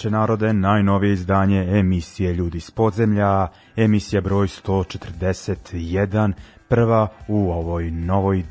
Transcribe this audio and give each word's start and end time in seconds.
Veče 0.00 0.10
narode, 0.10 0.52
najnovije 0.52 1.12
izdanje 1.12 1.78
emisije 1.78 2.34
Ljudi 2.34 2.58
iz 2.58 2.70
podzemlja, 2.70 3.48
emisija 3.76 4.20
broj 4.20 4.46
141, 4.46 6.32
prva 6.68 7.08
u 7.28 7.50
ovoj 7.52 7.90
novoj 7.90 8.44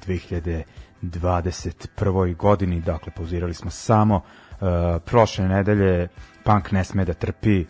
2021. 1.02 2.36
godini, 2.36 2.82
dakle 2.82 3.14
pauzirali 3.18 3.54
smo 3.54 3.72
samo 3.72 4.16
uh, 4.16 4.22
prošle 5.06 5.48
nedelje, 5.48 6.08
punk 6.44 6.72
ne 6.72 6.84
sme 6.84 7.06
da 7.06 7.14
trpi, 7.14 7.62
uh, 7.62 7.66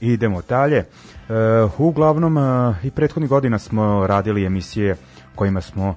idemo 0.00 0.42
dalje. 0.48 0.78
Uh, 0.78 1.80
uglavnom 1.80 2.36
uh, 2.36 2.76
i 2.84 2.90
prethodnih 2.90 3.30
godina 3.30 3.58
smo 3.58 4.06
radili 4.06 4.44
emisije 4.44 4.96
kojima 5.34 5.60
smo 5.60 5.88
uh, 5.88 5.96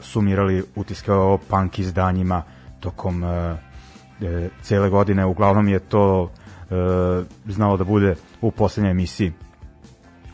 sumirali 0.00 0.64
utiske 0.76 1.12
o 1.12 1.38
punk 1.50 1.78
izdanjima 1.78 2.42
tokom 2.80 3.22
uh, 3.22 3.30
e, 4.20 4.48
cele 4.62 4.88
godine, 4.88 5.24
uglavnom 5.24 5.68
je 5.68 5.78
to 5.78 6.30
e, 6.70 6.74
znalo 7.46 7.76
da 7.76 7.84
bude 7.84 8.14
u 8.40 8.50
poslednjoj 8.50 8.90
emisiji 8.90 9.32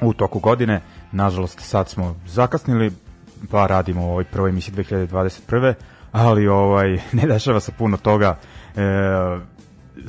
u 0.00 0.12
toku 0.12 0.39
godine. 0.39 0.81
Nažalost, 1.12 1.61
sad 1.61 1.89
smo 1.89 2.17
zakasnili, 2.27 2.93
pa 3.50 3.67
radimo 3.67 4.06
u 4.06 4.11
ovoj 4.11 4.25
prvoj 4.25 4.50
emisiji 4.50 4.75
2021. 4.75 5.75
Ali 6.12 6.49
ovaj 6.49 6.99
ne 7.19 7.27
dešava 7.27 7.61
se 7.61 7.72
puno 7.72 7.97
toga. 7.97 8.39
E, 8.77 8.81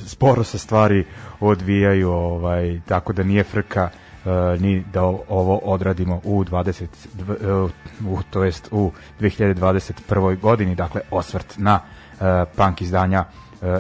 sporo 0.06 0.44
se 0.44 0.58
stvari 0.58 1.06
odvijaju, 1.40 2.12
ovaj 2.12 2.82
tako 2.86 3.14
da 3.14 3.24
nije 3.24 3.44
frka 3.44 3.90
e, 3.90 4.30
ni 4.60 4.84
da 4.94 5.04
ovo 5.30 5.58
odradimo 5.58 6.22
u 6.24 6.44
20 6.44 6.86
dv- 7.14 7.36
e, 7.42 7.72
u 8.10 8.20
to 8.30 8.44
jest 8.44 8.70
u 8.72 8.92
2021. 9.20 10.40
godini, 10.40 10.76
dakle 10.76 11.02
osvrt 11.12 11.58
na 11.58 11.80
e, 12.22 12.46
punk 12.56 12.82
izdanja 12.82 13.26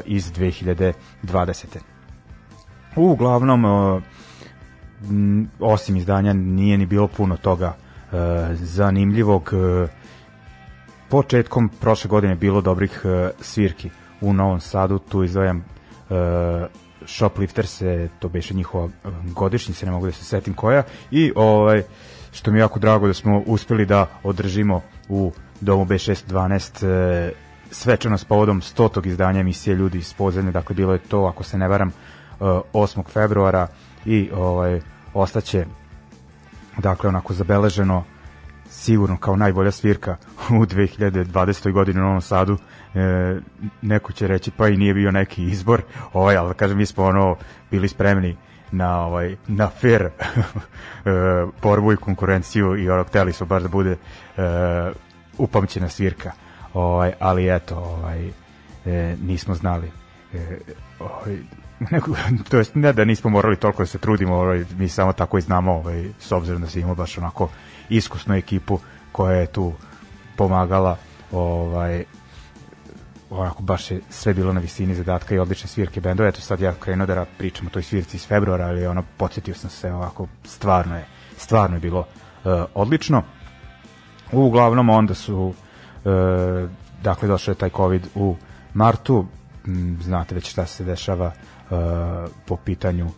iz 0.05 0.31
2020. 0.31 0.93
Uglavnom, 2.95 3.65
e, 3.65 4.01
m, 5.09 5.49
osim 5.59 5.95
izdanja 5.95 6.33
nije 6.33 6.77
ni 6.77 6.85
bilo 6.85 7.07
puno 7.07 7.37
toga 7.37 7.73
e, 7.75 8.15
zanimljivog. 8.55 9.53
Početkom 11.09 11.69
prošle 11.81 12.07
godine 12.07 12.35
bilo 12.35 12.61
dobrih 12.61 13.01
svirki 13.41 13.89
u 14.21 14.33
Novom 14.33 14.59
Sadu, 14.59 14.99
tu 14.99 15.23
izdvajam 15.23 15.57
e, 15.57 15.63
Shoplifters, 17.05 17.81
to 18.19 18.29
beše 18.29 18.53
njihova 18.53 18.89
godišnjica, 19.23 19.85
ne 19.85 19.91
mogu 19.91 20.05
da 20.05 20.11
se 20.11 20.23
setim 20.23 20.53
koja, 20.53 20.83
i 21.11 21.31
ovaj, 21.35 21.83
što 22.31 22.51
mi 22.51 22.57
je 22.57 22.61
jako 22.61 22.79
drago 22.79 23.07
da 23.07 23.13
smo 23.13 23.43
uspeli 23.45 23.85
da 23.85 24.07
održimo 24.23 24.81
u 25.09 25.31
domu 25.61 25.85
B612 25.85 27.31
e, 27.75 27.81
svečano 27.81 28.17
s 28.17 28.25
povodom 28.25 28.61
100. 28.61 29.07
izdanja 29.07 29.39
emisije 29.39 29.75
Ljudi 29.75 29.97
iz 29.97 30.13
podzemlja, 30.13 30.51
dakle 30.51 30.75
bilo 30.75 30.93
je 30.93 30.99
to, 30.99 31.25
ako 31.25 31.43
se 31.43 31.57
ne 31.57 31.67
varam, 31.67 31.87
e, 31.87 31.93
8. 32.73 33.03
februara 33.07 33.67
i 34.05 34.29
ovaj, 34.33 34.81
ostaće 35.13 35.65
dakle 36.77 37.09
onako 37.09 37.33
zabeleženo 37.33 38.03
sigurno 38.69 39.17
kao 39.17 39.35
najbolja 39.35 39.71
svirka 39.71 40.15
u 40.49 40.65
2020. 40.65 41.71
godini 41.71 41.99
u 41.99 42.03
Novom 42.03 42.21
Sadu 42.21 42.57
e, 42.95 43.39
neko 43.81 44.11
će 44.13 44.27
reći 44.27 44.51
pa 44.51 44.67
i 44.67 44.77
nije 44.77 44.93
bio 44.93 45.11
neki 45.11 45.43
izbor 45.43 45.81
ovaj, 46.13 46.37
ali 46.37 46.47
da 46.47 46.53
kažem 46.53 46.77
mi 46.77 46.85
smo 46.85 47.03
ono 47.03 47.35
bili 47.71 47.87
spremni 47.87 48.37
na 48.71 49.05
ovaj 49.05 49.35
na 49.47 49.67
fair 49.67 50.01
e, 50.05 50.11
borbu 51.61 51.93
i 51.93 51.97
konkurenciju 51.97 52.77
i 52.77 52.89
ono 52.89 53.03
hteli 53.03 53.33
smo 53.33 53.45
baš 53.45 53.63
da 53.63 53.69
bude 53.69 53.91
e, 53.91 53.97
upamćena 55.37 55.89
svirka 55.89 56.31
ovaj, 56.75 57.13
ali 57.19 57.55
eto 57.55 57.75
ovaj, 57.75 58.27
e, 58.85 59.15
nismo 59.21 59.55
znali 59.55 59.91
e, 60.33 60.57
ovaj, 60.99 61.37
to 62.49 62.57
jest 62.57 62.75
ne 62.75 62.93
da 62.93 63.05
nismo 63.05 63.29
morali 63.29 63.55
toliko 63.55 63.83
da 63.83 63.87
se 63.87 63.97
trudimo, 63.97 64.35
ovaj, 64.35 64.65
mi 64.77 64.89
samo 64.89 65.13
tako 65.13 65.37
i 65.37 65.41
znamo, 65.41 65.73
ovaj, 65.73 66.05
s 66.19 66.31
obzirom 66.31 66.61
da 66.61 66.67
se 66.67 66.79
imamo 66.79 66.95
baš 66.95 67.17
onako 67.17 67.49
iskusnu 67.89 68.35
ekipu 68.35 68.79
koja 69.11 69.35
je 69.35 69.47
tu 69.47 69.73
pomagala, 70.35 70.97
ovaj, 71.31 72.03
onako 73.29 73.63
baš 73.63 73.91
je 73.91 74.01
sve 74.09 74.33
bilo 74.33 74.53
na 74.53 74.59
visini 74.59 74.95
zadatka 74.95 75.35
i 75.35 75.39
odlične 75.39 75.67
svirke 75.67 76.01
bendova. 76.01 76.29
Eto 76.29 76.41
sad 76.41 76.61
ja 76.61 76.73
krenuo 76.73 77.07
da 77.07 77.25
pričam 77.37 77.67
o 77.67 77.69
toj 77.69 77.83
svirci 77.83 78.17
iz 78.17 78.27
februara, 78.27 78.65
ali 78.65 78.87
ono, 78.87 79.03
podsjetio 79.17 79.55
sam 79.55 79.69
se 79.69 79.93
ovako, 79.93 80.27
stvarno 80.43 80.97
je, 80.97 81.05
stvarno 81.37 81.75
je 81.75 81.79
bilo 81.79 81.99
uh, 81.99 82.51
odlično. 82.73 83.23
Uglavnom 84.31 84.89
onda 84.89 85.13
su 85.13 85.53
dakle 87.03 87.27
došao 87.27 87.51
je 87.51 87.55
taj 87.55 87.69
covid 87.69 88.07
u 88.15 88.35
martu, 88.73 89.25
m, 89.67 89.97
znate 90.01 90.35
već 90.35 90.51
šta 90.51 90.65
se 90.65 90.83
dešava 90.83 91.25
uh, 91.25 91.77
po 92.45 92.55
pitanju 92.55 93.05
uh, 93.05 93.13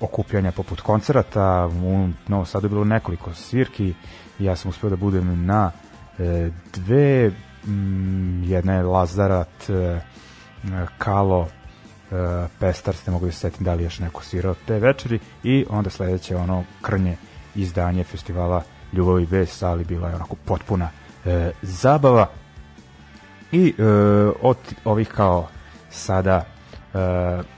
okupljanja 0.00 0.52
poput 0.52 0.80
koncerata. 0.80 1.66
U 1.66 2.08
Novom 2.28 2.46
Sadu 2.46 2.66
je 2.66 2.70
bilo 2.70 2.84
nekoliko 2.84 3.34
svirki. 3.34 3.94
Ja 4.38 4.56
sam 4.56 4.68
uspeo 4.68 4.90
da 4.90 4.96
budem 4.96 5.46
na 5.46 5.70
dve. 6.72 7.30
M, 7.66 8.44
jedna 8.44 8.72
je 8.74 8.82
Lazarat 8.82 9.70
Kalo, 10.98 11.48
e, 12.12 12.48
Pestars, 12.58 13.06
ne 13.06 13.12
mogu 13.12 13.26
da 13.26 13.32
se 13.32 13.38
setim 13.38 13.64
da 13.64 13.74
li 13.74 13.84
još 13.84 13.98
neko 13.98 14.22
svirao 14.22 14.54
te 14.66 14.78
večeri 14.78 15.18
i 15.42 15.66
onda 15.70 15.90
sledeće 15.90 16.36
ono 16.36 16.64
krnje 16.82 17.16
izdanje 17.54 18.04
festivala 18.04 18.62
Ljubavi 18.92 19.26
bez 19.26 19.48
sali 19.48 19.84
bila 19.84 20.08
je 20.08 20.14
onako 20.14 20.36
potpuna 20.44 20.88
e, 21.24 21.50
zabava 21.62 22.30
i 23.52 23.74
e, 23.78 23.84
od 24.42 24.56
ovih 24.84 25.08
kao 25.08 25.48
sada 25.90 26.44
e, 26.94 27.54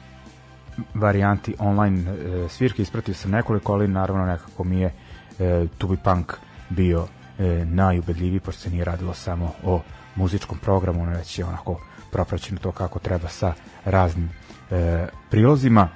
varijanti 0.94 1.54
online 1.58 2.10
e, 2.10 2.48
svirke 2.48 2.82
ispratio 2.82 3.14
sam 3.14 3.30
nekoliko, 3.30 3.72
ali 3.72 3.88
naravno 3.88 4.26
nekako 4.26 4.64
mi 4.64 4.80
je 4.80 4.92
e, 5.38 5.66
Tubi 5.78 5.96
Punk 5.96 6.32
bio 6.68 7.06
e, 7.38 7.64
najubedljiviji, 7.64 8.40
pošto 8.40 8.60
se 8.62 8.70
nije 8.70 8.84
radilo 8.84 9.14
samo 9.14 9.52
o 9.64 9.80
muzičkom 10.14 10.58
programu, 10.58 11.04
već 11.04 11.38
je 11.38 11.44
onako 11.44 11.80
propraćeno 12.12 12.58
to 12.60 12.72
kako 12.72 12.98
treba 12.98 13.28
sa 13.28 13.52
raznim 13.84 14.30
e, 14.70 15.06
prilozima. 15.30 15.88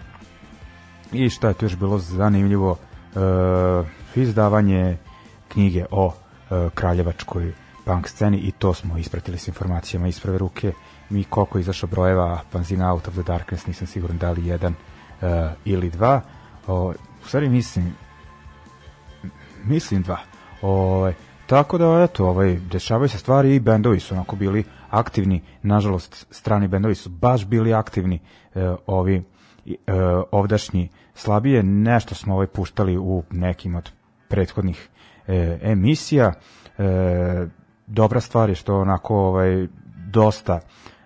I 1.12 1.30
šta 1.30 1.48
je 1.48 1.54
tu 1.54 1.64
još 1.64 1.76
bilo 1.76 1.98
zanimljivo, 1.98 2.76
e, 2.76 4.20
izdavanje 4.20 4.96
knjige 5.48 5.84
o 5.90 6.14
kraljevačkoj 6.74 7.52
punk 7.84 8.08
sceni 8.08 8.38
i 8.38 8.50
to 8.50 8.74
smo 8.74 8.98
ispratili 8.98 9.38
s 9.38 9.48
informacijama 9.48 10.08
iz 10.08 10.20
prve 10.20 10.38
ruke. 10.38 10.72
Mi 11.10 11.24
koliko 11.24 11.58
je 11.58 11.60
izašao 11.60 11.88
brojeva 11.88 12.40
Panzina 12.52 12.92
Out 12.92 13.08
of 13.08 13.14
the 13.14 13.22
Darkness, 13.22 13.66
nisam 13.66 13.86
siguran 13.86 14.18
da 14.18 14.30
li 14.30 14.46
jedan 14.46 14.74
uh, 14.74 15.28
ili 15.64 15.90
dva. 15.90 16.20
O, 16.66 16.92
u 17.24 17.26
stvari 17.26 17.48
mislim 17.48 17.94
mislim 19.64 20.02
dva. 20.02 20.18
O, 20.62 21.10
tako 21.46 21.78
da, 21.78 22.02
eto, 22.02 22.26
ovaj, 22.26 22.58
dešavaju 22.70 23.08
se 23.08 23.18
stvari 23.18 23.54
i 23.54 23.60
bendovi 23.60 24.00
su 24.00 24.14
onako 24.14 24.36
bili 24.36 24.64
aktivni. 24.90 25.42
Nažalost, 25.62 26.26
strani 26.30 26.68
bendovi 26.68 26.94
su 26.94 27.10
baš 27.10 27.46
bili 27.46 27.74
aktivni. 27.74 28.20
E, 28.54 28.74
ovi 28.86 29.16
e, 29.16 29.22
ovdašnji 30.32 30.88
slabije. 31.14 31.62
Nešto 31.62 32.14
smo 32.14 32.34
ovaj 32.34 32.46
puštali 32.46 32.98
u 32.98 33.22
nekim 33.30 33.74
od 33.74 33.90
prethodnih 34.28 34.88
e, 35.26 35.58
emisija. 35.62 36.32
E, 36.78 37.46
dobra 37.86 38.20
stvar 38.20 38.48
je 38.48 38.54
što 38.54 38.80
onako 38.80 39.16
ovaj 39.16 39.66
dosta 40.06 40.60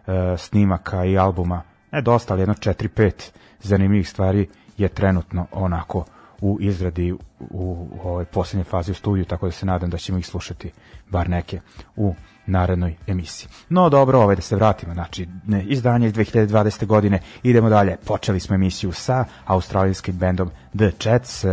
e, 0.06 0.36
snimaka 0.38 1.04
i 1.04 1.18
albuma, 1.18 1.62
ne 1.92 2.02
dosta, 2.02 2.34
ali 2.34 2.42
jedno 2.42 2.54
4-5 2.54 3.30
zanimljivih 3.60 4.08
stvari 4.08 4.48
je 4.76 4.88
trenutno 4.88 5.46
onako 5.52 6.04
u 6.40 6.58
izradi 6.60 7.12
u, 7.12 7.18
u 7.50 7.88
ovoj 8.04 8.24
poslednjoj 8.24 8.64
fazi 8.64 8.90
u 8.90 8.94
studiju, 8.94 9.24
tako 9.24 9.46
da 9.46 9.52
se 9.52 9.66
nadam 9.66 9.90
da 9.90 9.98
ćemo 9.98 10.18
ih 10.18 10.26
slušati 10.26 10.72
bar 11.10 11.30
neke 11.30 11.60
u 11.96 12.14
narednoj 12.46 12.96
emisiji. 13.06 13.48
No 13.68 13.88
dobro, 13.88 14.20
ovaj 14.20 14.36
da 14.36 14.42
se 14.42 14.56
vratimo, 14.56 14.94
znači 14.94 15.28
ne, 15.46 15.64
izdanje 15.64 16.06
iz 16.06 16.12
2020. 16.12 16.86
godine, 16.86 17.20
idemo 17.42 17.68
dalje. 17.68 17.96
Počeli 18.06 18.40
smo 18.40 18.54
emisiju 18.54 18.92
sa 18.92 19.24
australijskim 19.44 20.16
bendom 20.16 20.50
The 20.78 20.90
Chats, 20.90 21.44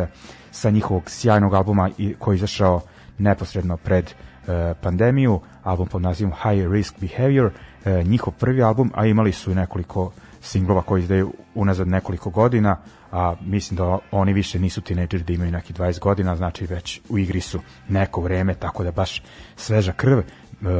sa 0.51 0.69
njihovog 0.69 1.09
sjajnog 1.09 1.53
albuma 1.53 1.89
koji 2.19 2.35
je 2.35 2.37
izašao 2.37 2.81
neposredno 3.17 3.77
pred 3.77 4.05
e, 4.05 4.73
pandemiju, 4.81 5.39
album 5.63 5.87
pod 5.87 6.01
nazivom 6.01 6.33
High 6.33 6.71
Risk 6.71 6.95
Behavior, 6.99 7.51
e, 7.85 8.03
njihov 8.03 8.33
prvi 8.33 8.63
album, 8.63 8.91
a 8.95 9.05
imali 9.05 9.31
su 9.31 9.55
nekoliko 9.55 10.11
singlova 10.41 10.81
koji 10.81 11.01
izdaju 11.01 11.33
unazad 11.55 11.87
nekoliko 11.87 12.29
godina, 12.29 12.77
a 13.11 13.35
mislim 13.41 13.77
da 13.77 13.99
oni 14.11 14.33
više 14.33 14.59
nisu 14.59 14.81
tineđeri 14.81 15.23
da 15.23 15.33
imaju 15.33 15.51
neki 15.51 15.73
20 15.73 15.99
godina, 15.99 16.35
znači 16.35 16.65
već 16.65 17.01
u 17.09 17.17
igri 17.17 17.41
su 17.41 17.59
neko 17.89 18.21
vreme, 18.21 18.55
tako 18.55 18.83
da 18.83 18.91
baš 18.91 19.23
sveža 19.55 19.91
krv. 19.91 20.19
E, 20.19 20.23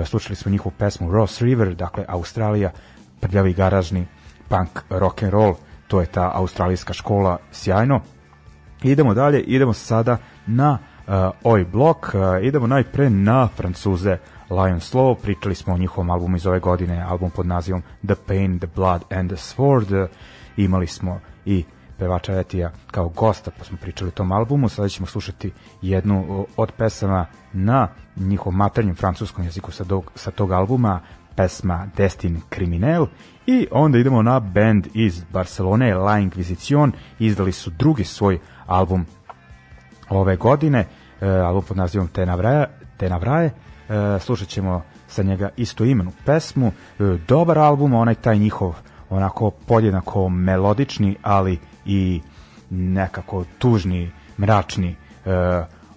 slušali 0.05 0.35
smo 0.35 0.51
njihovu 0.51 0.73
pesmu 0.77 1.11
Ross 1.11 1.41
River, 1.41 1.75
dakle 1.75 2.05
Australija, 2.07 2.71
prljavi 3.19 3.53
garažni 3.53 4.05
punk 4.49 4.79
rock 4.89 5.23
and 5.23 5.33
roll, 5.33 5.55
to 5.87 6.01
je 6.01 6.05
ta 6.05 6.31
australijska 6.33 6.93
škola, 6.93 7.37
sjajno. 7.51 8.01
Idemo 8.83 9.13
dalje, 9.13 9.41
idemo 9.41 9.73
sada 9.73 10.17
na 10.47 10.77
uh, 11.07 11.13
Oi 11.43 11.65
Block, 11.65 12.13
uh, 12.13 12.21
idemo 12.41 12.67
najpre 12.67 13.09
na 13.09 13.47
Francuze. 13.47 14.17
Lion 14.49 14.79
Slow, 14.79 15.15
pričali 15.21 15.55
smo 15.55 15.73
o 15.73 15.77
njihovom 15.77 16.09
albumu 16.09 16.35
iz 16.35 16.45
ove 16.45 16.59
godine, 16.59 17.05
album 17.09 17.29
pod 17.29 17.45
nazivom 17.45 17.81
The 18.05 18.15
Pain, 18.27 18.59
The 18.59 18.67
Blood 18.75 19.01
and 19.09 19.29
the 19.29 19.37
Sword, 19.37 20.03
uh, 20.03 20.09
imali 20.57 20.87
smo 20.87 21.19
i 21.45 21.63
pevača 21.97 22.39
Etija 22.39 22.71
kao 22.91 23.09
gosta, 23.09 23.51
pa 23.57 23.63
smo 23.63 23.77
pričali 23.81 24.07
o 24.07 24.11
tom 24.11 24.31
albumu, 24.31 24.69
sada 24.69 24.89
ćemo 24.89 25.07
slušati 25.07 25.51
jednu 25.81 26.45
od 26.57 26.71
pesama 26.71 27.25
na 27.53 27.87
njihovom 28.15 28.55
maternjem 28.55 28.95
francuskom 28.95 29.45
jeziku 29.45 29.71
sa, 29.71 29.83
dog, 29.83 30.11
sa 30.15 30.31
tog 30.31 30.51
albuma, 30.51 30.99
pesma 31.35 31.87
Destin 31.97 32.41
Criminel. 32.53 33.05
I 33.47 33.67
onda 33.71 33.97
idemo 33.97 34.21
na 34.21 34.39
band 34.39 34.87
iz 34.93 35.23
Barcelone, 35.23 35.95
La 35.95 36.19
Inquisition, 36.19 36.91
izdali 37.19 37.51
su 37.51 37.69
drugi 37.69 38.03
svoj 38.03 38.39
album 38.71 39.05
ove 40.09 40.35
godine, 40.35 40.85
e, 41.21 41.27
album 41.27 41.63
pod 41.67 41.77
nazivom 41.77 42.07
Tenavraje, 42.07 42.65
Tenavraje 42.97 43.45
e, 43.45 44.19
slušat 44.19 44.47
ćemo 44.47 44.81
sa 45.07 45.23
njega 45.23 45.49
isto 45.57 45.85
imenu 45.85 46.11
pesmu, 46.25 46.67
e, 46.67 46.71
dobar 47.27 47.59
album, 47.59 47.93
onaj 47.93 48.15
taj 48.15 48.37
njihov 48.37 48.75
onako 49.09 49.49
podjednako 49.49 50.29
melodični, 50.29 51.15
ali 51.21 51.59
i 51.85 52.21
nekako 52.69 53.43
tužni, 53.59 54.11
mračni 54.39 54.95
e, 55.25 55.31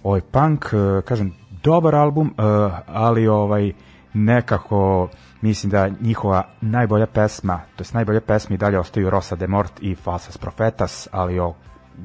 ovaj 0.03 0.21
punk, 0.21 0.65
e, 0.73 1.01
kažem, 1.01 1.33
dobar 1.63 1.95
album, 1.95 2.27
e, 2.27 2.41
ali 2.87 3.27
ovaj 3.27 3.71
nekako 4.13 5.09
mislim 5.41 5.71
da 5.71 5.89
njihova 6.01 6.43
najbolja 6.61 7.07
pesma, 7.07 7.61
to 7.75 7.81
jest 7.81 7.93
najbolje 7.93 8.21
pesme 8.21 8.55
i 8.55 8.57
dalje 8.57 8.79
ostaju 8.79 9.09
Rosa 9.09 9.35
de 9.35 9.47
Mort 9.47 9.73
i 9.81 9.95
Falsas 9.95 10.37
Profetas, 10.37 11.07
ali 11.11 11.39
o 11.39 11.53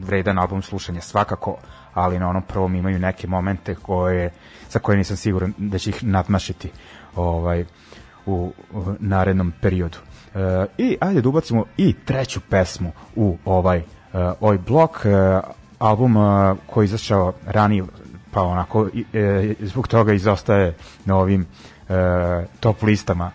vredan 0.00 0.38
album 0.38 0.62
slušanja 0.62 1.00
svakako, 1.00 1.56
ali 1.94 2.18
na 2.18 2.28
onom 2.28 2.42
prvom 2.42 2.74
imaju 2.74 2.98
neke 2.98 3.26
momente 3.26 3.74
koje, 3.74 4.32
za 4.70 4.78
koje 4.78 4.98
nisam 4.98 5.16
siguran 5.16 5.52
da 5.58 5.78
će 5.78 5.90
ih 5.90 6.04
nadmašiti 6.04 6.70
ovaj, 7.16 7.64
u, 8.26 8.52
u 8.72 8.84
narednom 8.98 9.52
periodu. 9.60 9.98
E, 10.34 10.66
I 10.78 10.96
ajde 11.00 11.20
da 11.20 11.28
ubacimo 11.28 11.64
i 11.76 11.92
treću 12.04 12.40
pesmu 12.40 12.92
u 13.16 13.36
ovaj, 13.44 13.78
e, 13.78 13.84
ovaj 14.40 14.58
blok, 14.58 15.04
e, 15.04 15.40
album 15.78 16.16
e, 16.16 16.54
koji 16.66 16.84
izašao 16.84 17.32
ranije, 17.46 17.84
pa 18.30 18.42
onako 18.42 18.88
e, 19.12 19.54
zbog 19.60 19.88
toga 19.88 20.12
izostaje 20.12 20.74
na 21.04 21.16
ovim 21.16 21.46
top 22.60 22.82
listama 22.82 23.30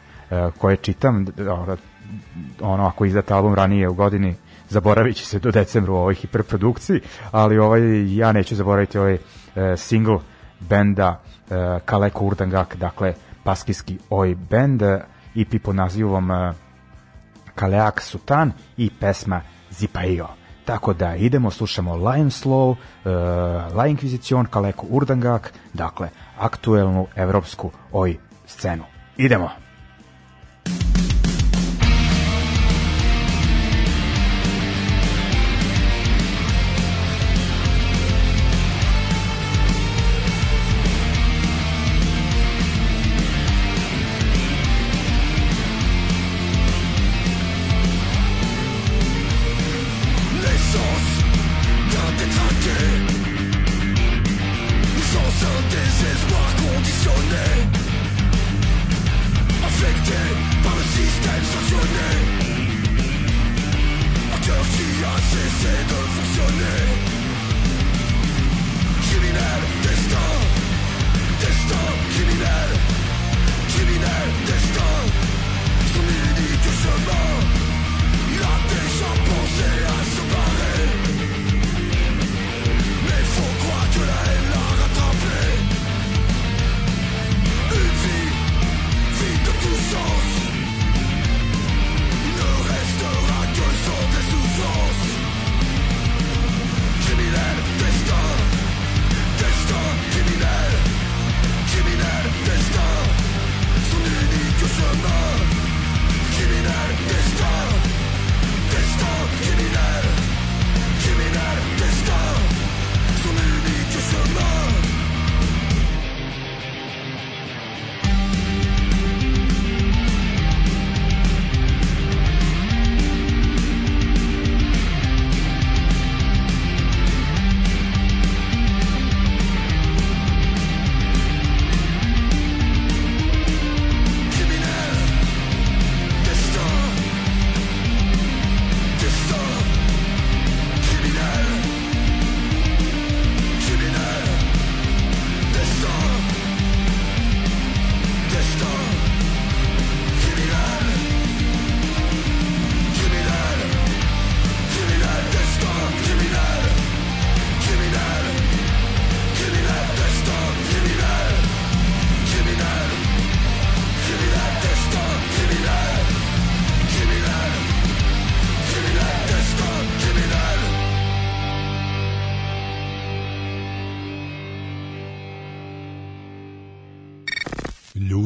koje 0.57 0.77
čitam, 0.77 1.25
ono 2.61 2.87
ako 2.87 3.05
izdate 3.05 3.33
album 3.33 3.53
ranije 3.53 3.89
u 3.89 3.93
godini 3.93 4.35
zaboravit 4.69 5.15
će 5.15 5.25
se 5.25 5.39
do 5.39 5.51
decembra 5.51 5.93
u 5.93 5.95
ovoj 5.95 6.15
hiperprodukciji, 6.15 7.01
ali 7.31 7.57
ovaj, 7.57 8.15
ja 8.15 8.31
neću 8.31 8.55
zaboraviti 8.55 8.97
ovaj 8.97 9.13
e, 9.13 9.19
single 9.77 10.19
benda 10.59 11.21
e, 11.49 11.79
Kaleko 11.85 12.25
Urdangak, 12.25 12.75
dakle 12.75 13.13
paskijski 13.43 13.97
oj 14.09 14.35
bend, 14.35 14.81
EP 15.35 15.53
e, 15.53 15.59
pod 15.59 15.75
nazivom 15.75 16.31
e, 16.31 16.53
Kaleak 17.55 18.01
Sutan 18.01 18.51
i 18.77 18.89
pesma 18.99 19.41
Zipaio. 19.71 20.27
Tako 20.65 20.93
da 20.93 21.15
idemo, 21.15 21.51
slušamo 21.51 21.95
Lion 21.95 22.29
Slow, 22.29 22.69
uh, 22.69 22.75
La 23.75 23.87
Inquisition, 23.87 24.45
Kaleko 24.45 24.87
Urdangak, 24.89 25.53
dakle, 25.73 26.09
aktuelnu 26.37 27.07
evropsku 27.15 27.71
oj 27.91 28.17
scenu. 28.45 28.83
Idemo! 29.17 29.64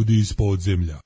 Ljudi 0.09 0.19
iz 0.19 0.33
podzemlja. 0.33 0.99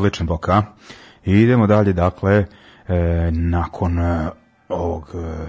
Odličan 0.00 0.26
a? 0.26 0.62
I 1.24 1.32
idemo 1.32 1.66
dalje, 1.66 1.92
dakle, 1.92 2.46
e, 2.88 3.30
nakon 3.32 3.98
e, 3.98 4.28
ovog 4.68 5.14
e, 5.14 5.46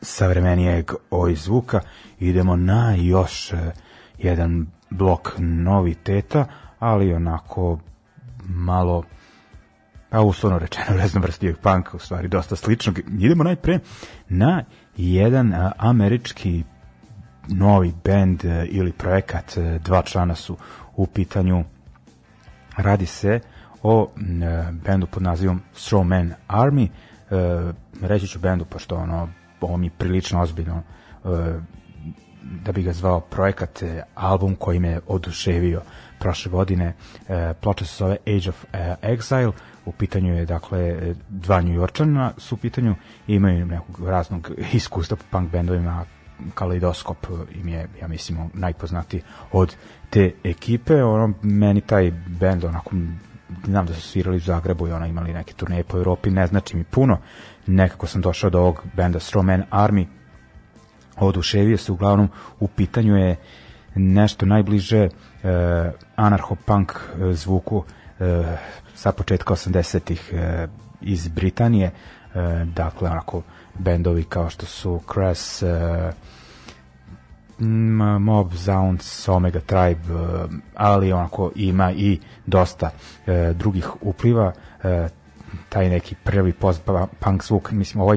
savremenijeg 0.00 0.92
oj 1.10 1.34
zvuka, 1.34 1.80
idemo 2.18 2.56
na 2.56 2.94
još 2.94 3.52
e, 3.52 3.56
jedan 4.18 4.66
blok 4.90 5.32
noviteta, 5.38 6.46
ali 6.78 7.14
onako 7.14 7.78
malo 8.44 9.02
pa 10.10 10.20
uslovno 10.20 10.58
rečeno 10.58 10.96
raznovrsnijeg 11.00 11.56
panka, 11.62 11.96
u 11.96 11.98
stvari 11.98 12.28
dosta 12.28 12.56
sličnog. 12.56 12.98
Idemo 13.20 13.44
najpre 13.44 13.78
na 14.28 14.64
jedan 14.96 15.54
a, 15.54 15.72
američki 15.78 16.64
novi 17.48 17.92
bend 18.04 18.44
e, 18.44 18.66
ili 18.70 18.92
projekat, 18.92 19.56
e, 19.56 19.78
dva 19.78 20.02
člana 20.02 20.34
su 20.34 20.56
u 20.96 21.06
pitanju. 21.06 21.64
Radi 22.76 23.06
se 23.06 23.40
o 23.86 24.08
e, 24.16 24.72
bendu 24.72 25.06
pod 25.06 25.22
nazivom 25.22 25.60
Strawman 25.74 26.32
Army. 26.48 26.88
E, 26.88 27.72
reći 28.02 28.26
ću 28.26 28.38
bendu, 28.38 28.64
pošto 28.64 28.96
ono, 28.96 29.28
ovo 29.60 29.76
mi 29.76 29.90
prilično 29.90 30.40
ozbiljno 30.40 30.82
e, 31.24 31.28
da 32.64 32.72
bi 32.72 32.82
ga 32.82 32.92
zvao 32.92 33.20
projekat, 33.20 33.82
album 34.14 34.54
koji 34.54 34.78
me 34.78 35.00
oduševio 35.06 35.82
prošle 36.18 36.50
godine. 36.50 36.92
Ploča 37.60 37.84
se 37.84 37.96
zove 37.96 38.16
Age 38.26 38.48
of 38.48 38.64
Exile, 39.02 39.52
u 39.84 39.92
pitanju 39.92 40.34
je 40.34 40.46
dakle 40.46 41.14
dva 41.28 41.60
New 41.60 41.74
Yorkčana 41.74 42.32
su 42.38 42.54
u 42.54 42.58
pitanju 42.58 42.94
imaju 43.26 43.66
nekog 43.66 44.08
raznog 44.08 44.50
iskustva 44.72 45.16
po 45.16 45.22
punk 45.30 45.50
bendovima 45.50 46.04
Kaleidoskop 46.54 47.26
im 47.54 47.68
je, 47.68 47.88
ja 48.00 48.08
mislim, 48.08 48.50
najpoznatiji 48.54 49.22
od 49.52 49.76
te 50.10 50.32
ekipe. 50.44 51.04
Ono, 51.04 51.32
meni 51.42 51.80
taj 51.80 52.12
bend, 52.26 52.64
onako, 52.64 52.90
znam 53.64 53.86
da 53.86 53.94
su 53.94 54.00
svirali 54.00 54.36
u 54.36 54.40
Zagrebu 54.40 54.88
i 54.88 54.92
ona 54.92 55.06
imali 55.06 55.32
neke 55.32 55.52
turneje 55.52 55.84
po 55.84 55.96
Evropi, 55.96 56.30
ne 56.30 56.46
znači 56.46 56.76
mi 56.76 56.84
puno. 56.84 57.18
Nekako 57.66 58.06
sam 58.06 58.20
došao 58.20 58.50
do 58.50 58.58
ovog 58.58 58.82
benda 58.94 59.18
Strawman 59.18 59.62
Army, 59.70 60.06
oduševio 61.16 61.78
se 61.78 61.92
uglavnom 61.92 62.28
u 62.60 62.68
pitanju 62.68 63.16
je 63.16 63.36
nešto 63.94 64.46
najbliže 64.46 64.98
e, 64.98 65.08
anarcho-punk 66.16 66.92
e, 66.92 67.32
zvuku 67.32 67.84
e, 68.20 68.56
sa 68.94 69.12
početka 69.12 69.54
80-ih 69.54 70.32
e, 70.32 70.66
iz 71.00 71.28
Britanije, 71.28 71.86
e, 71.86 71.92
dakle 72.64 73.10
onako 73.10 73.42
bendovi 73.78 74.24
kao 74.24 74.50
što 74.50 74.66
su 74.66 75.00
Crass, 75.12 75.62
e, 75.62 76.12
Mob 77.58 78.54
Zounds, 78.54 79.28
Omega 79.28 79.60
Tribe, 79.60 80.00
e, 80.14 80.48
ali 80.74 81.12
onako 81.12 81.50
ima 81.54 81.92
i 81.92 82.20
dosta 82.46 82.90
e, 83.26 83.52
drugih 83.54 83.88
upliva, 84.00 84.52
e, 84.82 85.08
taj 85.68 85.88
neki 85.88 86.14
prvi 86.24 86.52
post-punk 86.52 87.44
zvuk, 87.44 87.70
mislim 87.70 88.00
ovaj 88.00 88.16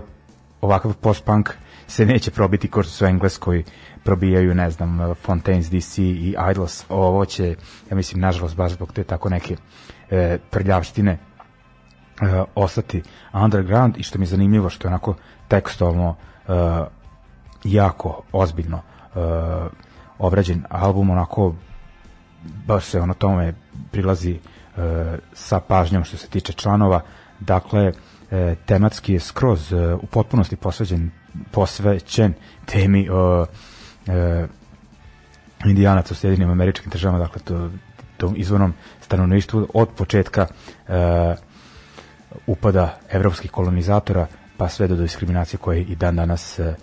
ovakav 0.61 0.93
post-punk 0.93 1.49
se 1.87 2.05
neće 2.05 2.31
probiti 2.31 2.67
kao 2.67 2.83
što 2.83 2.91
su 2.91 3.05
Engleskoj 3.05 3.63
probijaju, 4.03 4.55
ne 4.55 4.71
znam, 4.71 5.15
Fontaines 5.15 5.69
DC 5.69 5.97
i 5.97 6.35
Idols, 6.51 6.85
ovo 6.89 7.25
će, 7.25 7.55
ja 7.89 7.95
mislim, 7.95 8.21
nažalost, 8.21 8.55
baš 8.55 8.71
zbog 8.71 8.93
te 8.93 9.03
tako 9.03 9.29
neke 9.29 9.55
e, 10.09 10.37
prljavštine 10.49 11.11
e, 11.11 11.19
ostati 12.55 13.01
underground 13.33 13.97
i 13.97 14.03
što 14.03 14.19
mi 14.19 14.23
je 14.23 14.27
zanimljivo 14.27 14.69
što 14.69 14.87
je 14.87 14.89
onako 14.89 15.15
tekstovno 15.47 16.15
e, 16.47 16.51
jako 17.63 18.21
ozbiljno 18.31 18.81
e, 19.15 19.19
obrađen 20.17 20.63
album, 20.69 21.09
onako 21.09 21.55
baš 22.65 22.85
se 22.85 23.01
ono 23.01 23.13
tome 23.13 23.53
prilazi 23.91 24.31
e, 24.31 24.39
sa 25.33 25.59
pažnjom 25.59 26.03
što 26.03 26.17
se 26.17 26.27
tiče 26.27 26.53
članova, 26.53 27.01
dakle 27.39 27.93
e, 28.31 28.55
tematski 28.65 29.13
je 29.13 29.19
skroz 29.19 29.73
e, 29.73 29.93
u 29.93 30.05
potpunosti 30.05 30.55
posveđen 30.55 31.11
posvećen 31.51 32.33
temi 32.65 33.07
e, 34.07 34.47
indijanaca 35.65 36.13
u 36.13 36.15
Sjedinim 36.15 36.49
američkim 36.49 36.89
državama, 36.89 37.19
dakle 37.19 37.41
to, 37.41 37.69
tom 38.17 38.33
izvornom 38.37 38.73
stanovništvu. 39.01 39.67
Od 39.73 39.89
početka 39.97 40.47
e, 40.47 41.35
upada 42.47 42.99
evropskih 43.09 43.51
kolonizatora 43.51 44.27
pa 44.57 44.69
sve 44.69 44.87
do 44.87 44.95
diskriminacije 44.95 45.59
koje 45.59 45.81
i 45.81 45.95
dan 45.95 46.15
danas 46.15 46.59
e, 46.59 46.75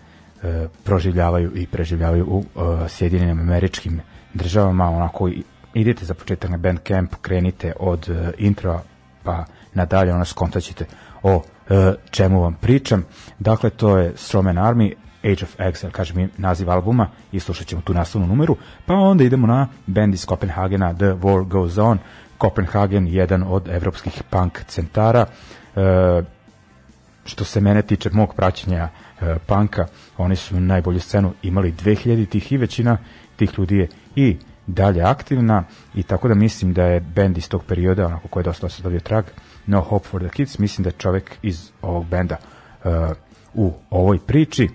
proživljavaju 0.84 1.52
i 1.54 1.66
preživljavaju 1.66 2.26
u 2.26 2.44
e, 2.44 2.88
Sjedinjenim 2.88 3.40
američkim 3.40 4.00
državama, 4.34 4.90
onako 4.90 5.30
idete 5.74 6.04
za 6.04 6.14
početak 6.14 6.50
na 6.50 6.56
Bandcamp, 6.56 7.14
krenite 7.22 7.72
od 7.80 8.08
e, 8.08 8.32
intro 8.38 8.80
pa 9.22 9.44
nadalje, 9.74 10.14
ono 10.14 10.24
skontaćete 10.24 10.84
o 11.22 11.42
e, 11.70 11.94
čemu 12.10 12.40
vam 12.40 12.54
pričam. 12.54 13.04
Dakle, 13.38 13.70
to 13.70 13.98
je 13.98 14.12
Strawman 14.12 14.58
Army, 14.60 14.94
Age 15.24 15.44
of 15.44 15.56
Exile, 15.58 15.90
kaže 15.90 16.14
mi 16.14 16.28
naziv 16.36 16.70
albuma 16.70 17.08
i 17.32 17.40
slušat 17.40 17.66
ćemo 17.66 17.82
tu 17.82 17.94
nastavnu 17.94 18.26
numeru, 18.26 18.56
pa 18.86 18.94
onda 18.94 19.24
idemo 19.24 19.46
na 19.46 19.68
band 19.86 20.14
iz 20.14 20.26
Kopenhagena, 20.26 20.94
The 20.94 21.06
War 21.06 21.48
Goes 21.48 21.78
On, 21.78 21.98
Kopenhagen, 22.38 23.06
jedan 23.06 23.42
od 23.42 23.68
evropskih 23.68 24.22
punk 24.30 24.64
centara, 24.66 25.26
e, 25.76 26.22
što 27.24 27.44
se 27.44 27.60
mene 27.60 27.82
tiče 27.82 28.10
mog 28.12 28.34
praćenja 28.34 28.82
e, 28.82 29.05
panka, 29.46 29.86
oni 30.16 30.36
su 30.36 30.60
najbolju 30.60 31.00
scenu 31.00 31.32
imali 31.42 31.72
2000 31.72 32.28
tih 32.28 32.52
i 32.52 32.56
većina 32.56 32.98
tih 33.36 33.58
ljudi 33.58 33.76
je 33.76 33.88
i 34.16 34.36
dalje 34.66 35.02
aktivna 35.02 35.64
i 35.94 36.02
tako 36.02 36.28
da 36.28 36.34
mislim 36.34 36.72
da 36.72 36.84
je 36.84 37.00
bend 37.00 37.38
iz 37.38 37.48
tog 37.48 37.64
perioda, 37.64 38.06
onako 38.06 38.28
koji 38.28 38.40
je 38.40 38.44
dosta 38.44 38.66
ostavio 38.66 39.00
trag, 39.00 39.24
No 39.66 39.80
Hope 39.80 40.08
for 40.08 40.20
the 40.20 40.30
Kids, 40.30 40.58
mislim 40.58 40.82
da 40.82 40.88
je 40.88 40.98
čovek 40.98 41.38
iz 41.42 41.70
ovog 41.82 42.06
benda 42.06 42.36
e, 42.84 42.88
u 43.54 43.72
ovoj 43.90 44.18
priči. 44.18 44.68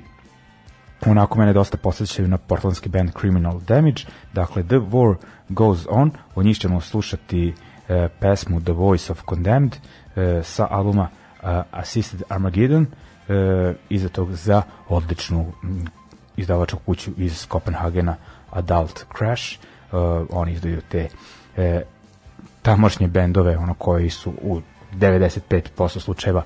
Onako 1.05 1.39
mene 1.39 1.53
dosta 1.53 1.77
posjećaju 1.77 2.27
na 2.27 2.37
portlandski 2.37 2.89
band 2.89 3.09
Criminal 3.19 3.59
Damage, 3.59 4.03
dakle 4.33 4.63
The 4.63 4.75
War 4.75 5.15
Goes 5.49 5.85
On, 5.89 6.11
od 6.35 6.45
njih 6.45 6.57
ćemo 6.57 6.81
slušati 6.81 7.53
e, 7.89 8.07
pesmu 8.19 8.61
The 8.61 8.73
Voice 8.73 9.11
of 9.11 9.21
Condemned 9.29 9.75
e, 10.15 10.41
sa 10.43 10.67
albuma 10.69 11.09
e, 11.43 11.61
Assisted 11.71 12.23
Armageddon, 12.29 12.85
e, 13.31 13.73
iza 13.89 14.09
tog 14.09 14.33
za 14.33 14.61
odličnu 14.89 15.51
izdavačku 16.37 16.79
kuću 16.85 17.11
iz 17.17 17.45
Kopenhagena 17.47 18.15
Adult 18.51 19.05
Crash, 19.17 19.53
e, 19.53 19.57
oni 20.29 20.51
izdaju 20.53 20.81
te 20.89 21.07
e, 21.57 21.81
tamošnje 22.61 23.07
bendove 23.07 23.57
ono 23.57 23.73
koji 23.73 24.09
su 24.09 24.33
u 24.41 24.61
95% 24.93 25.99
slučajeva 25.99 26.43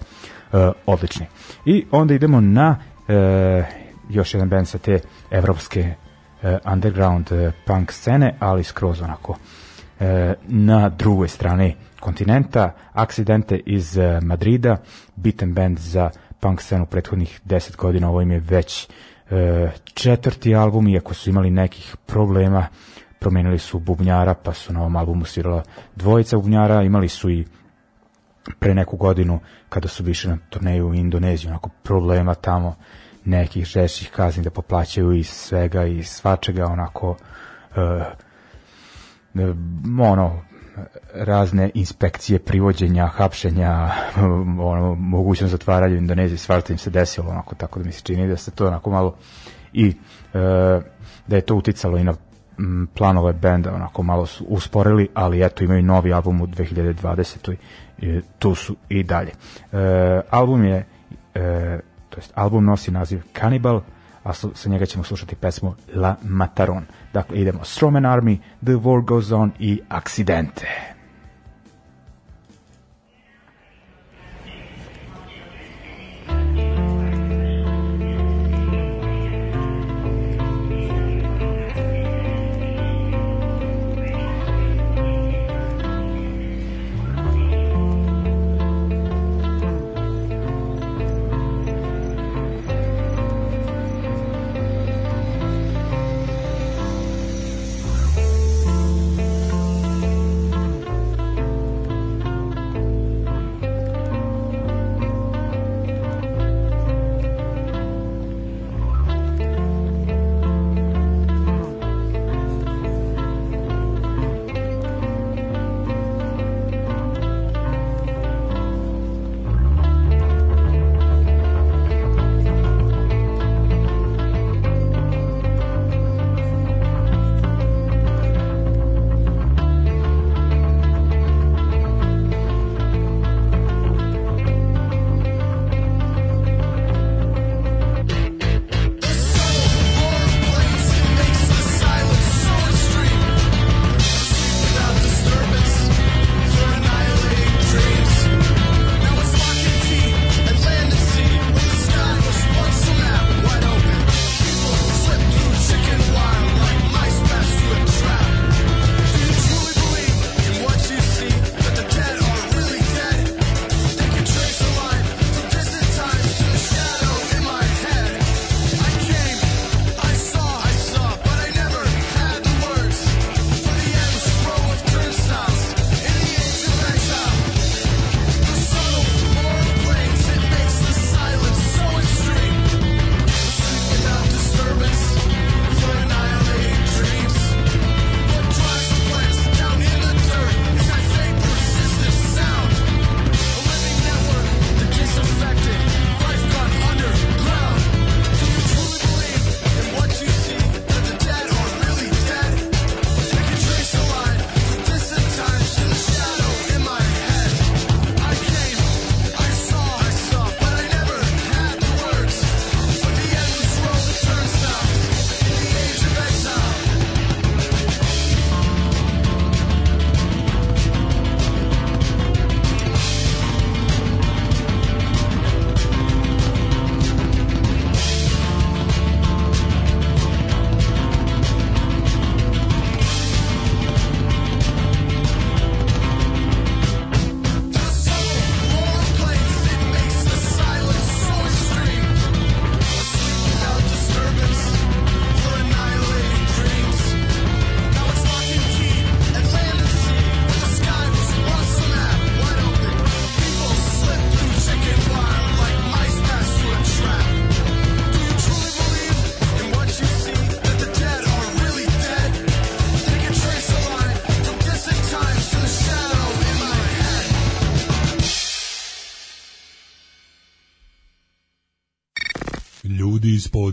e, 0.54 0.72
odlični. 0.86 1.26
I 1.66 1.86
onda 1.92 2.14
idemo 2.14 2.42
na 2.42 2.78
e, 3.08 3.64
još 4.10 4.34
jedan 4.34 4.50
band 4.50 4.68
sa 4.68 4.78
te 4.78 5.00
evropske 5.32 5.94
e, 6.44 6.58
underground 6.74 7.32
e, 7.32 7.52
punk 7.66 7.92
scene, 7.92 8.36
ali 8.40 8.64
skroz 8.64 9.02
onako 9.02 9.38
e, 10.00 10.34
na 10.44 10.90
drugoj 10.90 11.28
strani 11.28 11.76
kontinenta, 12.00 12.72
Accidente 12.94 13.60
iz 13.66 13.98
e, 13.98 14.20
Madrida, 14.22 14.78
bitan 15.16 15.54
band 15.54 15.80
za 15.80 16.10
punk 16.46 16.62
scenu 16.62 16.86
prethodnih 16.86 17.42
10 17.46 17.76
godina, 17.76 18.10
ovo 18.10 18.22
im 18.22 18.32
je 18.32 18.40
već 18.40 18.88
e, 19.30 19.72
četvrti 19.94 20.56
album, 20.56 20.88
iako 20.88 21.14
su 21.14 21.30
imali 21.30 21.50
nekih 21.50 21.96
problema, 22.06 22.68
promenili 23.20 23.60
su 23.60 23.80
bubnjara, 23.80 24.34
pa 24.34 24.54
su 24.54 24.74
na 24.74 24.80
ovom 24.80 24.96
albumu 24.96 25.26
svirala 25.26 25.64
dvojica 25.96 26.38
bubnjara, 26.38 26.84
imali 26.84 27.10
su 27.10 27.30
i 27.30 27.46
pre 28.60 28.74
neku 28.74 28.98
godinu 28.98 29.40
kada 29.70 29.88
su 29.88 30.04
više 30.04 30.30
na 30.30 30.38
turneju 30.50 30.88
u 30.88 30.94
Indoneziju, 30.94 31.50
onako 31.50 31.70
problema 31.84 32.36
tamo 32.36 32.76
nekih 33.26 33.66
žešćih 33.66 34.12
kazni 34.12 34.44
da 34.44 34.50
poplaćaju 34.50 35.14
iz 35.14 35.28
svega 35.30 35.86
i 35.86 36.04
svačega, 36.04 36.66
onako 36.66 37.16
e, 37.76 38.04
ono 40.02 40.42
razne 41.14 41.72
inspekcije, 41.74 42.40
privođenja, 42.40 43.08
hapšenja, 43.08 43.92
ono, 44.60 44.96
mogućnost 44.96 45.52
zatvaranja 45.52 45.96
u 45.96 45.98
Indoneziji, 45.98 46.38
svašta 46.38 46.74
im 46.74 46.80
se 46.80 46.90
desilo, 46.90 47.30
onako, 47.30 47.56
tako 47.56 47.80
da 47.80 47.86
mi 47.86 47.92
se 47.92 48.02
čini 48.02 48.28
da 48.28 48.38
se 48.38 48.52
to 48.52 48.68
onako 48.68 48.90
malo 48.90 49.16
i 49.74 49.88
e, 49.88 49.94
da 51.28 51.36
je 51.36 51.42
to 51.42 51.56
uticalo 51.56 51.98
i 51.98 52.04
na 52.04 52.14
planove 52.94 53.34
benda, 53.34 53.74
onako 53.74 54.04
malo 54.04 54.26
su 54.26 54.46
usporili, 54.48 55.08
ali 55.14 55.46
eto 55.46 55.64
imaju 55.64 55.84
novi 55.84 56.14
album 56.14 56.42
u 56.42 56.48
2020. 56.48 57.56
I, 58.00 58.22
tu 58.40 58.56
su 58.56 58.76
i 58.90 59.04
dalje. 59.04 59.32
E, 59.72 60.22
album 60.30 60.64
je, 60.64 60.86
e, 61.36 61.80
to 62.10 62.18
jest 62.18 62.32
album 62.36 62.66
nosi 62.66 62.92
naziv 62.92 63.22
Cannibal, 63.40 63.82
a 64.26 64.34
sa 64.34 64.70
njega 64.70 64.86
ćemo 64.86 65.04
slušati 65.04 65.36
pesmu 65.36 65.76
La 65.94 66.16
Mataron. 66.24 66.86
Dakle, 67.14 67.42
idemo 67.42 67.60
Strawman 67.60 68.20
Army, 68.20 68.38
The 68.64 68.74
War 68.74 69.06
Goes 69.06 69.32
On 69.32 69.52
i 69.60 69.80
Accidente. 69.90 70.95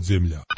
Podzemlja. 0.03 0.52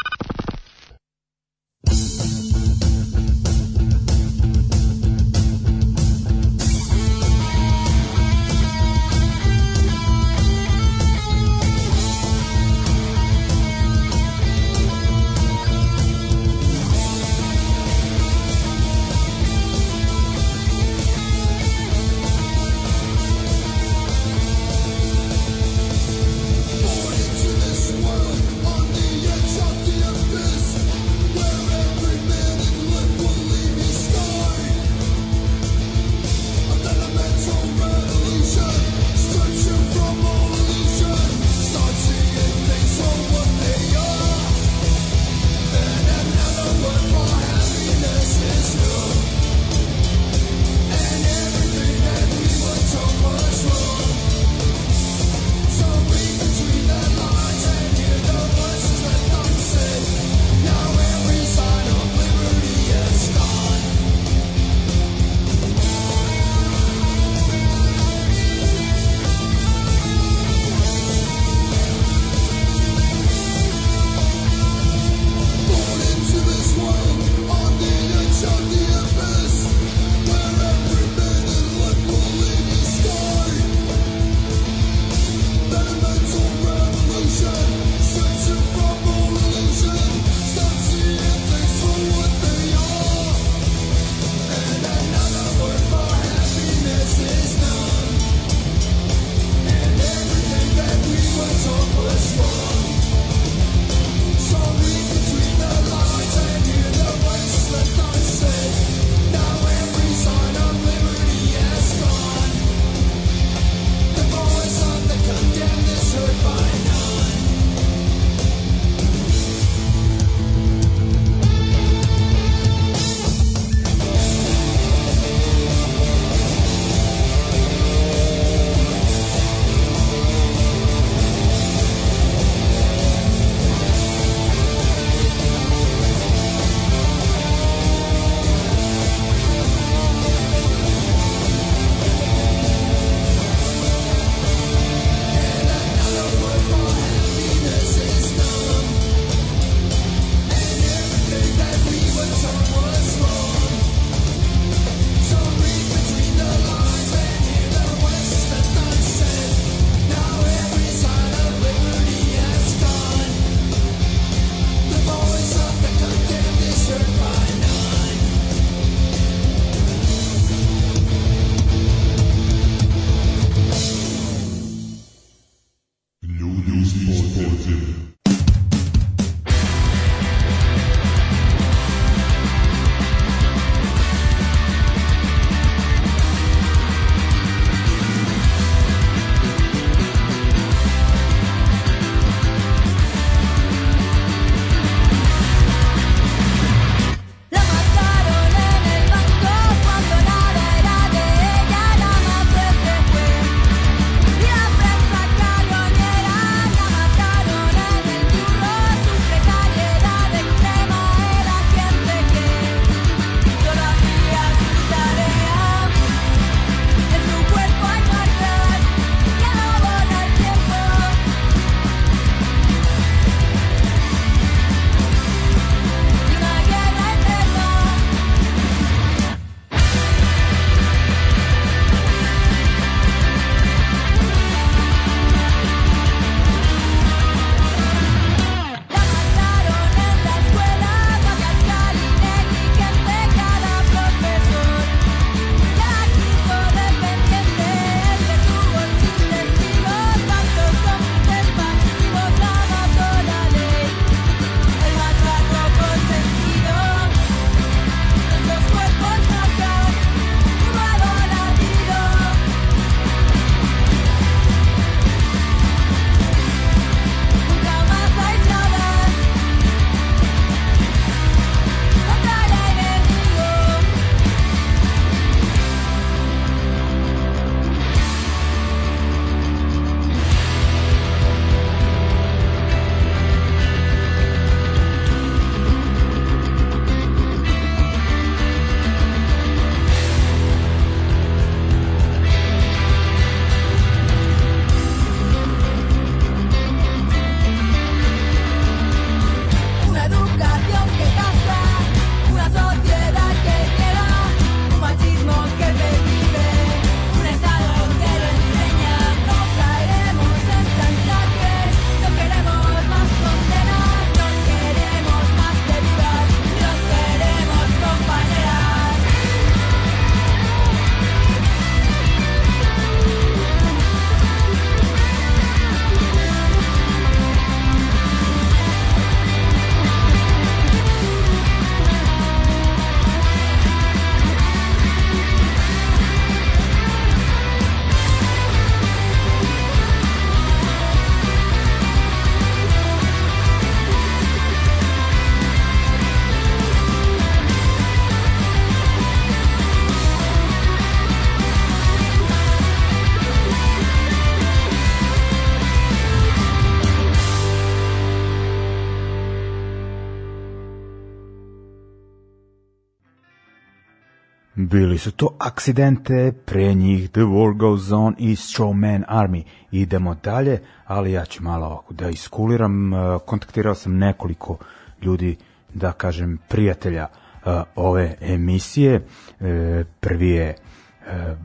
Su 365.06 365.12
to 365.12 365.36
akcidente, 365.40 366.32
pre 366.46 366.74
njih 366.74 367.10
The 367.12 367.22
War 367.22 367.58
Goes 367.58 367.92
On 367.92 368.16
i 368.18 368.36
Strawman 368.36 369.04
Army. 369.08 369.44
Idemo 369.72 370.16
dalje, 370.16 370.62
ali 370.86 371.12
ja 371.12 371.26
ću 371.26 371.44
malo 371.44 371.66
ovako 371.66 371.94
da 371.94 372.10
iskuliram. 372.10 372.94
E, 372.94 372.98
Kontaktirao 373.26 373.76
sam 373.76 373.98
nekoliko 373.98 374.58
ljudi, 375.02 375.38
da 375.74 375.92
kažem, 375.92 376.40
prijatelja 376.50 377.08
e, 377.46 377.62
ove 377.76 378.16
emisije. 378.22 379.06
E, 379.40 379.84
Prvi 380.00 380.30
je 380.30 380.56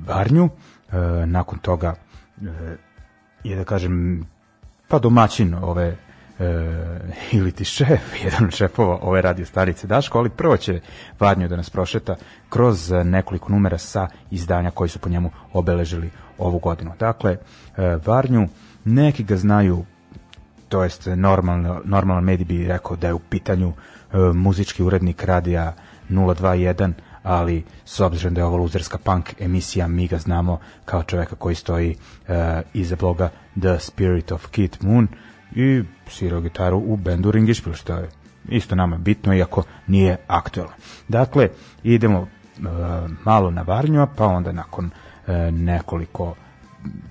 Varnju, 0.06 0.48
nakon 1.26 1.58
toga 1.58 1.94
je 3.44 3.56
da 3.56 3.64
kažem 3.64 4.24
pa 4.88 4.98
domaćin 4.98 5.54
ove 5.54 5.96
ili 7.32 7.52
ti 7.52 7.64
šef, 7.64 8.00
jedan 8.24 8.44
od 8.44 8.54
šefova 8.54 8.98
ove 9.02 9.22
radio 9.22 9.46
stanice 9.46 9.86
Daško, 9.86 10.18
ali 10.18 10.30
prvo 10.30 10.56
će 10.56 10.80
Varnju 11.20 11.48
da 11.48 11.56
nas 11.56 11.70
prošeta 11.70 12.16
kroz 12.48 12.92
e, 12.92 13.04
nekoliko 13.04 13.52
numera 13.52 13.78
sa 13.78 14.08
izdanja 14.30 14.70
koji 14.70 14.88
su 14.88 14.98
po 14.98 15.08
njemu 15.08 15.30
obeležili 15.52 16.10
ovu 16.38 16.58
godinu. 16.58 16.92
Dakle, 16.98 17.30
e, 17.76 17.96
Varnju, 18.06 18.48
neki 18.84 19.24
ga 19.24 19.36
znaju 19.36 19.84
to 20.70 20.82
jest 20.82 21.06
normalno, 21.06 21.80
normalan 21.84 22.24
medij 22.24 22.44
bi 22.44 22.66
rekao 22.66 22.96
da 22.96 23.06
je 23.06 23.14
u 23.14 23.18
pitanju 23.18 23.72
e, 23.72 24.18
muzički 24.18 24.82
urednik 24.82 25.24
radija 25.24 25.74
021, 26.10 26.92
ali 27.22 27.64
s 27.84 28.00
obzirom 28.00 28.34
da 28.34 28.40
je 28.40 28.44
ovo 28.44 28.56
luzerska 28.56 28.98
punk 28.98 29.34
emisija, 29.40 29.88
mi 29.88 30.06
ga 30.06 30.18
znamo 30.18 30.58
kao 30.84 31.02
čoveka 31.02 31.36
koji 31.36 31.54
stoji 31.54 31.96
e, 32.28 32.62
iza 32.74 32.96
bloga 32.96 33.28
The 33.60 33.78
Spirit 33.78 34.32
of 34.32 34.46
Kid 34.46 34.76
Moon 34.80 35.08
i 35.52 35.82
svirao 36.08 36.40
gitaru 36.40 36.78
u 36.78 36.96
bendu 36.96 37.30
Ringišpil, 37.30 37.72
što 37.72 37.92
je 37.92 38.08
isto 38.48 38.74
nama 38.74 38.98
bitno, 38.98 39.34
iako 39.34 39.62
nije 39.86 40.16
aktuelno. 40.26 40.72
Dakle, 41.08 41.48
idemo 41.82 42.18
e, 42.18 42.28
malo 43.24 43.50
na 43.50 43.62
Varnjua, 43.62 44.06
pa 44.16 44.26
onda 44.26 44.52
nakon 44.52 44.90
e, 45.26 45.50
nekoliko 45.50 46.34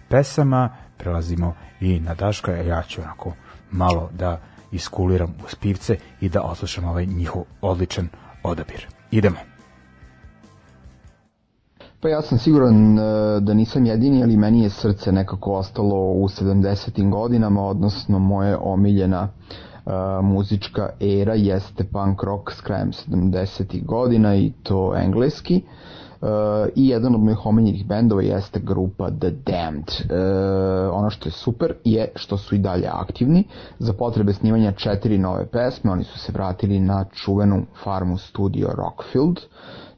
pesama 0.10 0.70
prelazimo 0.98 1.56
i 1.80 2.00
na 2.00 2.14
Daška, 2.14 2.52
ja 2.52 2.84
ću 2.84 3.02
onako 3.02 3.34
malo 3.72 4.10
da 4.14 4.42
iskuliram 4.72 5.36
uz 5.46 5.56
pivce 5.56 5.98
i 6.22 6.30
da 6.30 6.42
oslušam 6.42 6.86
ovaj 6.86 7.06
njihov 7.06 7.44
odličan 7.62 8.10
odabir. 8.44 8.88
Idemo. 9.12 9.49
Pa 12.02 12.10
ja 12.10 12.22
sam 12.22 12.38
siguran 12.38 13.00
e, 13.00 13.02
da 13.40 13.54
nisam 13.54 13.86
jedini, 13.86 14.24
ali 14.24 14.38
meni 14.38 14.64
je 14.64 14.70
srce 14.70 15.12
nekako 15.12 15.54
ostalo 15.54 15.96
u 15.96 16.28
70. 16.28 17.10
godinama, 17.10 17.64
odnosno 17.64 18.20
moje 18.20 18.58
omiljena 18.58 19.28
e, 19.28 19.92
muzička 20.22 20.90
era 21.00 21.34
jeste 21.34 21.84
punk 21.84 22.24
rock 22.24 22.52
s 22.52 22.62
krajem 22.62 22.92
70. 22.92 23.86
godina 23.86 24.36
i 24.36 24.52
to 24.64 24.94
engleski. 24.98 25.62
Uh, 26.22 26.28
i 26.76 26.88
jedan 26.88 27.16
od 27.16 27.22
mojih 27.22 27.46
omiljenih 27.46 27.86
bendova 27.88 28.22
jeste 28.22 28.60
grupa 28.60 29.10
The 29.10 29.30
Damned. 29.30 29.88
Uh, 29.88 30.98
ono 30.98 31.10
što 31.10 31.30
je 31.30 31.34
super 31.34 31.74
je 31.84 32.12
što 32.16 32.38
su 32.38 32.56
i 32.56 32.58
dalje 32.58 32.88
aktivni. 32.92 33.44
Za 33.80 33.94
potrebe 33.94 34.34
snimanja 34.34 34.72
četiri 34.72 35.18
nove 35.18 35.46
pesme 35.46 35.92
oni 35.92 36.04
su 36.04 36.20
se 36.20 36.32
vratili 36.32 36.80
na 36.80 37.06
čuvenu 37.14 37.66
farmu 37.84 38.18
studio 38.18 38.68
Rockfield. 38.68 39.40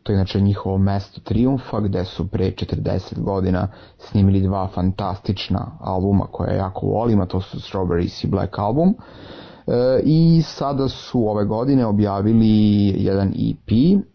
To 0.03 0.11
je 0.11 0.15
inače 0.15 0.41
njihovo 0.41 0.77
mesto 0.77 1.21
triumfa 1.21 1.79
gde 1.79 2.05
su 2.05 2.27
pre 2.27 2.51
40 2.51 3.19
godina 3.19 3.67
snimili 3.97 4.41
dva 4.41 4.67
fantastična 4.67 5.71
albuma 5.79 6.25
koje 6.31 6.57
jako 6.57 6.85
volim, 6.85 7.21
a 7.21 7.25
to 7.25 7.41
su 7.41 7.57
Strawberries 7.57 8.23
i 8.23 8.27
Black 8.27 8.59
Album. 8.59 8.89
E, 8.89 8.93
I 10.04 10.41
sada 10.41 10.88
su 10.88 11.30
ove 11.30 11.45
godine 11.45 11.86
objavili 11.86 12.88
jedan 13.04 13.28
EP, 13.28 13.69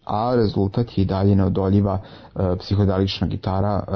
a 0.05 0.35
rezultat 0.35 0.97
je 0.97 1.01
i 1.01 1.05
dalje 1.05 1.35
neodoljiva 1.35 1.99
e, 2.35 2.55
psihodelična 2.59 3.27
gitara 3.27 3.83
e, 3.87 3.91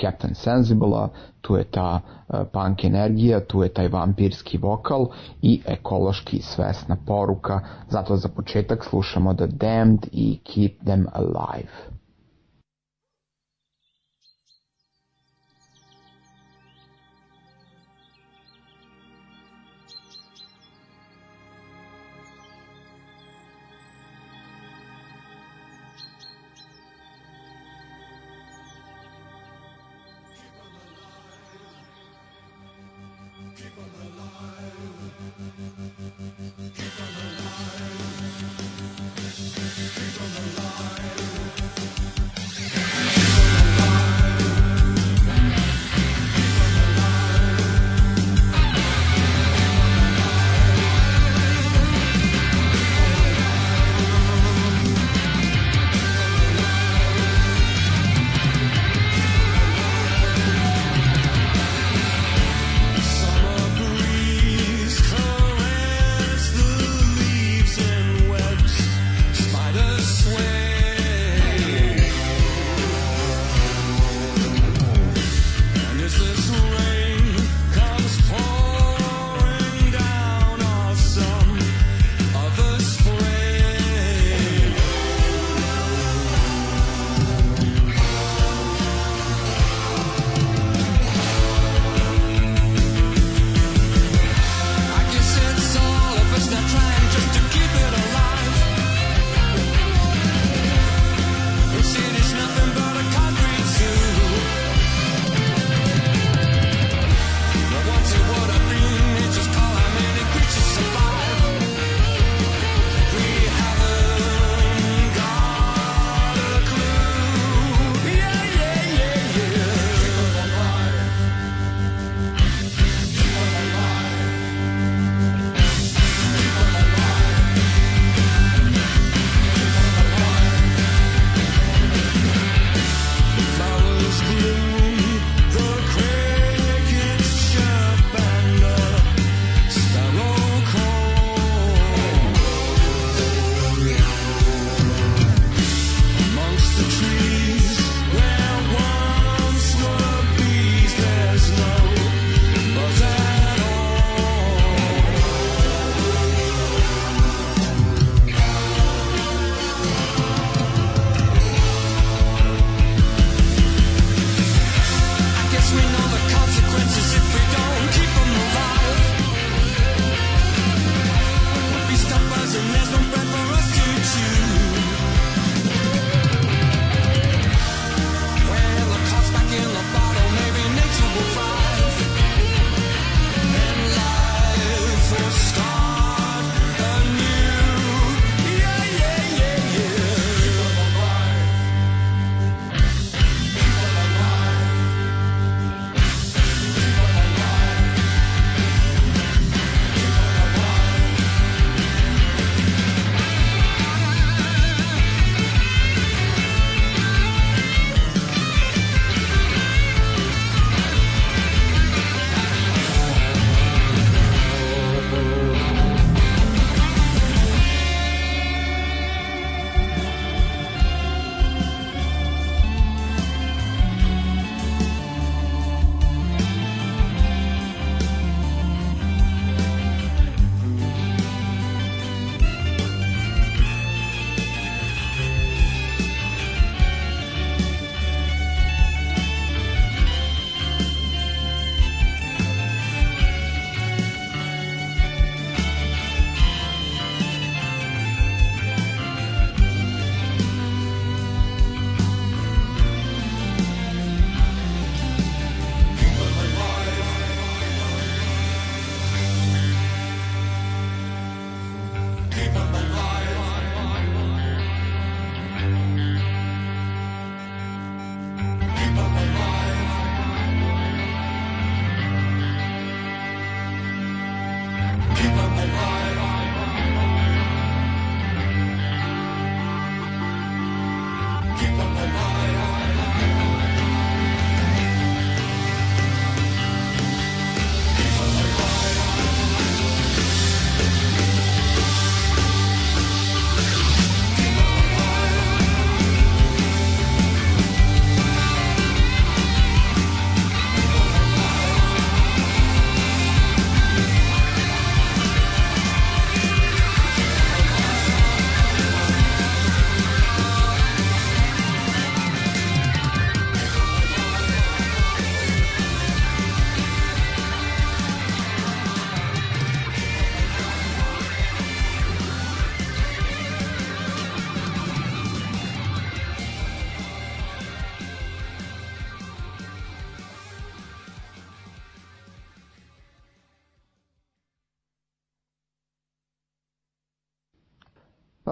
Captain 0.00 0.34
Sensible-a, 0.34 1.08
tu 1.40 1.56
je 1.56 1.64
ta 1.64 2.00
e, 2.28 2.44
punk 2.52 2.84
energija, 2.84 3.40
tu 3.40 3.62
je 3.62 3.68
taj 3.68 3.88
vampirski 3.88 4.58
vokal 4.58 5.06
i 5.42 5.60
ekološki 5.66 6.42
svesna 6.42 6.96
poruka. 7.06 7.60
Zato 7.88 8.16
za 8.16 8.28
početak 8.28 8.84
slušamo 8.84 9.34
The 9.34 9.46
Damned 9.46 10.06
i 10.12 10.38
Keep 10.44 10.72
Them 10.84 11.06
Alive. 11.12 11.91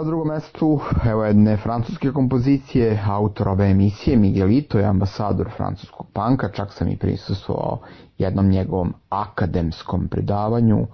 Na 0.01 0.05
drugom 0.05 0.28
mestu, 0.28 0.80
evo 1.05 1.24
jedne 1.24 1.57
francuske 1.57 2.12
kompozicije, 2.12 3.03
autor 3.09 3.48
ove 3.48 3.70
emisije 3.70 4.16
Miguelito 4.16 4.78
je 4.78 4.84
ambasador 4.84 5.51
francuskog 5.57 6.07
panka, 6.12 6.48
čak 6.53 6.72
sam 6.72 6.88
i 6.88 6.96
prisustvovao 6.96 7.78
jednom 8.18 8.48
njegovom 8.48 8.94
akademskom 9.09 10.09
predavanju 10.09 10.78
uh, 10.78 10.88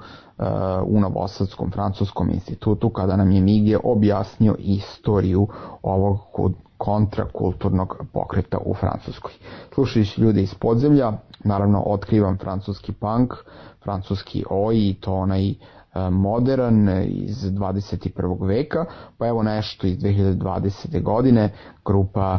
u 0.86 1.00
Novosadskom 1.00 1.70
francuskom 1.70 2.30
institutu 2.30 2.90
kada 2.90 3.16
nam 3.16 3.30
je 3.30 3.40
Miguel 3.40 3.80
objasnio 3.84 4.56
istoriju 4.58 5.48
ovog 5.82 6.18
kontrakulturnog 6.78 7.96
pokreta 8.12 8.58
u 8.64 8.74
Francuskoj. 8.74 9.32
Slušajući 9.74 10.20
ljude 10.20 10.42
iz 10.42 10.54
podzemlja, 10.54 11.12
naravno 11.44 11.82
otkrivam 11.82 12.38
francuski 12.38 12.92
punk, 12.92 13.34
francuski 13.82 14.44
oj 14.50 14.76
i 14.76 14.96
to 15.00 15.14
onaj 15.14 15.54
modern 16.10 16.88
iz 17.04 17.36
21. 17.36 18.46
veka, 18.46 18.84
pa 19.18 19.26
evo 19.26 19.42
nešto 19.42 19.86
iz 19.86 19.98
2020. 19.98 21.02
godine, 21.02 21.52
grupa 21.84 22.38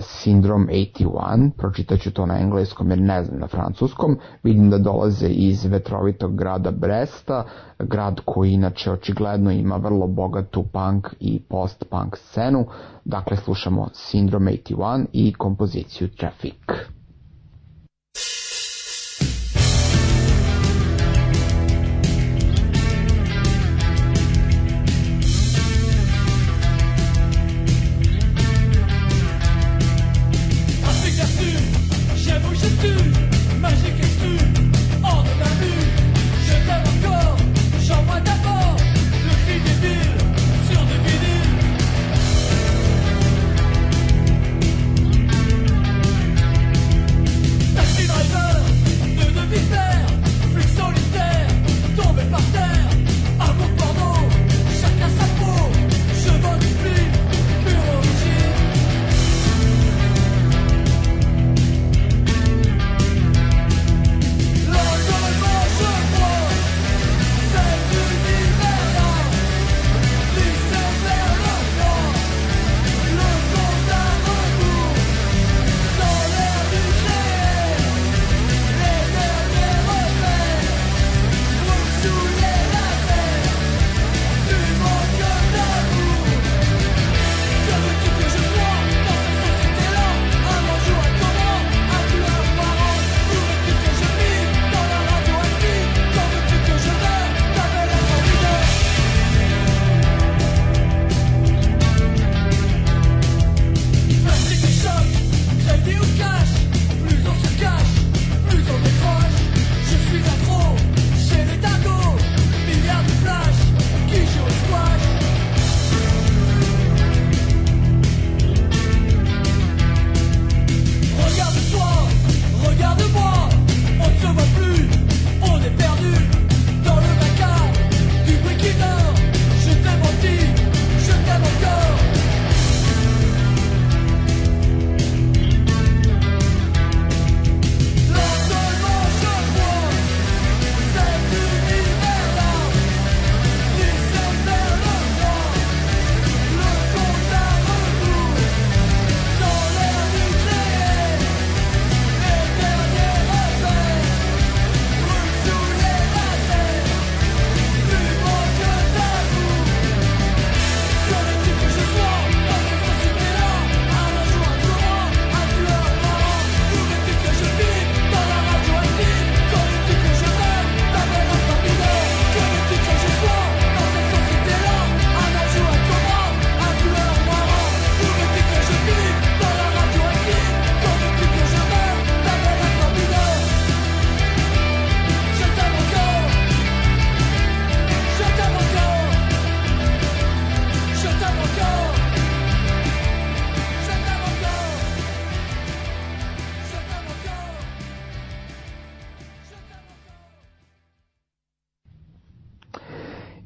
Syndrome 0.00 0.66
81, 0.68 1.50
pročitaću 1.56 2.10
to 2.10 2.26
na 2.26 2.38
engleskom 2.40 2.90
jer 2.90 3.00
ne 3.00 3.24
znam 3.24 3.40
na 3.40 3.46
francuskom, 3.46 4.18
vidim 4.42 4.70
da 4.70 4.78
dolaze 4.78 5.28
iz 5.28 5.64
vetrovitog 5.64 6.36
grada 6.36 6.70
Bresta, 6.70 7.44
grad 7.78 8.20
koji 8.24 8.52
inače 8.52 8.92
očigledno 8.92 9.50
ima 9.50 9.76
vrlo 9.76 10.06
bogatu 10.06 10.62
punk 10.62 11.06
i 11.20 11.40
post-punk 11.40 12.16
scenu, 12.16 12.66
dakle 13.04 13.36
slušamo 13.36 13.88
Syndrome 13.92 14.58
81 14.70 15.06
i 15.12 15.32
kompoziciju 15.32 16.08
Traffic. 16.08 16.95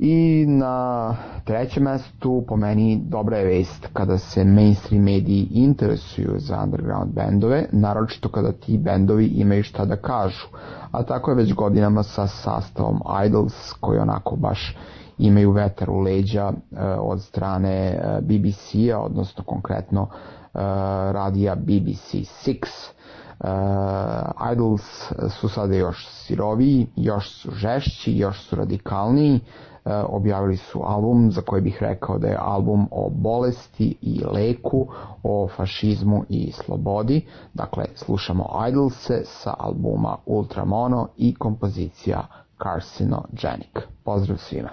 I 0.03 0.47
na 0.49 1.17
trećem 1.45 1.83
mestu 1.83 2.45
po 2.49 2.57
meni 2.57 3.03
dobra 3.09 3.37
je 3.37 3.45
vest 3.45 3.87
kada 3.93 4.19
se 4.19 4.45
mainstream 4.45 5.05
mediji 5.05 5.49
interesuju 5.53 6.35
za 6.39 6.61
underground 6.65 7.13
bendove, 7.13 7.67
naročito 7.73 8.29
kada 8.29 8.53
ti 8.53 8.79
bendovi 8.79 9.27
imaju 9.27 9.63
šta 9.63 9.85
da 9.85 9.97
kažu. 9.97 10.47
A 10.91 11.03
tako 11.03 11.31
je 11.31 11.37
već 11.37 11.55
godinama 11.55 12.03
sa 12.03 12.27
sastavom 12.27 13.01
Idols 13.27 13.73
koji 13.81 13.99
onako 13.99 14.37
baš 14.37 14.77
imaju 15.19 15.51
vetar 15.51 15.91
u 15.91 15.99
leđa 16.01 16.53
e, 16.53 16.85
od 16.85 17.23
strane 17.23 17.87
e, 17.87 18.21
BBC-a, 18.23 18.99
odnosno 18.99 19.45
konkretno 19.45 20.09
e, 20.11 20.59
radija 21.13 21.55
BBC 21.55 22.15
6. 22.15 22.65
Uh, 23.45 23.47
Idols 24.53 25.13
su 25.29 25.49
sada 25.49 25.75
još 25.75 26.09
siroviji, 26.09 26.87
još 26.97 27.31
su 27.31 27.51
žešći, 27.51 28.19
još 28.19 28.43
su 28.43 28.57
radikalniji. 28.57 29.35
Uh, 29.35 29.70
objavili 29.85 30.57
su 30.57 30.81
album 30.85 31.33
za 31.33 31.41
koji 31.41 31.62
bih 31.62 31.78
rekao 31.81 32.18
da 32.18 32.28
je 32.28 32.39
album 32.41 32.89
o 32.91 33.11
bolesti 33.11 33.97
i 34.03 34.20
leku, 34.33 34.87
o 35.22 35.49
fašizmu 35.57 36.24
i 36.28 36.53
slobodi. 36.53 37.26
Dakle, 37.55 37.85
slušamo 37.95 38.49
Idolse 38.68 39.22
sa 39.24 39.55
albuma 39.59 40.16
Ultramono 40.26 41.09
i 41.16 41.35
kompozicija 41.35 42.26
Carcinogenic. 42.62 43.76
Pozdrav 44.05 44.39
svima! 44.39 44.70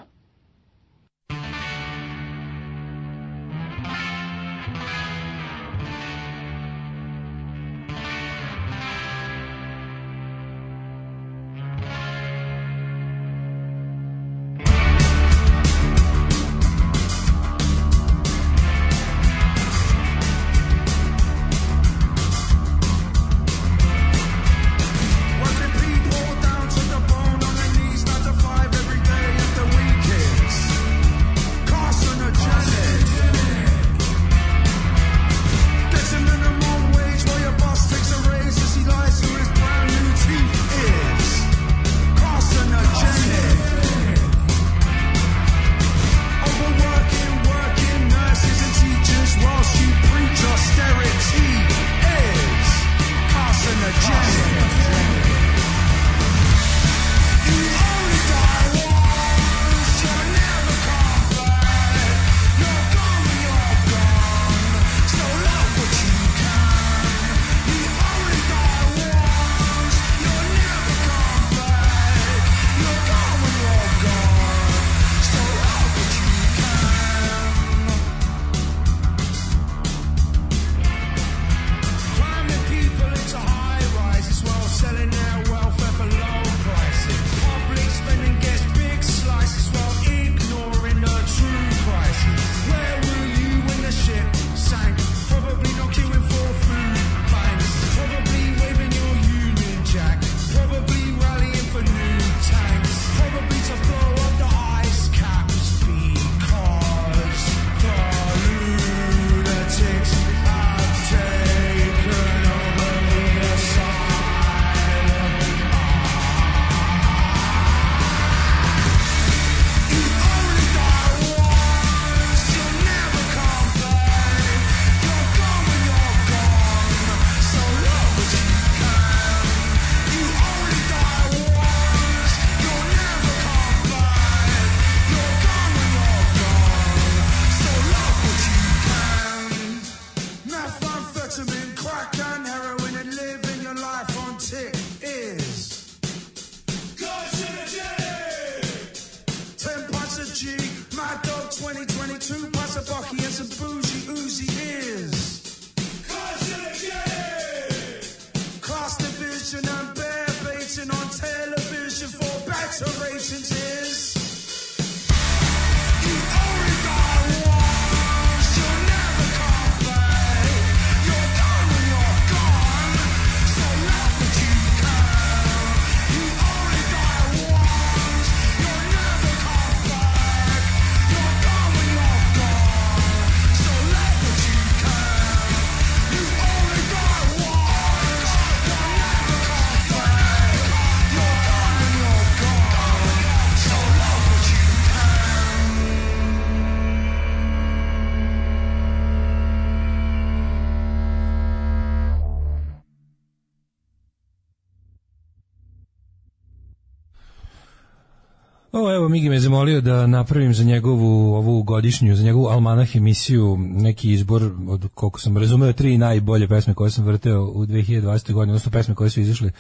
Migi 209.18 209.30
me 209.30 209.40
zamolio 209.40 209.82
da 209.82 210.08
napravim 210.08 210.54
za 210.54 210.64
njegovu 210.64 211.34
ovu 211.34 211.64
godišnju, 211.64 212.16
za 212.16 212.24
njegovu 212.24 212.48
almanah 212.48 212.96
emisiju 212.96 213.58
neki 213.60 214.12
izbor 214.12 214.52
od, 214.68 214.88
koliko 214.94 215.20
sam 215.20 215.38
razumeo, 215.38 215.74
tri 215.74 215.98
najbolje 215.98 216.48
pesme 216.48 216.74
koje 216.74 216.92
sam 216.92 217.06
vrteo 217.06 217.44
u 217.44 217.66
2020. 217.66 218.34
godini, 218.34 218.52
odnosno 218.52 218.72
pesme 218.72 218.96
koje 218.96 219.10
su 219.10 219.22
izašle 219.22 219.52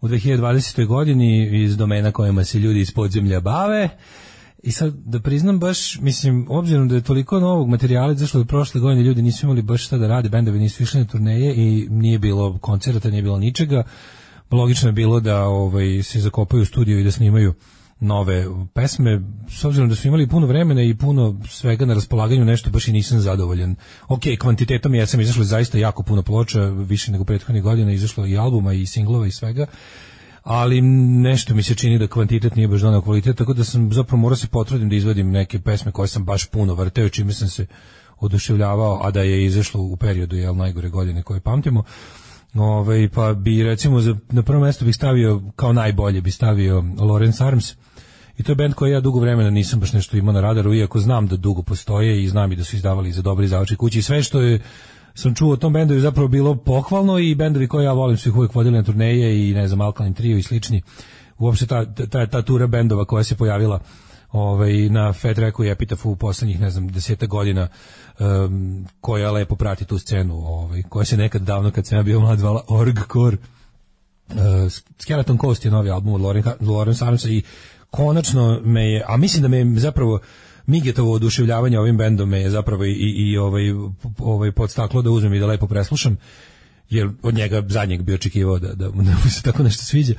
u 0.00 0.08
2020. 0.08 0.86
godini 0.86 1.62
iz 1.62 1.76
domena 1.76 2.12
kojima 2.12 2.44
se 2.44 2.58
ljudi 2.58 2.80
iz 2.80 2.92
podzemlja 2.94 3.40
bave. 3.40 3.88
I 4.62 4.72
sad, 4.72 4.94
da 4.94 5.20
priznam 5.20 5.58
baš, 5.58 6.00
mislim, 6.00 6.46
obzirom 6.50 6.88
da 6.88 6.94
je 6.94 7.02
toliko 7.02 7.40
novog 7.40 7.68
materijala 7.68 8.12
izašlo 8.12 8.40
od 8.40 8.48
prošle 8.48 8.80
godine, 8.80 9.02
ljudi 9.02 9.22
nisu 9.22 9.46
imali 9.46 9.62
baš 9.62 9.84
šta 9.84 9.98
da 9.98 10.06
rade, 10.08 10.28
bendovi 10.28 10.58
nisu 10.58 10.82
išli 10.82 11.00
na 11.00 11.06
turneje 11.06 11.54
i 11.54 11.86
nije 11.90 12.18
bilo 12.18 12.58
koncerta, 12.58 13.10
nije 13.10 13.22
bilo 13.22 13.38
ničega. 13.38 13.82
Logično 14.50 14.88
je 14.88 14.92
bilo 14.92 15.20
da 15.20 15.44
ovaj, 15.44 16.02
se 16.02 16.20
zakopaju 16.20 16.62
u 16.62 16.66
studiju 16.66 17.00
i 17.00 17.04
da 17.04 17.10
snimaju 17.10 17.54
nove 18.02 18.46
pesme, 18.74 19.20
s 19.48 19.64
obzirom 19.64 19.88
da 19.88 19.94
su 19.94 20.08
imali 20.08 20.28
puno 20.28 20.46
vremena 20.46 20.82
i 20.82 20.94
puno 20.94 21.40
svega 21.48 21.86
na 21.86 21.94
raspolaganju, 21.94 22.44
nešto 22.44 22.70
baš 22.70 22.88
i 22.88 22.92
nisam 22.92 23.20
zadovoljan. 23.20 23.74
Ok, 24.08 24.22
kvantitetom 24.40 24.94
ja 24.94 25.06
sam 25.06 25.20
izašlo 25.20 25.44
zaista 25.44 25.78
jako 25.78 26.02
puno 26.02 26.22
ploča, 26.22 26.60
više 26.64 27.12
nego 27.12 27.24
prethodnih 27.24 27.62
godina, 27.62 27.92
izašlo 27.92 28.26
i 28.26 28.36
albuma 28.36 28.72
i 28.72 28.86
singlova 28.86 29.26
i 29.26 29.30
svega, 29.30 29.66
ali 30.42 30.80
nešto 30.80 31.54
mi 31.54 31.62
se 31.62 31.74
čini 31.74 31.98
da 31.98 32.06
kvantitet 32.06 32.56
nije 32.56 32.68
baš 32.68 32.80
donao 32.80 33.02
kvalitet, 33.02 33.36
tako 33.36 33.54
da 33.54 33.64
sam 33.64 33.92
zapravo 33.92 34.20
morao 34.20 34.36
se 34.36 34.46
potrudim 34.46 34.88
da 34.88 34.96
izvadim 34.96 35.30
neke 35.30 35.58
pesme 35.58 35.92
koje 35.92 36.08
sam 36.08 36.24
baš 36.24 36.46
puno 36.46 36.74
vrteo, 36.74 37.08
čime 37.08 37.32
sam 37.32 37.48
se 37.48 37.66
oduševljavao, 38.20 39.00
a 39.02 39.10
da 39.10 39.22
je 39.22 39.44
izašlo 39.44 39.80
u 39.80 39.96
periodu 39.96 40.36
jel, 40.36 40.56
najgore 40.56 40.88
godine 40.88 41.22
koje 41.22 41.40
pamtimo. 41.40 41.84
Ove, 42.54 43.08
pa 43.08 43.34
bi 43.34 43.62
recimo 43.62 44.00
za, 44.00 44.16
na 44.30 44.42
prvo 44.42 44.60
mesto 44.60 44.84
bih 44.84 44.94
stavio 44.94 45.42
kao 45.56 45.72
najbolje 45.72 46.20
bi 46.20 46.30
stavio 46.30 46.80
Lawrence 46.80 47.46
Arms 47.46 47.74
i 48.38 48.42
to 48.42 48.52
je 48.52 48.56
band 48.56 48.74
koji 48.74 48.92
ja 48.92 49.00
dugo 49.00 49.20
vremena 49.20 49.50
nisam 49.50 49.80
baš 49.80 49.92
nešto 49.92 50.16
imao 50.16 50.32
na 50.32 50.40
radaru 50.40 50.74
iako 50.74 51.00
znam 51.00 51.26
da 51.26 51.36
dugo 51.36 51.62
postoje 51.62 52.22
i 52.22 52.28
znam 52.28 52.52
i 52.52 52.56
da 52.56 52.64
su 52.64 52.76
izdavali 52.76 53.12
za 53.12 53.22
dobri 53.22 53.44
izdavači 53.44 53.76
kući 53.76 53.98
i 53.98 54.02
sve 54.02 54.22
što 54.22 54.40
je 54.40 54.60
sam 55.14 55.34
čuo 55.34 55.52
o 55.52 55.56
tom 55.56 55.72
bendu 55.72 55.94
je 55.94 56.00
zapravo 56.00 56.28
bilo 56.28 56.54
pohvalno 56.54 57.18
i 57.18 57.34
bendovi 57.34 57.68
koje 57.68 57.84
ja 57.84 57.92
volim 57.92 58.16
su 58.16 58.28
ih 58.28 58.36
uvijek 58.36 58.54
vodili 58.54 58.76
na 58.76 58.82
turneje 58.82 59.50
i 59.50 59.54
ne 59.54 59.68
znam 59.68 59.80
Alkaline 59.80 60.14
Trio 60.14 60.38
i 60.38 60.42
slični 60.42 60.82
uopšte 61.38 61.66
ta, 61.66 61.94
ta, 61.94 62.26
ta 62.26 62.42
tura 62.42 62.66
bendova 62.66 63.04
koja 63.04 63.24
se 63.24 63.36
pojavila 63.36 63.80
ovaj, 64.32 64.72
na 64.72 65.12
Fat 65.12 65.38
Reku 65.38 65.64
i 65.64 65.70
Epitafu 65.70 66.10
u 66.10 66.16
poslednjih, 66.16 66.60
ne 66.60 66.70
znam, 66.70 66.88
deseta 66.88 67.26
godina 67.26 67.68
um, 68.18 68.86
koja 69.00 69.32
lepo 69.32 69.56
prati 69.56 69.84
tu 69.84 69.98
scenu, 69.98 70.34
ovaj, 70.34 70.82
koja 70.82 71.04
se 71.04 71.16
nekad 71.16 71.42
davno 71.42 71.70
kad 71.70 71.86
sam 71.86 71.98
ja 71.98 72.02
bio 72.02 72.20
mlad 72.20 72.38
zvala 72.38 72.64
Orgcore. 72.68 73.36
Uh, 74.28 74.36
Skeleton 74.98 75.38
Coast 75.38 75.64
je 75.64 75.70
novi 75.70 75.90
album 75.90 76.12
od 76.12 76.20
Loren, 76.20 76.42
Lawrence 76.42 77.06
Armsa 77.06 77.28
i 77.28 77.42
konačno 77.92 78.60
me 78.64 78.84
je, 78.90 79.04
a 79.08 79.16
mislim 79.16 79.42
da 79.42 79.48
me 79.48 79.58
je 79.58 79.78
zapravo 79.78 80.20
Migetovo 80.66 81.12
oduševljavanje 81.12 81.78
ovim 81.78 81.96
bendom 81.96 82.28
me 82.28 82.40
je 82.40 82.50
zapravo 82.50 82.84
i, 82.84 82.92
i, 82.92 83.38
ovaj, 83.38 83.64
ovaj 84.18 84.52
podstaklo 84.52 85.02
da 85.02 85.10
uzmem 85.10 85.34
i 85.34 85.38
da 85.38 85.46
lepo 85.46 85.66
preslušam 85.66 86.16
jer 86.90 87.10
od 87.22 87.34
njega 87.34 87.62
zadnjeg 87.68 88.02
bi 88.02 88.14
očekivao 88.14 88.58
da, 88.58 88.68
da, 88.68 88.88
da 88.88 89.16
mu 89.24 89.30
se 89.30 89.42
tako 89.42 89.62
nešto 89.62 89.84
sviđa. 89.84 90.14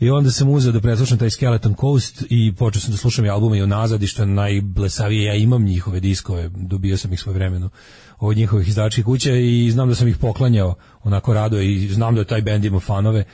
I 0.00 0.10
onda 0.10 0.30
sam 0.30 0.48
uzeo 0.48 0.72
da 0.72 0.80
preslušam 0.80 1.18
taj 1.18 1.30
Skeleton 1.30 1.74
Coast 1.80 2.24
i 2.30 2.54
počeo 2.58 2.80
sam 2.80 2.90
da 2.90 2.96
slušam 2.96 3.24
i 3.24 3.28
albume 3.28 3.58
i 3.58 3.62
unazad 3.62 4.02
i 4.02 4.06
što 4.06 4.22
je 4.22 4.26
najblesavije, 4.26 5.24
ja 5.24 5.34
imam 5.34 5.64
njihove 5.64 6.00
diskove, 6.00 6.50
dobio 6.56 6.96
sam 6.96 7.12
ih 7.12 7.20
svoje 7.20 7.34
vremeno 7.34 7.70
od 8.18 8.36
njihovih 8.36 8.68
izdavačkih 8.68 9.04
kuća 9.04 9.34
i 9.34 9.70
znam 9.70 9.88
da 9.88 9.94
sam 9.94 10.08
ih 10.08 10.16
poklanjao 10.16 10.74
onako 11.02 11.34
rado 11.34 11.60
i 11.60 11.88
znam 11.88 12.14
da 12.14 12.24
taj 12.24 12.42
bend 12.42 12.64
ima 12.64 12.80
fanove. 12.80 13.24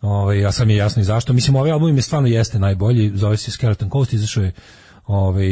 Ovaj 0.00 0.40
ja 0.40 0.52
sam 0.52 0.70
je 0.70 0.76
jasno 0.76 1.02
i 1.02 1.04
zašto. 1.04 1.32
Mislim 1.32 1.56
ovaj 1.56 1.70
album 1.70 1.94
mi 1.94 2.02
stvarno 2.02 2.28
jeste 2.28 2.58
najbolji, 2.58 3.12
zove 3.14 3.36
se 3.36 3.50
Skeleton 3.50 3.90
Coast, 3.90 4.12
izašao 4.12 4.44
je 4.44 4.52
ovaj 5.06 5.48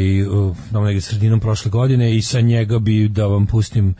na 0.71 0.81
negde 0.81 1.01
sredinom 1.01 1.39
prošle 1.39 1.71
godine 1.71 2.15
i 2.15 2.21
sa 2.21 2.41
njega 2.41 2.79
bi 2.79 3.07
da 3.07 3.27
vam 3.27 3.47
pustim 3.47 3.95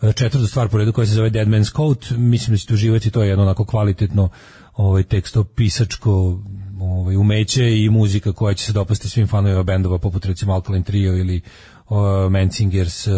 četvrtu 0.00 0.46
stvar 0.46 0.68
po 0.68 0.78
redu 0.78 0.92
koja 0.92 1.06
se 1.06 1.12
zove 1.12 1.30
Dead 1.30 1.48
Man's 1.48 1.76
Coat, 1.76 2.10
mislim 2.10 2.54
da 2.54 2.58
ćete 2.58 2.74
uživati, 2.74 3.10
to 3.10 3.22
je 3.22 3.28
jedno 3.28 3.44
onako 3.44 3.64
kvalitetno 3.64 4.28
ovaj, 4.76 5.02
tekstopisačko 5.02 6.38
ovaj, 6.80 7.16
umeće 7.16 7.78
i 7.78 7.90
muzika 7.90 8.32
koja 8.32 8.54
će 8.54 8.64
se 8.64 8.72
dopasti 8.72 9.08
svim 9.08 9.26
fanovima 9.26 9.62
bendova 9.62 9.98
poput 9.98 10.24
recimo 10.24 10.52
Alkaline 10.52 10.84
Trio 10.84 11.16
ili 11.16 11.40
uh, 11.88 11.98
Mansingers, 12.30 13.06
uh, 13.06 13.14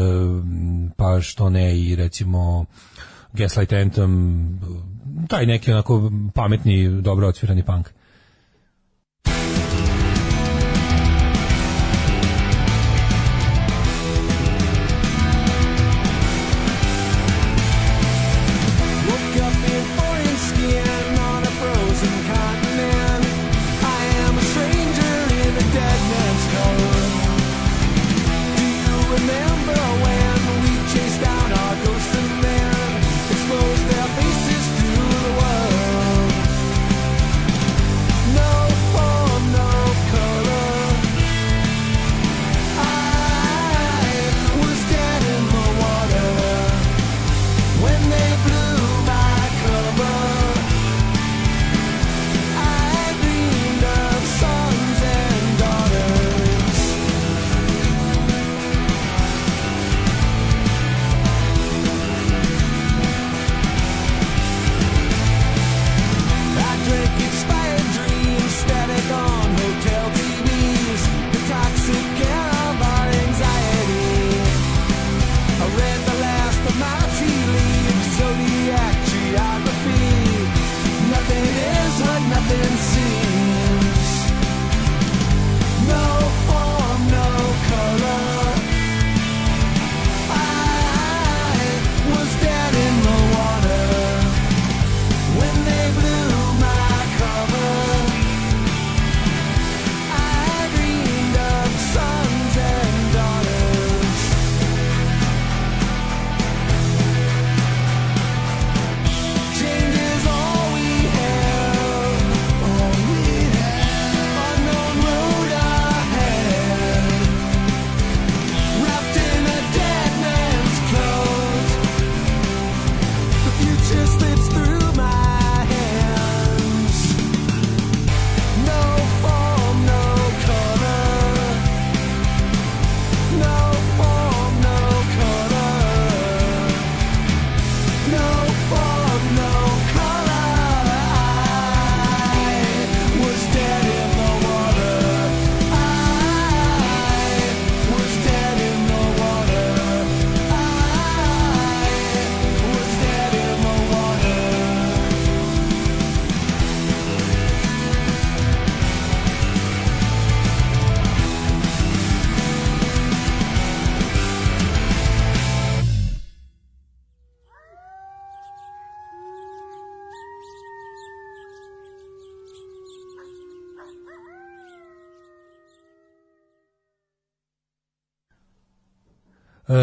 pa 0.96 1.20
što 1.20 1.50
ne 1.50 1.80
i 1.80 1.96
recimo 1.96 2.64
Gaslight 3.32 3.72
Anthem, 3.72 4.60
taj 5.28 5.46
neki 5.46 5.72
onako 5.72 6.10
pametni, 6.34 7.02
dobro 7.02 7.28
odsvirani 7.28 7.62
punk. 7.62 7.88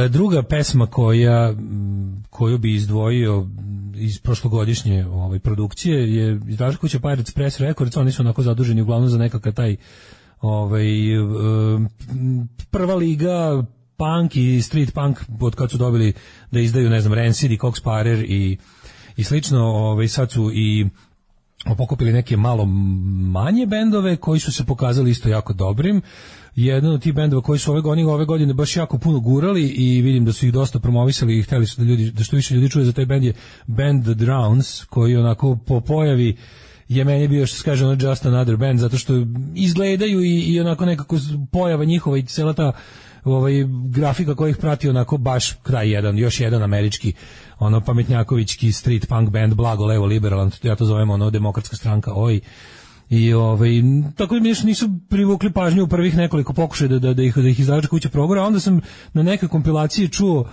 Druga 0.10 0.44
pesma 0.44 0.88
koja 0.88 1.50
m, 1.50 2.24
koju 2.30 2.58
bi 2.58 2.74
izdvojio 2.76 3.48
iz 3.96 4.20
prošlogodišnje 4.20 5.06
ovaj 5.08 5.40
produkcije 5.40 6.16
je 6.16 6.40
izdavačka 6.48 6.82
kuća 6.82 7.00
Pirates 7.00 7.34
Press 7.34 7.60
Records, 7.60 7.98
oni 7.98 8.12
su 8.12 8.22
onako 8.22 8.44
zaduženi 8.44 8.82
uglavnom 8.82 9.10
za 9.10 9.18
nekakav 9.18 9.54
taj 9.54 9.76
ovaj 10.42 10.86
prva 12.72 12.96
liga 12.96 13.66
punk 13.98 14.36
i 14.36 14.62
street 14.62 14.94
punk 14.94 15.20
od 15.42 15.56
kad 15.56 15.72
su 15.72 15.78
dobili 15.78 16.14
da 16.52 16.60
izdaju 16.60 16.90
ne 16.90 17.02
znam 17.02 17.14
Rancid 17.14 17.52
i 17.52 17.58
Cox 17.58 17.84
Parer 17.84 18.20
i 18.20 18.58
i 19.18 19.24
slično, 19.24 19.66
ovaj 19.66 20.08
sad 20.08 20.32
su 20.32 20.52
i 20.54 20.90
pokupili 21.78 22.14
neke 22.14 22.38
malo 22.38 22.66
manje 22.66 23.66
bendove 23.66 24.16
koji 24.16 24.40
su 24.40 24.52
se 24.52 24.66
pokazali 24.66 25.12
isto 25.12 25.30
jako 25.30 25.54
dobrim. 25.54 26.02
Jedan 26.60 26.92
od 26.92 27.02
tih 27.02 27.14
bendova 27.14 27.42
koji 27.42 27.60
su 27.60 27.72
ove 27.72 27.82
godine, 27.82 28.12
ove 28.12 28.26
godine 28.26 28.54
baš 28.54 28.76
jako 28.76 28.98
puno 28.98 29.20
gurali 29.20 29.68
i 29.68 30.02
vidim 30.02 30.26
da 30.26 30.34
su 30.34 30.46
ih 30.46 30.54
dosta 30.54 30.80
promovisali 30.80 31.38
i 31.38 31.42
hteli 31.42 31.68
su 31.68 31.82
da 31.82 31.88
ljudi 31.88 32.12
da 32.12 32.24
što 32.24 32.36
više 32.36 32.56
ljudi 32.56 32.70
čuje 32.70 32.86
za 32.86 32.92
taj 32.92 33.06
bend 33.06 33.24
je 33.24 33.34
band 33.68 34.04
The 34.04 34.14
Drowns 34.14 34.86
koji 34.86 35.16
onako 35.16 35.58
po 35.68 35.82
pojavi 35.82 36.38
je 36.88 37.04
meni 37.04 37.28
bio 37.28 37.46
što 37.48 37.58
se 37.58 37.64
kaže 37.64 37.86
ono 37.86 38.10
just 38.10 38.26
another 38.26 38.58
band 38.58 38.80
zato 38.80 38.98
što 38.98 39.14
izgledaju 39.56 40.24
i, 40.24 40.40
i 40.40 40.60
onako 40.60 40.86
nekako 40.86 41.18
pojava 41.52 41.86
njihova 41.86 42.18
i 42.18 42.26
cela 42.26 42.54
ta 42.54 42.72
ovaj 43.24 43.54
grafika 43.90 44.36
koja 44.36 44.50
ih 44.50 44.58
prati 44.58 44.90
onako 44.90 45.18
baš 45.18 45.54
kraj 45.64 45.92
jedan, 45.92 46.18
još 46.18 46.40
jedan 46.40 46.64
američki 46.64 47.14
ono 47.60 47.82
pametnjakovićki 47.82 48.72
street 48.72 49.08
punk 49.08 49.30
band 49.30 49.54
blago 49.54 49.86
levo 49.86 50.06
liberalan, 50.06 50.52
ja 50.64 50.76
to 50.76 50.86
zovem 50.86 51.10
ono 51.10 51.30
demokratska 51.30 51.76
stranka 51.76 52.12
oj 52.16 52.42
i 53.10 53.34
ovaj 53.34 53.70
tako 54.16 54.36
da 54.36 54.42
mi 54.42 54.54
nisu, 54.64 54.90
privukli 55.10 55.52
pažnju 55.52 55.84
u 55.84 55.88
prvih 55.88 56.18
nekoliko 56.18 56.54
pokušaja 56.54 56.88
da 56.88 57.00
da 57.00 57.14
da 57.14 57.24
ih 57.24 57.38
da 57.38 57.50
ih 57.50 57.60
izdavačka 57.60 57.90
kuća 57.90 58.10
probora, 58.10 58.42
a 58.42 58.48
onda 58.48 58.60
sam 58.60 58.82
na 59.14 59.24
nekoj 59.24 59.50
kompilaciji 59.50 60.08
čuo 60.08 60.50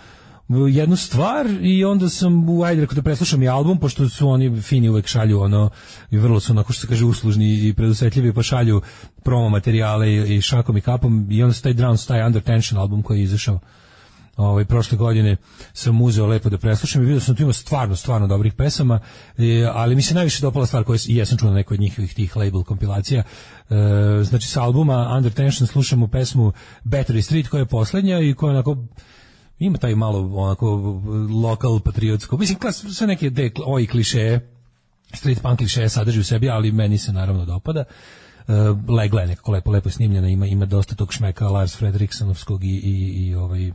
jednu 0.49 0.97
stvar 0.97 1.47
i 1.63 1.85
onda 1.85 2.09
sam 2.09 2.49
u 2.49 2.63
ajde 2.63 2.81
rekao 2.81 2.95
da 2.95 3.03
preslušam 3.03 3.43
i 3.43 3.49
album 3.49 3.79
pošto 3.79 4.09
su 4.09 4.29
oni 4.29 4.63
fini 4.63 4.89
uvek 4.89 5.07
šalju 5.07 5.41
ono 5.41 5.71
i 6.11 6.19
vrlo 6.19 6.41
su 6.41 6.53
onako 6.53 6.73
što 6.73 6.81
se 6.81 6.87
kaže 6.87 7.05
uslužni 7.05 7.69
i 7.69 7.75
predusetljivi 7.75 8.33
pa 8.33 8.43
šalju 8.43 8.83
promo 9.25 9.49
materijale 9.49 10.13
i, 10.13 10.37
i 10.37 10.41
šakom 10.41 10.77
i 10.77 10.81
kapom 10.81 11.27
i 11.31 11.43
onda 11.43 11.53
se 11.53 11.63
taj 11.63 11.75
Drowns 11.75 12.09
taj 12.09 12.27
Under 12.27 12.43
Tension 12.43 12.81
album 12.81 13.03
koji 13.03 13.19
je 13.19 13.25
izašao 13.25 13.61
ovaj 14.37 14.65
prošle 14.65 14.99
godine 14.99 15.37
sam 15.73 16.03
uzeo 16.03 16.27
lepo 16.27 16.49
da 16.49 16.59
preslušam 16.59 17.03
i 17.03 17.05
vidio 17.05 17.21
sam 17.21 17.35
da 17.35 17.37
tu 17.37 17.43
ima 17.43 17.53
stvarno 17.53 17.97
stvarno 17.97 18.27
dobrih 18.27 18.55
pesama 18.55 19.01
e, 19.39 19.69
ali 19.73 19.95
mi 19.95 20.03
se 20.03 20.15
najviše 20.15 20.43
dopala 20.43 20.67
stvar 20.67 20.85
koja 20.85 20.99
i 21.09 21.17
jesam 21.17 21.39
čuo 21.39 21.49
na 21.49 21.57
nekoj 21.57 21.75
od 21.75 21.81
njihovih 21.81 22.15
tih 22.15 22.37
label 22.37 22.63
kompilacija. 22.63 23.23
E, 23.23 23.75
znači 24.25 24.49
sa 24.49 24.63
albuma 24.63 25.15
Under 25.17 25.33
Tension 25.33 25.67
slušamo 25.67 26.09
pesmu 26.09 26.53
Battery 26.85 27.23
Street 27.23 27.49
koja 27.49 27.59
je 27.61 27.67
poslednja 27.67 28.21
i 28.21 28.35
koja 28.35 28.51
onako 28.51 28.77
ima 29.59 29.79
taj 29.79 29.95
malo 29.95 30.43
onako 30.43 31.01
lokal 31.43 31.81
patriotsko 31.81 32.37
mislim 32.37 32.59
klas, 32.59 32.85
sve 32.91 33.07
neke 33.07 33.31
de, 33.31 33.51
ovi 33.65 33.87
klišeje 33.87 34.53
street 35.15 35.43
punk 35.43 35.59
klišeje 35.59 35.89
sadrži 35.89 36.21
u 36.21 36.25
sebi 36.25 36.51
ali 36.51 36.73
meni 36.73 36.99
se 36.99 37.13
naravno 37.13 37.45
dopada. 37.45 37.85
Uh, 38.49 38.55
legla 38.91 39.21
je 39.21 39.27
nekako 39.27 39.53
lepo, 39.53 39.71
lepo 39.71 39.91
snimljena, 39.91 40.29
ima, 40.29 40.47
ima 40.47 40.67
dosta 40.67 40.95
tog 40.95 41.13
šmeka 41.13 41.49
Lars 41.49 41.77
Fredriksonovskog 41.77 42.65
i, 42.65 42.69
i, 42.69 43.27
i 43.27 43.35
ovaj 43.35 43.73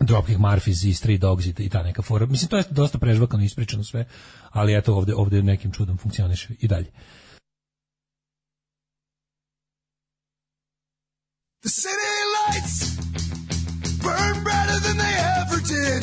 Dropkick 0.00 0.38
Murphys 0.38 0.84
i 0.84 0.94
Street 0.94 1.20
Dogs 1.20 1.46
i, 1.46 1.68
ta 1.68 1.82
neka 1.82 2.02
fora. 2.02 2.26
Mislim, 2.26 2.48
to 2.48 2.56
je 2.56 2.64
dosta 2.70 2.98
prežvakano 2.98 3.44
ispričano 3.44 3.84
sve, 3.84 4.04
ali 4.50 4.76
eto 4.76 4.94
ovde, 4.94 5.14
ovde 5.14 5.42
nekim 5.42 5.72
čudom 5.72 5.98
funkcioniše 5.98 6.48
i 6.60 6.68
dalje. 6.68 6.90
The 11.62 11.68
city 11.68 12.14
lights 12.38 12.96
burn 14.02 14.42
brighter 14.42 14.80
than 14.86 14.96
they 14.98 15.14
ever 15.38 15.60
did. 15.62 16.02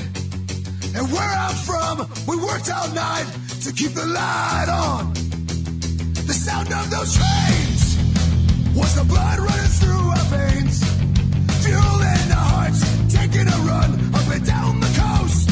And 0.95 1.11
where 1.11 1.33
I'm 1.45 1.55
from, 1.67 1.95
we 2.27 2.35
worked 2.37 2.69
all 2.71 2.89
night 2.95 3.27
to 3.63 3.71
keep 3.73 3.93
the 3.93 4.05
light 4.05 4.69
on. 4.69 5.13
The 6.29 6.33
sound 6.33 6.71
of 6.71 6.89
those 6.89 7.11
trains 7.19 7.81
was 8.73 8.95
the 8.95 9.03
blood 9.03 9.39
running 9.39 9.73
through 9.79 10.05
our 10.15 10.25
veins. 10.31 10.79
Fuel 11.63 12.01
in 12.01 12.18
our 12.18 12.18
hearts, 12.18 12.18
run 13.37 14.13
up 14.13 14.27
and 14.33 14.45
down 14.45 14.79
the 14.79 14.87
coast. 14.87 15.47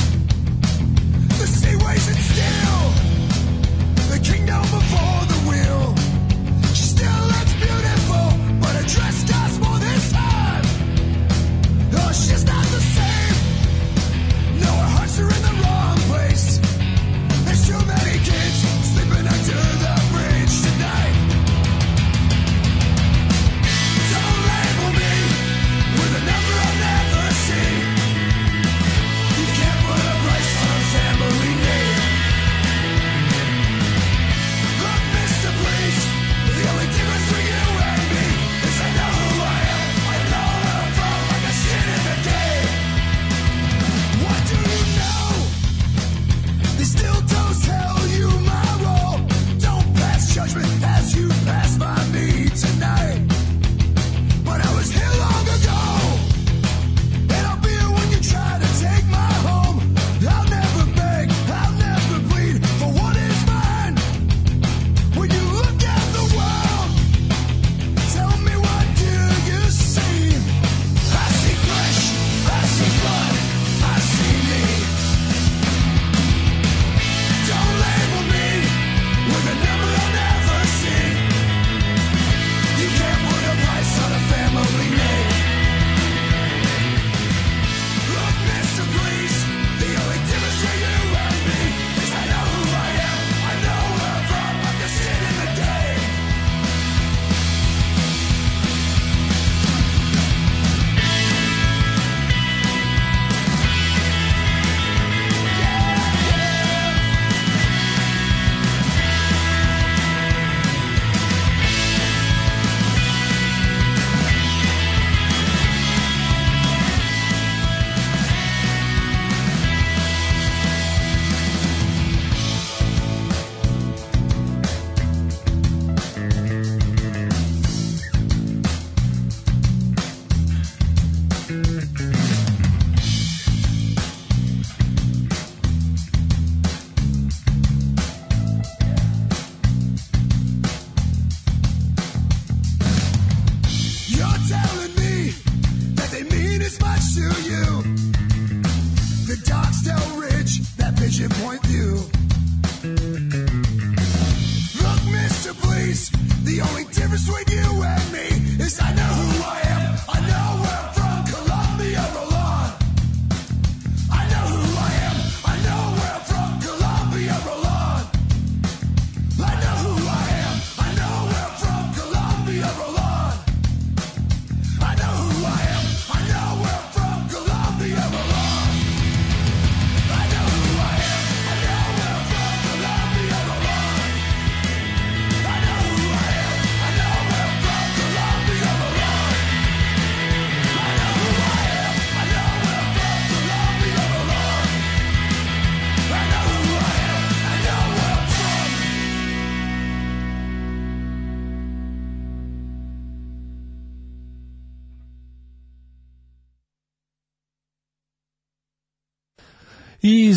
The 1.39 1.47
sea 1.47 1.75
waves 1.85 2.07
it 2.09 2.17
still, 2.17 2.83
the 4.11 4.19
kingdom 4.23 4.61
before 4.61 5.21
the 5.31 5.39
wheel. 5.47 5.95
She 6.73 6.83
still 6.83 7.21
looks 7.27 7.53
beautiful, 7.53 8.25
but 8.61 8.75
her 8.75 8.87
dress 8.87 9.23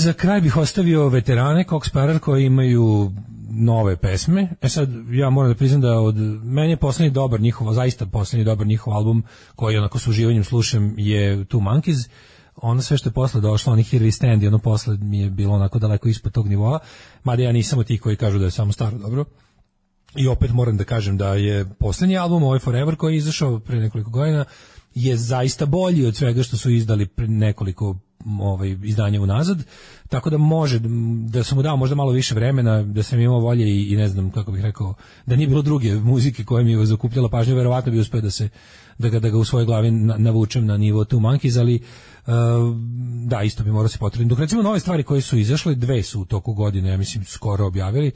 za 0.01 0.13
kraj 0.13 0.41
bih 0.41 0.57
ostavio 0.57 1.09
veterane 1.09 1.65
Cox 1.65 1.89
Sparrer 1.89 2.19
koji 2.19 2.45
imaju 2.45 3.13
nove 3.51 3.97
pesme. 3.97 4.49
E 4.63 4.69
sad, 4.69 4.89
ja 5.11 5.31
moram 5.31 5.51
da 5.51 5.57
priznam 5.57 5.81
da 5.81 5.99
od 5.99 6.17
meni 6.45 6.71
je 6.71 6.77
poslednji 6.77 7.11
dobar 7.11 7.41
njihov, 7.41 7.73
zaista 7.73 8.07
poslednji 8.07 8.45
dobar 8.45 8.67
njihov 8.67 8.95
album 8.95 9.25
koji 9.55 9.77
onako 9.77 9.99
s 9.99 10.07
uživanjem 10.07 10.45
slušam 10.45 10.95
je 10.99 11.37
Two 11.37 11.61
Monkeys. 11.61 12.09
Ono 12.57 12.83
sve 12.83 12.97
što 12.97 13.09
je 13.09 13.13
posle 13.13 13.41
došlo, 13.41 13.73
oni 13.73 13.83
Here 13.83 14.05
We 14.05 14.11
Stand 14.11 14.43
i 14.43 14.47
ono 14.47 14.59
posle 14.59 14.97
mi 14.97 15.21
je 15.21 15.31
bilo 15.31 15.55
onako 15.55 15.79
daleko 15.79 16.09
ispod 16.09 16.33
tog 16.33 16.49
nivoa. 16.49 16.79
Mada 17.25 17.43
ja 17.43 17.53
nisam 17.53 17.79
od 17.79 17.87
tih 17.87 18.01
koji 18.01 18.17
kažu 18.17 18.39
da 18.39 18.45
je 18.45 18.51
samo 18.51 18.73
staro 18.73 18.99
dobro. 18.99 19.25
I 20.17 20.29
opet 20.29 20.53
moram 20.53 20.77
da 20.77 20.85
kažem 20.85 21.17
da 21.17 21.35
je 21.35 21.65
poslednji 21.79 22.19
album, 22.19 22.43
ovaj 22.43 22.59
Forever, 22.59 22.97
koji 22.97 23.15
je 23.15 23.19
izašao 23.19 23.59
pre 23.59 23.81
nekoliko 23.81 24.11
godina, 24.11 24.45
je 24.95 25.17
zaista 25.17 25.67
bolji 25.67 26.07
od 26.07 26.17
svega 26.17 26.43
što 26.43 26.57
su 26.57 26.71
izdali 26.71 27.07
pre 27.07 27.29
nekoliko 27.29 27.97
ovaj 28.41 28.77
izdanja 28.83 29.21
unazad, 29.21 29.65
tako 30.09 30.31
da 30.31 30.39
može 30.39 30.79
da 31.29 31.45
sam 31.45 31.57
mu 31.57 31.63
dao 31.63 31.77
možda 31.77 31.97
malo 31.97 32.13
više 32.13 32.35
vremena, 32.35 32.83
da 32.83 33.03
sam 33.03 33.21
imao 33.21 33.41
volje 33.41 33.69
i, 33.69 33.93
i 33.93 33.97
ne 33.97 34.09
znam 34.09 34.31
kako 34.31 34.53
bih 34.53 34.63
rekao, 34.63 34.95
da 35.27 35.37
nije 35.37 35.49
bilo 35.49 35.63
druge 35.63 35.95
muzike 35.95 36.45
koja 36.45 36.65
mi 36.65 36.73
je 36.73 36.87
zakupljala 36.87 37.29
pažnju, 37.29 37.57
verovatno 37.57 37.93
bi 37.93 37.99
uspeo 37.99 38.21
da 38.21 38.31
se 38.31 38.49
da 38.99 39.09
ga, 39.09 39.21
da 39.21 39.29
ga 39.29 39.39
u 39.39 39.45
svojoj 39.45 39.67
glavi 39.67 39.91
na- 39.91 40.17
navučem 40.19 40.67
na 40.67 40.77
nivo 40.77 41.05
Two 41.05 41.21
Monkeys, 41.21 41.61
ali 41.61 41.81
uh, 42.27 42.33
da, 43.27 43.43
isto 43.43 43.65
bi 43.65 43.71
morao 43.71 43.89
se 43.89 43.99
potrebiti. 43.99 44.29
Dok 44.29 44.39
recimo 44.39 44.63
nove 44.63 44.81
stvari 44.81 45.03
koje 45.03 45.21
su 45.21 45.39
izašle, 45.39 45.75
dve 45.75 46.03
su 46.03 46.21
u 46.21 46.25
toku 46.25 46.55
godine, 46.55 46.91
ja 46.91 46.97
mislim, 46.97 47.25
skoro 47.25 47.67
objavili, 47.67 48.13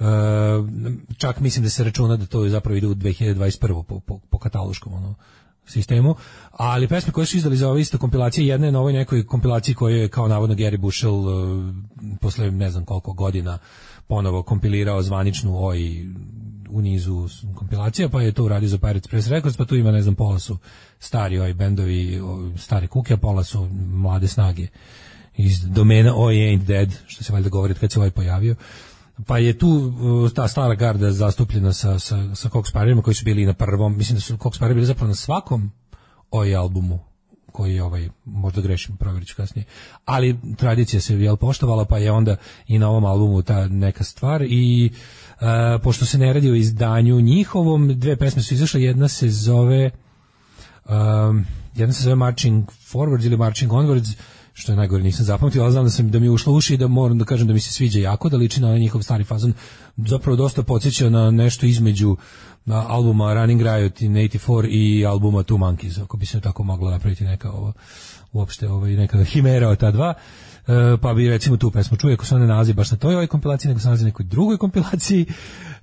Uh, 0.00 0.06
čak 1.16 1.40
mislim 1.40 1.62
da 1.64 1.70
se 1.70 1.84
računa 1.84 2.16
da 2.16 2.26
to 2.26 2.48
zapravo 2.48 2.76
ide 2.76 2.86
u 2.86 2.94
2021. 2.94 3.82
po, 3.82 4.00
po, 4.00 4.18
po 4.18 4.38
kataloškom 4.38 4.92
ono, 4.92 5.14
sistemu, 5.66 6.14
ali 6.62 6.88
pesme 6.88 7.12
koje 7.12 7.26
su 7.26 7.36
izdali 7.36 7.56
za 7.56 7.68
ove 7.68 7.80
isto 7.80 7.98
kompilacije, 7.98 8.46
jedna 8.46 8.66
je 8.66 8.72
na 8.72 8.80
ovoj 8.80 8.92
nekoj 8.92 9.26
kompilaciji 9.26 9.74
koju 9.74 9.96
je 9.96 10.08
kao 10.08 10.28
navodno 10.28 10.56
Gary 10.56 10.76
Bushell 10.76 11.14
uh, 11.14 11.74
posle 12.20 12.50
ne 12.50 12.70
znam 12.70 12.84
koliko 12.84 13.12
godina 13.12 13.58
ponovo 14.06 14.42
kompilirao 14.42 15.02
zvaničnu 15.02 15.66
oj 15.66 16.06
u 16.70 16.80
nizu 16.80 17.28
kompilacija, 17.54 18.08
pa 18.08 18.22
je 18.22 18.32
to 18.32 18.44
uradio 18.44 18.68
za 18.68 18.78
Pirates 18.78 19.06
Press 19.06 19.28
Records, 19.28 19.56
pa 19.56 19.64
tu 19.64 19.76
ima, 19.76 19.90
ne 19.90 20.02
znam, 20.02 20.14
pola 20.14 20.38
su 20.38 20.58
stari 20.98 21.38
ovi 21.38 21.54
bendovi, 21.54 22.20
o, 22.20 22.50
stare 22.58 22.86
kuke, 22.86 23.14
a 23.14 23.16
pola 23.16 23.44
su 23.44 23.68
mlade 23.92 24.28
snage 24.28 24.66
iz 25.36 25.60
domena 25.60 26.14
Oi 26.16 26.36
Ain't 26.36 26.64
Dead, 26.64 26.88
što 27.06 27.24
se 27.24 27.32
valjda 27.32 27.48
govori 27.48 27.74
kad 27.74 27.92
se 27.92 27.98
ovaj 27.98 28.10
pojavio. 28.10 28.54
Pa 29.26 29.38
je 29.38 29.58
tu 29.58 29.68
uh, 29.68 30.30
ta 30.30 30.48
stara 30.48 30.74
garda 30.74 31.12
zastupljena 31.12 31.72
sa, 31.72 31.98
sa, 31.98 32.34
sa 32.34 32.48
Cox 32.48 32.68
Sparrerima 32.68 33.02
koji 33.02 33.14
su 33.14 33.24
bili 33.24 33.46
na 33.46 33.54
prvom, 33.54 33.96
mislim 33.96 34.16
da 34.16 34.20
su 34.20 34.36
Cox 34.36 34.56
Sparrer 34.56 34.74
bili 34.74 34.86
zapravo 34.86 35.08
na 35.08 35.14
svakom 35.14 35.70
Oi 36.30 36.54
albumu 36.54 36.98
koji 37.52 37.74
je 37.74 37.82
ovaj, 37.82 38.08
možda 38.24 38.60
grešim, 38.60 38.96
provjerit 38.96 39.28
ću 39.28 39.36
kasnije. 39.36 39.64
Ali 40.04 40.38
tradicija 40.56 41.00
se 41.00 41.20
jel 41.20 41.36
poštovala, 41.36 41.84
pa 41.84 41.98
je 41.98 42.12
onda 42.12 42.36
i 42.66 42.78
na 42.78 42.88
ovom 42.88 43.04
albumu 43.04 43.42
ta 43.42 43.68
neka 43.68 44.04
stvar. 44.04 44.42
I 44.42 44.90
uh, 44.92 45.46
pošto 45.82 46.06
se 46.06 46.18
ne 46.18 46.32
radi 46.32 46.50
o 46.50 46.54
izdanju 46.54 47.20
njihovom, 47.20 47.98
dve 47.98 48.16
pesme 48.16 48.42
su 48.42 48.54
izašle, 48.54 48.82
jedna 48.82 49.08
se 49.08 49.30
zove 49.30 49.90
um, 50.88 51.44
jedna 51.74 51.92
se 51.92 52.02
zove 52.02 52.14
Marching 52.14 52.64
Forwards 52.92 53.26
ili 53.26 53.36
Marching 53.36 53.72
Onwards, 53.72 54.14
što 54.52 54.72
je 54.72 54.76
najgore 54.76 55.02
nisam 55.02 55.24
zapamtio, 55.24 55.62
ali 55.62 55.72
znam 55.72 55.84
da, 55.84 55.90
sam, 55.90 56.10
da 56.10 56.18
mi 56.18 56.26
je 56.26 56.30
ušlo 56.30 56.52
uši 56.52 56.74
i 56.74 56.76
da 56.76 56.88
moram 56.88 57.18
da 57.18 57.24
kažem 57.24 57.46
da 57.46 57.52
mi 57.52 57.60
se 57.60 57.72
sviđa 57.72 58.00
jako, 58.00 58.28
da 58.28 58.36
liči 58.36 58.60
na 58.60 58.66
onaj 58.66 58.80
njihov 58.80 59.02
stari 59.02 59.24
fazon, 59.24 59.52
zapravo 59.96 60.36
dosta 60.36 60.62
podsjeća 60.62 61.10
na 61.10 61.30
nešto 61.30 61.66
između 61.66 62.16
na 62.64 62.84
albuma 62.88 63.34
Running 63.34 63.62
Riot 63.62 64.00
in 64.00 64.12
84 64.12 64.68
i 64.68 65.06
albuma 65.06 65.42
Two 65.42 65.58
Monkeys, 65.58 66.02
ako 66.02 66.16
bi 66.16 66.26
se 66.26 66.40
tako 66.40 66.62
mogla 66.62 66.90
napraviti 66.90 67.24
neka 67.24 67.50
ovo, 67.50 67.72
uopšte 68.32 68.68
ovaj, 68.68 68.92
neka 68.94 69.24
himera 69.24 69.68
od 69.68 69.78
ta 69.78 69.90
dva. 69.90 70.14
E, 70.66 70.96
pa 71.02 71.14
bi 71.14 71.28
recimo 71.28 71.56
tu 71.56 71.70
pesmu 71.70 71.96
čuje 71.96 72.14
ako 72.14 72.24
se 72.24 72.34
ona 72.34 72.46
nalazi 72.46 72.72
baš 72.72 72.90
na 72.90 72.96
toj 72.96 73.14
ovoj 73.14 73.26
kompilaciji, 73.26 73.68
nego 73.68 73.80
se 73.80 73.86
nalazi 73.86 74.04
na 74.04 74.08
nekoj 74.08 74.24
drugoj 74.24 74.56
kompilaciji. 74.56 75.26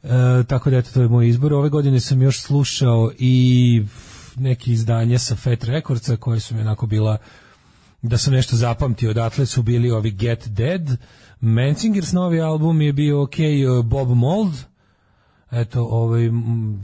E, 0.04 0.44
tako 0.48 0.70
da 0.70 0.78
eto, 0.78 0.92
to 0.94 1.02
je 1.02 1.08
moj 1.08 1.28
izbor. 1.28 1.54
Ove 1.54 1.70
godine 1.70 2.00
sam 2.00 2.22
još 2.22 2.42
slušao 2.42 3.12
i 3.20 3.84
neki 4.36 4.72
izdanja 4.72 5.20
sa 5.20 5.36
Fat 5.36 5.64
Recordsa 5.64 6.16
koje 6.16 6.40
su 6.40 6.56
mi 6.56 6.62
onako 6.62 6.86
bila 6.88 7.18
da 8.02 8.18
sam 8.18 8.34
nešto 8.34 8.56
zapamtio, 8.56 9.10
odatle 9.10 9.46
su 9.46 9.64
bili 9.64 9.92
ovi 9.92 10.12
Get 10.12 10.48
Dead, 10.48 10.98
Mansingers 11.42 12.12
novi 12.12 12.42
album 12.42 12.82
je 12.82 12.94
bio 12.94 13.22
ok, 13.22 13.36
Bob 13.84 14.10
Mold, 14.10 14.54
eto, 15.52 15.84
ovaj, 15.84 16.30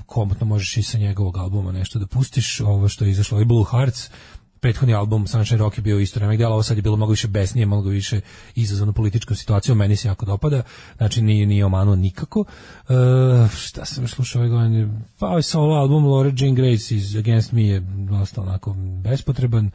komotno 0.05 0.45
možeš 0.45 0.77
i 0.77 0.83
sa 0.83 0.97
njegovog 0.97 1.37
albuma 1.37 1.71
nešto 1.71 1.99
da 1.99 2.07
pustiš, 2.07 2.61
ovo 2.61 2.89
što 2.89 3.05
je 3.05 3.11
izašlo, 3.11 3.35
ovaj 3.35 3.45
Blue 3.45 3.65
Hearts, 3.71 4.09
prethodni 4.63 4.93
album 4.93 5.27
Sunshine 5.27 5.57
Rock 5.57 5.77
je 5.77 5.81
bio 5.81 5.99
isto 5.99 6.19
remek 6.19 6.37
dela, 6.37 6.53
ovo 6.53 6.63
sad 6.63 6.77
je 6.77 6.83
bilo 6.83 6.97
mnogo 6.97 7.11
više 7.11 7.27
besnije, 7.27 7.65
mnogo 7.65 7.89
više 7.89 8.21
izazovno 8.55 8.93
političkom 8.93 9.37
situacijom, 9.37 9.77
meni 9.77 9.95
se 9.95 10.07
jako 10.07 10.25
dopada, 10.25 10.63
znači 10.97 11.21
nije, 11.21 11.45
nije 11.45 11.65
omanuo 11.65 11.95
nikako. 11.95 12.45
E, 12.89 12.93
šta 13.55 13.85
sam 13.85 14.07
slušao 14.07 14.41
ove 14.41 14.49
godine? 14.49 15.03
Pa 15.19 15.27
ovaj 15.27 15.41
solo 15.41 15.75
album 15.75 16.05
Laura 16.05 16.31
Jean 16.37 16.55
Grace 16.55 16.95
iz 16.95 17.15
Against 17.15 17.51
Me 17.51 17.63
je 17.63 17.79
dosta 17.79 18.41
onako 18.41 18.73
bespotreban, 19.03 19.71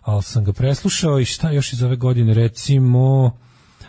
ali 0.00 0.22
sam 0.22 0.44
ga 0.44 0.52
preslušao 0.52 1.20
i 1.20 1.24
šta 1.24 1.50
još 1.50 1.72
iz 1.72 1.82
ove 1.82 1.96
godine, 1.96 2.34
recimo 2.34 3.36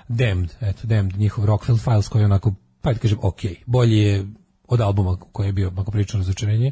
Damned, 0.08 0.54
eto, 0.62 0.88
Damned, 0.88 1.18
njihov 1.18 1.45
Rockfield 1.45 1.82
Files 1.82 2.08
koji 2.08 2.22
je 2.22 2.26
onako, 2.26 2.54
pa 2.82 2.93
da 2.93 2.99
kažem, 2.99 3.18
ok, 3.22 3.39
bolji 3.66 3.97
je 3.97 4.26
od 4.72 4.82
albuma 4.82 5.17
koji 5.32 5.47
je 5.47 5.53
bio, 5.53 5.72
ako 5.78 5.91
pričam 5.91 6.19
razočarenje, 6.19 6.72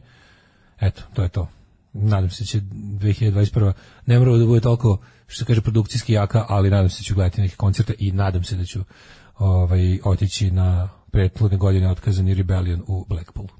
eto, 0.80 1.02
to 1.14 1.24
je 1.24 1.30
to. 1.30 1.47
Nadam 1.93 2.30
se 2.30 2.43
da 2.43 2.47
će 2.47 2.60
2021. 2.62 3.74
ne 4.06 4.20
mora 4.20 4.38
da 4.38 4.45
bude 4.45 4.62
toliko, 4.62 4.97
što 5.28 5.39
se 5.39 5.45
kaže, 5.45 5.62
produkcijski 5.62 6.14
jaka, 6.14 6.45
ali 6.50 6.70
nadam 6.70 6.89
se 6.89 7.00
da 7.00 7.04
ću 7.04 7.16
gledati 7.16 7.41
neke 7.41 7.56
koncerte 7.56 7.93
i 8.00 8.12
nadam 8.12 8.43
se 8.43 8.56
da 8.56 8.66
ću 8.66 8.84
ovaj, 9.38 10.00
otići 10.04 10.52
na 10.52 10.89
prethodne 11.12 11.58
godine 11.58 11.91
otkazani 11.91 12.34
Rebellion 12.34 12.84
u 12.88 13.06
Blackpoolu. 13.10 13.59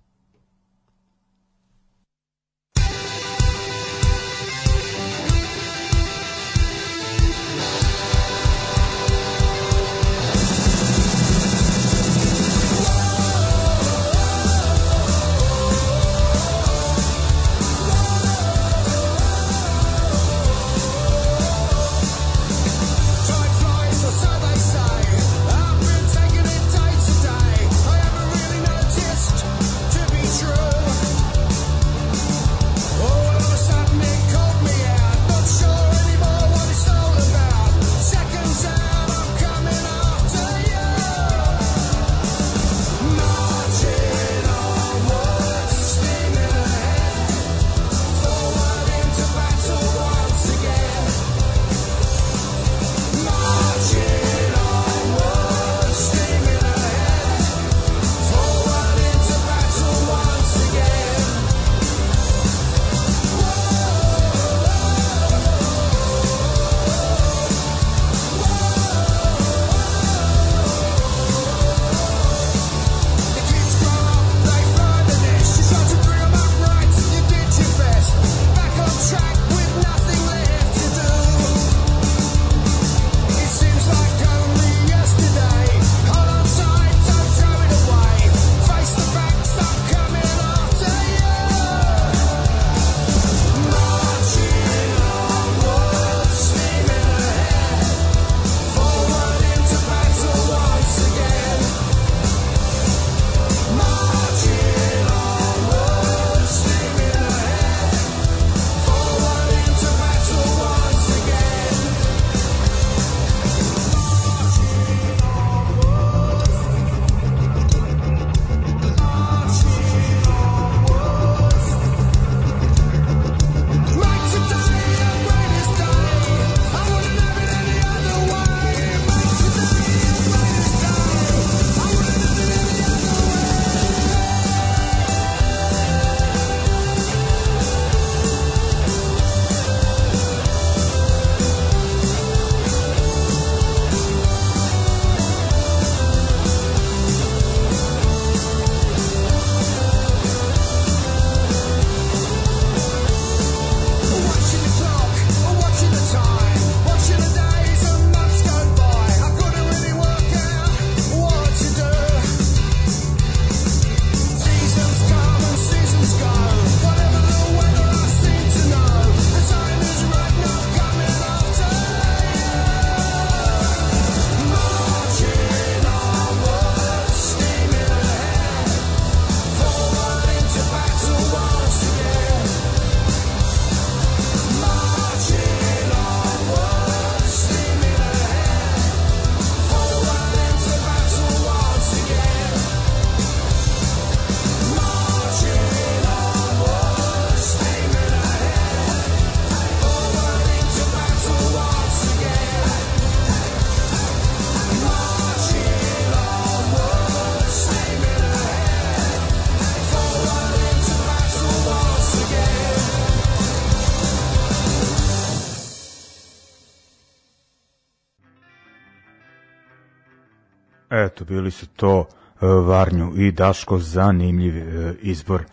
Eto, 220.90 221.26
bili 221.26 221.52
su 221.52 221.68
to 221.68 222.06
e, 222.42 222.46
Varnju 222.46 223.14
i 223.16 223.32
Daško, 223.32 223.80
zanimljiv 223.80 224.58
e, 224.58 224.94
izbor 225.02 225.44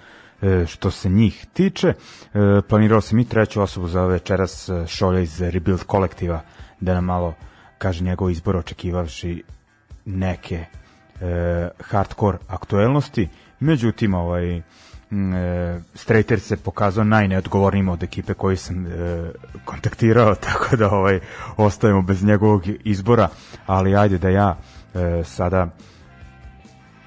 e, 0.42 0.66
što 0.66 0.90
se 0.90 1.08
njih 1.08 1.46
tiče. 1.52 1.92
Planirao 2.68 3.00
sam 3.00 3.18
i 3.18 3.28
treću 3.28 3.62
osobu 3.62 3.88
za 3.88 4.06
večeras 4.06 4.70
Šolja 4.86 5.20
iz 5.20 5.40
Rebuild 5.40 5.84
kolektiva 5.84 6.40
da 6.80 6.94
nam 6.94 7.04
malo 7.04 7.34
kaže 7.78 8.04
njegov 8.04 8.30
izbor 8.30 8.56
očekivavši 8.56 9.42
neke 10.04 10.64
e, 11.20 11.68
hardcore 11.80 12.38
aktuelnosti. 12.48 13.28
Međutim, 13.60 14.14
ovaj 14.14 14.56
e, 14.56 14.62
Strater 15.94 16.40
se 16.40 16.56
pokazao 16.56 17.04
najneodgovornijim 17.04 17.88
od 17.88 18.02
ekipe 18.02 18.34
koji 18.34 18.56
sam 18.56 18.86
e, 18.86 18.90
kontaktirao, 19.64 20.34
tako 20.46 20.76
da 20.76 20.90
ovaj 20.90 21.20
ostajemo 21.56 22.02
bez 22.02 22.24
njegovog 22.24 22.62
izbora, 22.84 23.28
ali 23.66 23.96
ajde 23.96 24.18
da 24.18 24.28
ja 24.28 24.56
sada 25.24 25.68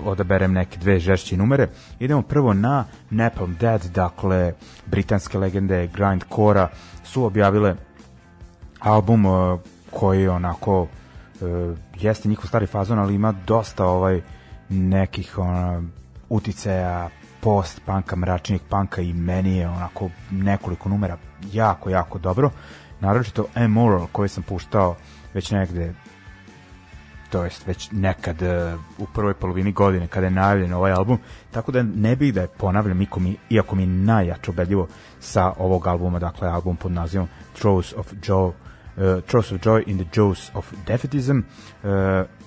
odaberem 0.05 0.53
neke 0.53 0.77
dve 0.79 0.99
žešće 0.99 1.37
numere. 1.37 1.67
Idemo 1.99 2.21
prvo 2.21 2.53
na 2.53 2.85
Napalm 3.09 3.55
Dead, 3.59 3.85
dakle 3.85 4.53
britanske 4.85 5.37
legende 5.37 5.87
grindcore 5.87 6.67
su 7.03 7.23
objavile 7.23 7.75
album 8.79 9.25
e, 9.25 9.57
koji 9.91 10.27
onako 10.27 10.87
e, 10.87 11.45
jeste 11.99 12.29
njihov 12.29 12.47
stari 12.47 12.67
fazon, 12.67 12.99
ali 12.99 13.15
ima 13.15 13.31
dosta 13.31 13.85
ovaj 13.85 14.21
nekih 14.69 15.37
ona, 15.37 15.81
uticaja 16.29 17.09
post 17.41 17.81
panka, 17.85 18.15
mračnijeg 18.15 18.61
panka 18.69 19.01
i 19.01 19.13
meni 19.13 19.57
je 19.57 19.69
onako 19.69 20.09
nekoliko 20.31 20.89
numera 20.89 21.17
jako, 21.53 21.89
jako 21.89 22.19
dobro. 22.19 22.51
Naročito 22.99 23.45
Amoral 23.55 24.07
koji 24.11 24.29
sam 24.29 24.43
puštao 24.43 24.95
već 25.33 25.51
negde 25.51 25.93
to 27.29 27.43
jest 27.43 27.67
već 27.67 27.91
nekad 27.91 28.41
e, 28.41 28.75
u 28.97 29.05
prvoj 29.13 29.33
polovini 29.33 29.71
godine 29.71 30.07
kada 30.07 30.25
je 30.25 30.31
najavljen 30.31 30.73
ovaj 30.73 30.91
album, 30.91 31.17
tako 31.51 31.71
da 31.71 31.83
ne 31.83 32.15
bih 32.15 32.33
da 32.33 32.41
je 32.41 32.47
ponavljam, 32.47 33.01
iako 33.01 33.19
mi, 33.19 33.37
iako 33.49 33.75
mi 33.75 33.85
najjače 33.85 34.51
ubedljivo 34.51 34.87
sa 35.19 35.53
ovog 35.57 35.87
albuma, 35.87 36.19
dakle 36.19 36.47
album 36.47 36.75
pod 36.75 36.91
nazivom 36.91 37.27
Throws 37.61 37.93
of 37.97 38.13
Joe, 38.27 38.47
uh, 38.47 38.53
Throws 39.27 39.51
of 39.51 39.61
Joy 39.61 39.83
in 39.85 39.97
the 39.97 40.19
Jaws 40.19 40.51
of 40.53 40.73
Defeatism, 40.87 41.37
uh, 41.37 41.89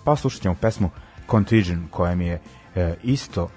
pa 0.04 0.16
slušat 0.16 0.42
ćemo 0.42 0.54
pesmu 0.54 0.90
Contagion 1.30 1.88
koja 1.90 2.14
mi 2.14 2.26
je 2.26 2.34
uh, 2.74 2.82
isto 3.02 3.50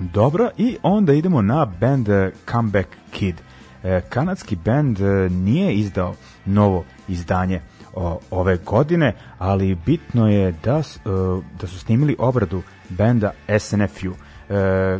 dobra 0.00 0.50
i 0.58 0.76
onda 0.82 1.12
idemo 1.12 1.42
na 1.42 1.64
band 1.80 2.08
uh, 2.08 2.14
Comeback 2.50 2.88
Kid. 3.10 3.34
Uh, 3.34 3.90
kanadski 4.08 4.56
band 4.56 5.00
uh, 5.00 5.32
nije 5.32 5.74
izdao 5.74 6.14
novo 6.44 6.84
izdanje 7.08 7.60
o, 7.94 8.18
ove 8.30 8.56
godine, 8.56 9.14
ali 9.38 9.74
bitno 9.74 10.28
je 10.28 10.52
da, 10.52 10.76
uh, 10.76 11.44
da 11.60 11.66
su 11.66 11.78
snimili 11.78 12.16
obradu 12.18 12.62
benda 12.88 13.32
SNFU. 13.58 14.08
Uh, 14.10 14.16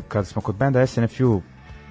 kada 0.08 0.24
smo 0.24 0.42
kod 0.42 0.56
benda 0.56 0.86
SNFU, 0.86 1.42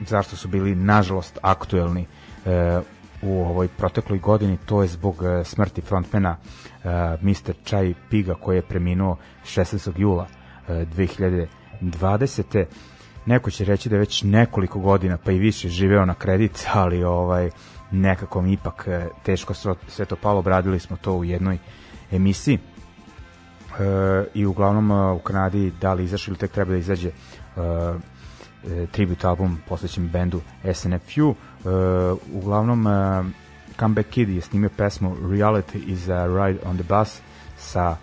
zašto 0.07 0.35
su 0.35 0.47
bili 0.47 0.75
nažalost 0.75 1.37
aktuelni 1.41 2.05
uh, 2.45 2.83
u 3.21 3.41
ovoj 3.45 3.67
protekloj 3.67 4.19
godini, 4.19 4.57
to 4.65 4.81
je 4.81 4.87
zbog 4.87 5.21
uh, 5.21 5.45
smrti 5.45 5.81
frontmana 5.81 6.37
uh, 6.39 6.91
Mr. 7.21 7.53
Chai 7.65 7.93
Piga 8.09 8.33
koji 8.33 8.55
je 8.55 8.61
preminuo 8.61 9.17
16. 9.45 9.91
jula 9.97 10.27
uh, 10.67 10.75
2020. 11.81 12.65
Neko 13.25 13.51
će 13.51 13.65
reći 13.65 13.89
da 13.89 13.95
je 13.95 13.99
već 13.99 14.23
nekoliko 14.23 14.79
godina 14.79 15.17
pa 15.17 15.31
i 15.31 15.39
više 15.39 15.69
živeo 15.69 16.05
na 16.05 16.13
kredit, 16.13 16.65
ali 16.73 17.03
ovaj 17.03 17.49
nekako 17.91 18.41
mi 18.41 18.53
ipak 18.53 18.87
e, 18.87 19.07
teško 19.23 19.53
sve, 19.87 20.05
to 20.05 20.15
palo, 20.15 20.39
obradili 20.39 20.79
smo 20.79 20.97
to 20.97 21.13
u 21.13 21.23
jednoj 21.23 21.57
emisiji 22.11 22.59
e, 23.79 24.25
i 24.33 24.45
uglavnom 24.45 24.91
e, 24.91 25.11
u 25.11 25.19
Kanadi 25.19 25.71
da 25.81 25.93
li 25.93 26.03
izašao 26.03 26.31
ili 26.31 26.39
tek 26.39 26.51
treba 26.51 26.71
da 26.71 26.77
izađe 26.77 27.09
e, 27.09 27.13
e, 27.61 28.87
tribute 28.91 29.27
album 29.27 29.59
posvećen 29.67 30.07
bendu 30.07 30.41
SNFU. 30.73 31.29
E, 31.29 31.35
uglavnom 32.33 32.87
e, 32.87 33.23
Comeback 33.79 34.09
Kid 34.09 34.29
je 34.29 34.41
snimio 34.41 34.69
pesmu 34.77 35.15
Reality 35.15 35.77
is 35.87 36.09
a 36.09 36.25
Ride 36.25 36.59
on 36.65 36.77
the 36.77 36.83
Bus 36.83 37.21
sa 37.57 37.97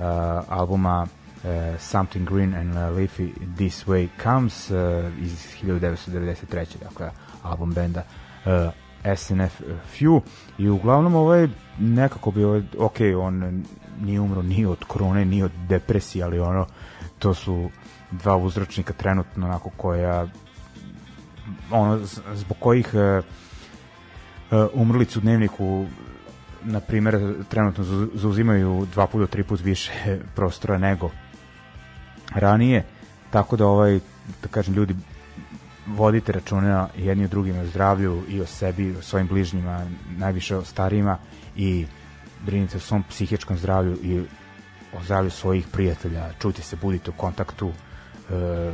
e, 0.00 0.04
albuma 0.48 1.06
e, 1.44 1.78
Something 1.78 2.28
Green 2.28 2.54
and 2.54 2.74
Leafy 2.96 3.32
This 3.56 3.86
Way 3.86 4.08
Comes 4.22 4.70
e, 4.70 5.10
iz 5.20 5.46
1993. 5.62 6.78
Dakle, 6.82 7.10
album 7.42 7.72
benda 7.72 8.02
e, 8.46 8.70
SNF 9.16 9.60
Few 9.92 10.20
i 10.58 10.68
uglavnom 10.68 11.14
ovaj 11.14 11.48
nekako 11.78 12.30
bi 12.30 12.44
ovaj, 12.44 12.62
ok, 12.78 12.96
on 13.20 13.64
nije 14.00 14.20
umro 14.20 14.42
ni 14.42 14.66
od 14.66 14.84
korone, 14.84 15.24
ni 15.24 15.42
od 15.42 15.50
depresije, 15.68 16.24
ali 16.24 16.40
ono, 16.40 16.66
to 17.18 17.34
su 17.34 17.70
dva 18.10 18.36
uzročnika 18.36 18.92
trenutno 18.92 19.46
onako 19.46 19.70
koja 19.76 20.26
ono, 21.70 22.00
zbog 22.34 22.56
kojih 22.58 22.90
e, 22.94 22.98
e, 22.98 23.22
umrlicu 24.72 25.18
u 25.18 25.22
dnevniku 25.22 25.86
na 26.62 26.80
primjer 26.80 27.34
trenutno 27.48 27.84
zauzimaju 28.14 28.86
dva 28.92 29.06
puta, 29.06 29.26
tri 29.26 29.42
put 29.42 29.60
više 29.60 29.92
prostora 30.36 30.78
nego 30.78 31.10
ranije, 32.34 32.84
tako 33.30 33.56
da 33.56 33.66
ovaj, 33.66 34.00
da 34.42 34.48
kažem, 34.50 34.74
ljudi 34.74 34.96
vodite 35.96 36.32
računa 36.32 36.88
jedni 36.96 37.24
o 37.24 37.28
drugima 37.28 37.60
o 37.60 37.66
zdravlju 37.66 38.22
i 38.28 38.40
o 38.40 38.46
sebi, 38.46 38.96
o 38.96 39.02
svojim 39.02 39.28
bližnjima, 39.28 39.86
najviše 40.16 40.56
o 40.56 40.64
starijima 40.64 41.18
i 41.56 41.86
brinite 42.46 42.76
o 42.76 42.80
svom 42.80 43.02
psihičkom 43.02 43.56
zdravlju 43.56 43.98
i 44.02 44.20
o 44.98 45.02
zdravlju 45.04 45.30
svojih 45.30 45.68
prijatelja, 45.72 46.30
čujte 46.40 46.62
se, 46.62 46.76
budite 46.76 47.10
u 47.10 47.14
kontaktu, 47.14 47.72
e, 48.30 48.72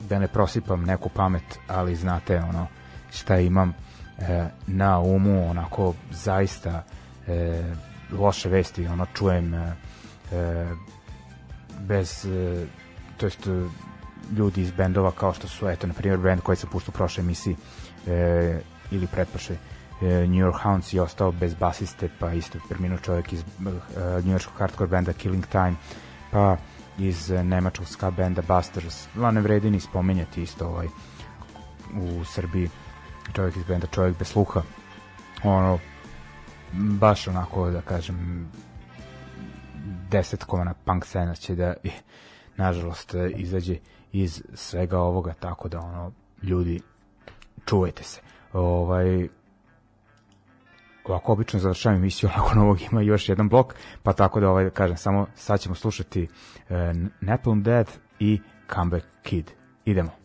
da 0.00 0.18
ne 0.18 0.28
prosipam 0.28 0.84
neku 0.84 1.08
pamet, 1.08 1.58
ali 1.68 1.96
znate 1.96 2.38
ono 2.38 2.66
šta 3.10 3.38
imam 3.38 3.74
e, 4.18 4.48
na 4.66 4.98
umu, 4.98 5.50
onako 5.50 5.94
zaista 6.10 6.84
e, 7.26 7.62
loše 8.12 8.48
vesti, 8.48 8.86
ono 8.86 9.06
čujem 9.14 9.54
e, 9.54 9.76
e, 10.32 10.66
bez 11.80 12.26
e, 12.26 12.66
to 13.16 13.26
jest 13.26 13.48
ljudi 14.36 14.60
iz 14.60 14.70
bendova 14.70 15.10
kao 15.10 15.32
što 15.32 15.48
su 15.48 15.68
eto 15.68 15.86
na 15.86 15.94
primjer 15.94 16.18
bend 16.18 16.40
koji 16.40 16.56
sam 16.56 16.70
puštao 16.70 16.92
u 16.94 16.96
prošloj 16.96 17.24
emisiji 17.24 17.56
e, 18.06 18.60
ili 18.90 19.06
pretprošloj 19.06 19.58
e, 20.02 20.26
New 20.26 20.46
York 20.46 20.62
Hounds 20.62 20.92
je 20.92 21.02
ostao 21.02 21.32
bez 21.32 21.54
basiste 21.54 22.08
pa 22.18 22.32
isto 22.32 22.58
preminuo 22.68 22.98
čovjek 22.98 23.32
iz 23.32 23.40
e, 23.40 23.44
New 24.00 24.36
Yorkskog 24.36 24.58
hardcore 24.58 24.88
benda 24.88 25.12
Killing 25.12 25.46
Time 25.46 25.74
pa 26.30 26.56
iz 26.98 27.30
e, 27.30 27.44
nemačkog 27.44 27.88
ska 27.88 28.10
benda 28.10 28.42
Busters. 28.42 29.06
La 29.16 29.30
ne 29.30 29.40
vredi 29.40 29.70
ni 29.70 29.80
spomenjati 29.80 30.42
isto 30.42 30.66
ovaj 30.66 30.86
u 31.94 32.24
Srbiji 32.24 32.70
čovjek 33.32 33.56
iz 33.56 33.64
benda 33.64 33.86
čovjek 33.86 34.18
bez 34.18 34.28
sluha. 34.28 34.62
Ono 35.42 35.78
baš 36.72 37.28
onako 37.28 37.70
da 37.70 37.80
kažem 37.80 38.48
desetkovana 40.10 40.74
punk 40.84 41.06
scena 41.06 41.34
će 41.34 41.54
da 41.54 41.74
nažalost 42.56 43.14
e, 43.14 43.30
izađe 43.36 43.76
iz 44.14 44.42
svega 44.54 44.98
ovoga 44.98 45.32
tako 45.32 45.68
da 45.68 45.80
ono 45.80 46.12
ljudi 46.42 46.80
čuvajte 47.64 48.02
se. 48.02 48.20
Ovaj 48.52 49.28
ovako 51.04 51.32
obično 51.32 51.60
završavam 51.60 51.98
emisiju 51.98 52.30
nakon 52.36 52.58
ovog 52.58 52.82
ima 52.82 53.00
još 53.02 53.28
jedan 53.28 53.48
blok 53.48 53.74
pa 54.02 54.12
tako 54.12 54.40
da 54.40 54.50
ovaj 54.50 54.70
kažem 54.70 54.96
samo 54.96 55.26
sad 55.34 55.60
ćemo 55.60 55.74
slušati 55.74 56.28
e, 56.68 56.94
Napalm 57.20 57.62
Dead 57.62 57.90
i 58.18 58.40
Comeback 58.74 59.06
Kid. 59.22 59.50
Idemo 59.84 60.23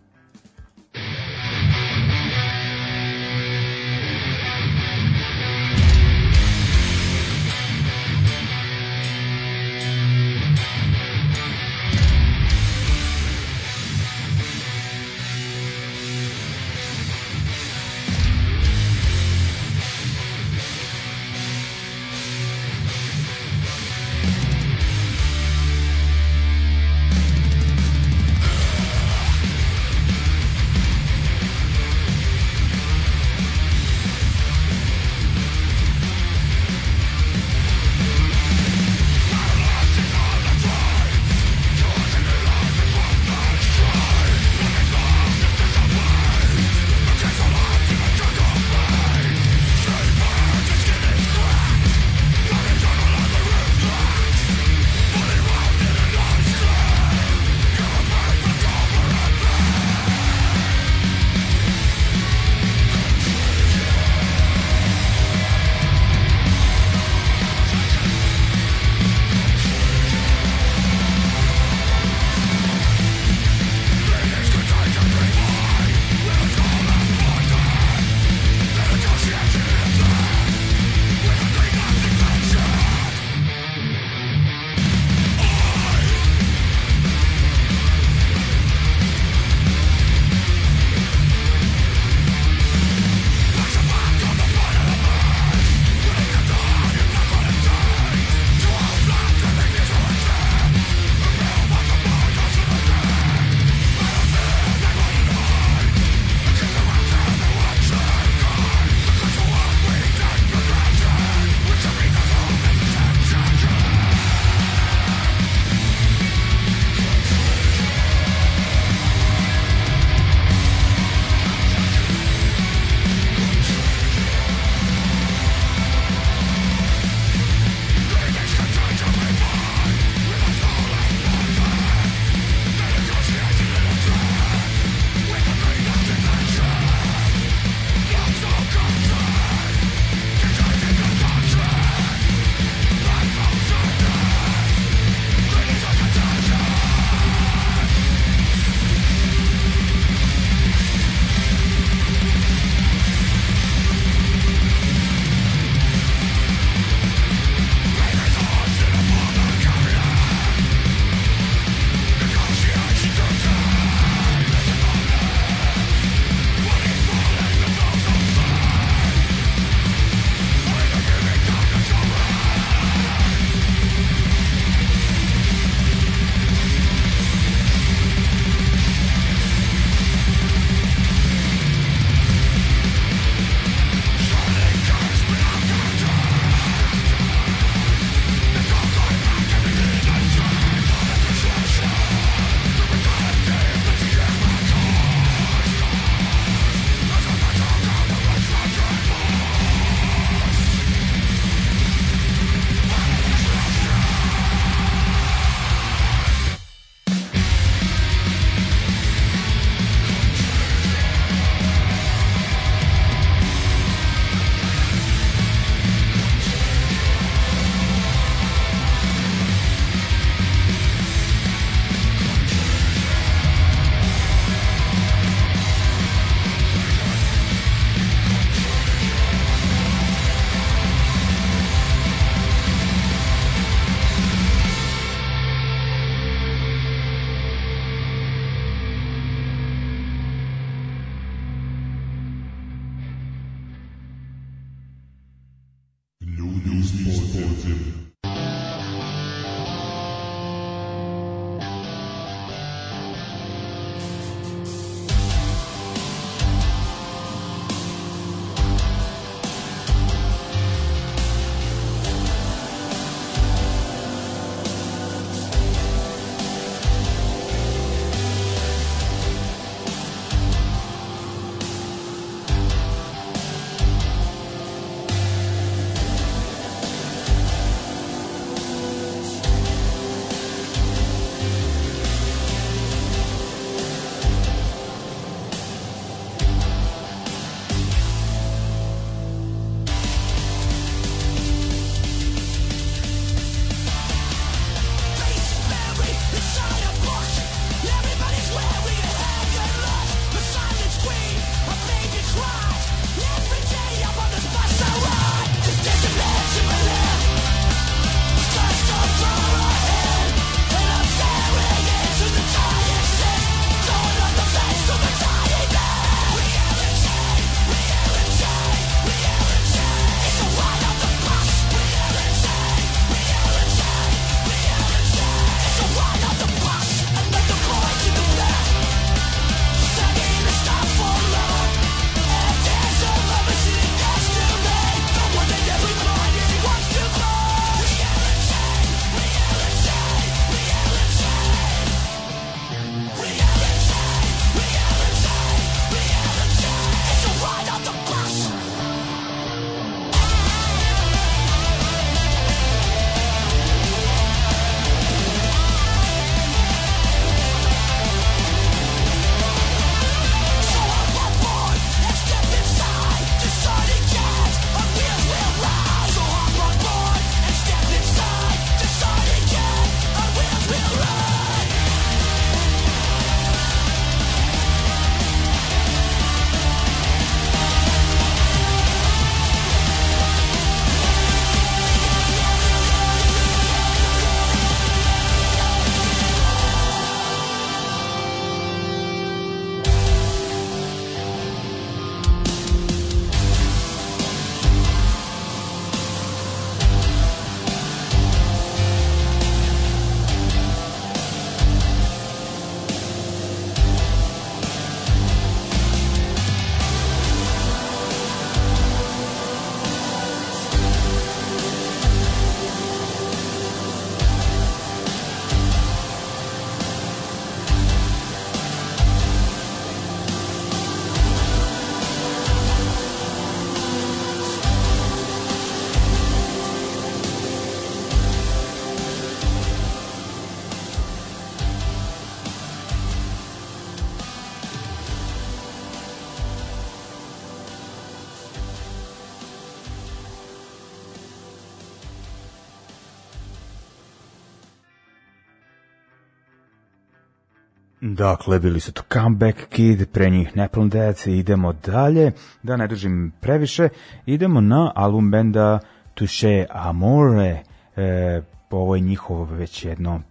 Dakle, 448.16 448.60
bili 448.60 448.80
su 448.80 448.92
to 448.92 449.02
Comeback 449.14 449.68
Kid, 449.70 450.12
pre 450.12 450.30
njih 450.30 450.58
Nepal 450.58 450.88
Death, 450.88 451.28
idemo 451.28 451.74
dalje, 451.74 452.32
da 452.64 452.78
ne 452.78 452.88
držim 452.88 453.32
previše, 453.42 453.90
idemo 454.26 454.62
na 454.62 454.92
album 454.96 455.32
benda 455.32 455.80
Touche 456.14 456.66
Amore, 456.70 457.64
e, 457.96 458.42
ovo 458.70 458.96
je 458.96 459.02
njihov 459.02 459.54
već 459.54 459.86
jedno 459.86 460.22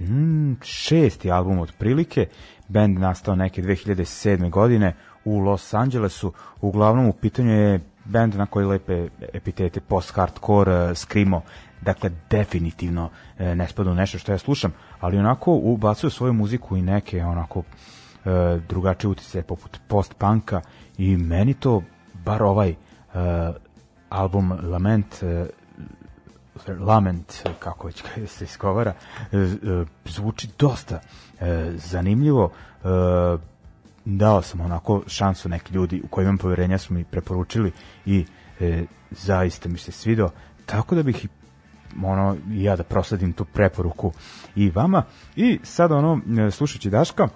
mm, 0.00 0.52
šesti 0.62 1.30
album 1.30 1.58
otprilike, 1.58 2.26
bend 2.68 2.98
nastao 2.98 3.36
neke 3.36 3.62
2007. 3.62 4.50
godine 4.50 4.94
u 5.24 5.38
Los 5.38 5.74
Angelesu, 5.74 6.32
uglavnom 6.60 7.06
u 7.06 7.12
pitanju 7.12 7.52
je 7.52 7.80
bend 8.04 8.34
na 8.34 8.46
koji 8.46 8.66
lepe 8.66 9.08
epitete 9.32 9.80
post-hardcore, 9.80 10.94
skrimo, 10.94 11.42
dakle 11.80 12.10
definitivno 12.30 13.10
e, 13.38 13.54
ne 13.54 13.68
spada 13.68 13.90
u 13.90 13.94
nešto 13.94 14.18
što 14.18 14.32
ja 14.32 14.38
slušam, 14.38 14.72
ali 15.00 15.18
onako 15.18 15.52
ubacuju 15.52 16.10
svoju 16.10 16.32
muziku 16.32 16.76
i 16.76 16.82
neke 16.82 17.24
onako 17.24 17.62
e, 18.24 18.60
drugačije 18.68 19.10
utice 19.10 19.42
poput 19.42 19.78
post-punka 19.88 20.60
i 20.98 21.16
meni 21.16 21.54
to 21.54 21.82
bar 22.24 22.42
ovaj 22.42 22.70
e, 22.70 22.76
album 24.08 24.52
Lament 24.62 25.22
e, 25.22 25.46
Lament, 26.80 27.42
kako 27.58 27.86
već 27.86 28.02
se 28.26 28.44
iskovara, 28.44 28.94
e, 29.32 29.36
e, 29.36 29.48
zvuči 30.04 30.48
dosta 30.58 31.00
e, 31.40 31.72
zanimljivo. 31.74 32.50
E, 32.84 32.88
dao 34.04 34.42
sam 34.42 34.60
onako 34.60 35.02
šansu 35.06 35.48
neki 35.48 35.74
ljudi 35.74 36.02
u 36.04 36.08
koji 36.08 36.24
imam 36.24 36.38
poverenja 36.38 36.78
su 36.78 36.94
mi 36.94 37.04
preporučili 37.04 37.72
i 38.06 38.26
e, 38.60 38.84
zaista 39.10 39.68
mi 39.68 39.78
se 39.78 39.92
svidao. 39.92 40.30
Tako 40.66 40.94
da 40.94 41.02
bih 41.02 41.28
ono 42.04 42.36
ja 42.50 42.76
da 42.76 42.82
prosladim 42.82 43.32
tu 43.32 43.44
preporuku 43.44 44.12
i 44.56 44.70
vama. 44.70 45.02
I 45.36 45.58
sad 45.62 45.92
ono 45.92 46.20
e, 46.46 46.50
slušajući 46.50 46.90
Daška 46.90 47.28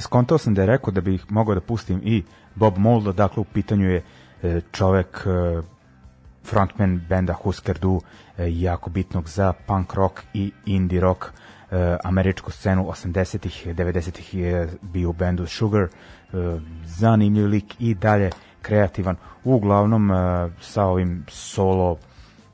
skontao 0.00 0.38
sam 0.38 0.54
da 0.54 0.62
je 0.62 0.66
rekao 0.66 0.92
da 0.92 1.00
bih 1.00 1.24
mogao 1.28 1.54
da 1.54 1.60
pustim 1.60 2.00
i 2.04 2.22
Bob 2.54 2.78
Molda, 2.78 3.12
dakle 3.12 3.40
u 3.40 3.44
pitanju 3.44 3.90
je 3.90 4.02
e, 4.42 4.60
čovek 4.72 5.26
e, 5.26 5.62
frontman 6.44 7.00
benda 7.08 7.32
Husker 7.32 7.78
Du, 7.78 8.00
jako 8.38 8.90
bitnog 8.90 9.28
za 9.28 9.52
punk 9.66 9.94
rock 9.94 10.22
i 10.34 10.52
indie 10.66 11.00
rock 11.00 11.24
američku 12.04 12.50
scenu 12.50 12.84
80-ih, 12.84 13.66
90-ih 13.66 14.34
je 14.34 14.68
bio 14.82 15.10
u 15.10 15.12
bendu 15.12 15.46
Sugar, 15.46 15.88
zanimljiv 16.84 17.46
lik 17.46 17.74
i 17.78 17.94
dalje 17.94 18.30
kreativan, 18.62 19.16
uglavnom 19.44 20.10
sa 20.60 20.84
ovim 20.84 21.24
solo 21.28 21.98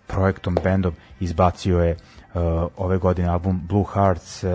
projektom, 0.06 0.56
bendom 0.62 0.92
izbacio 1.20 1.80
je 1.80 1.96
uh, 2.34 2.40
ove 2.76 2.98
godine 2.98 3.28
album 3.28 3.60
Blue 3.68 3.84
Hearts, 3.94 4.44
uh, 4.44 4.50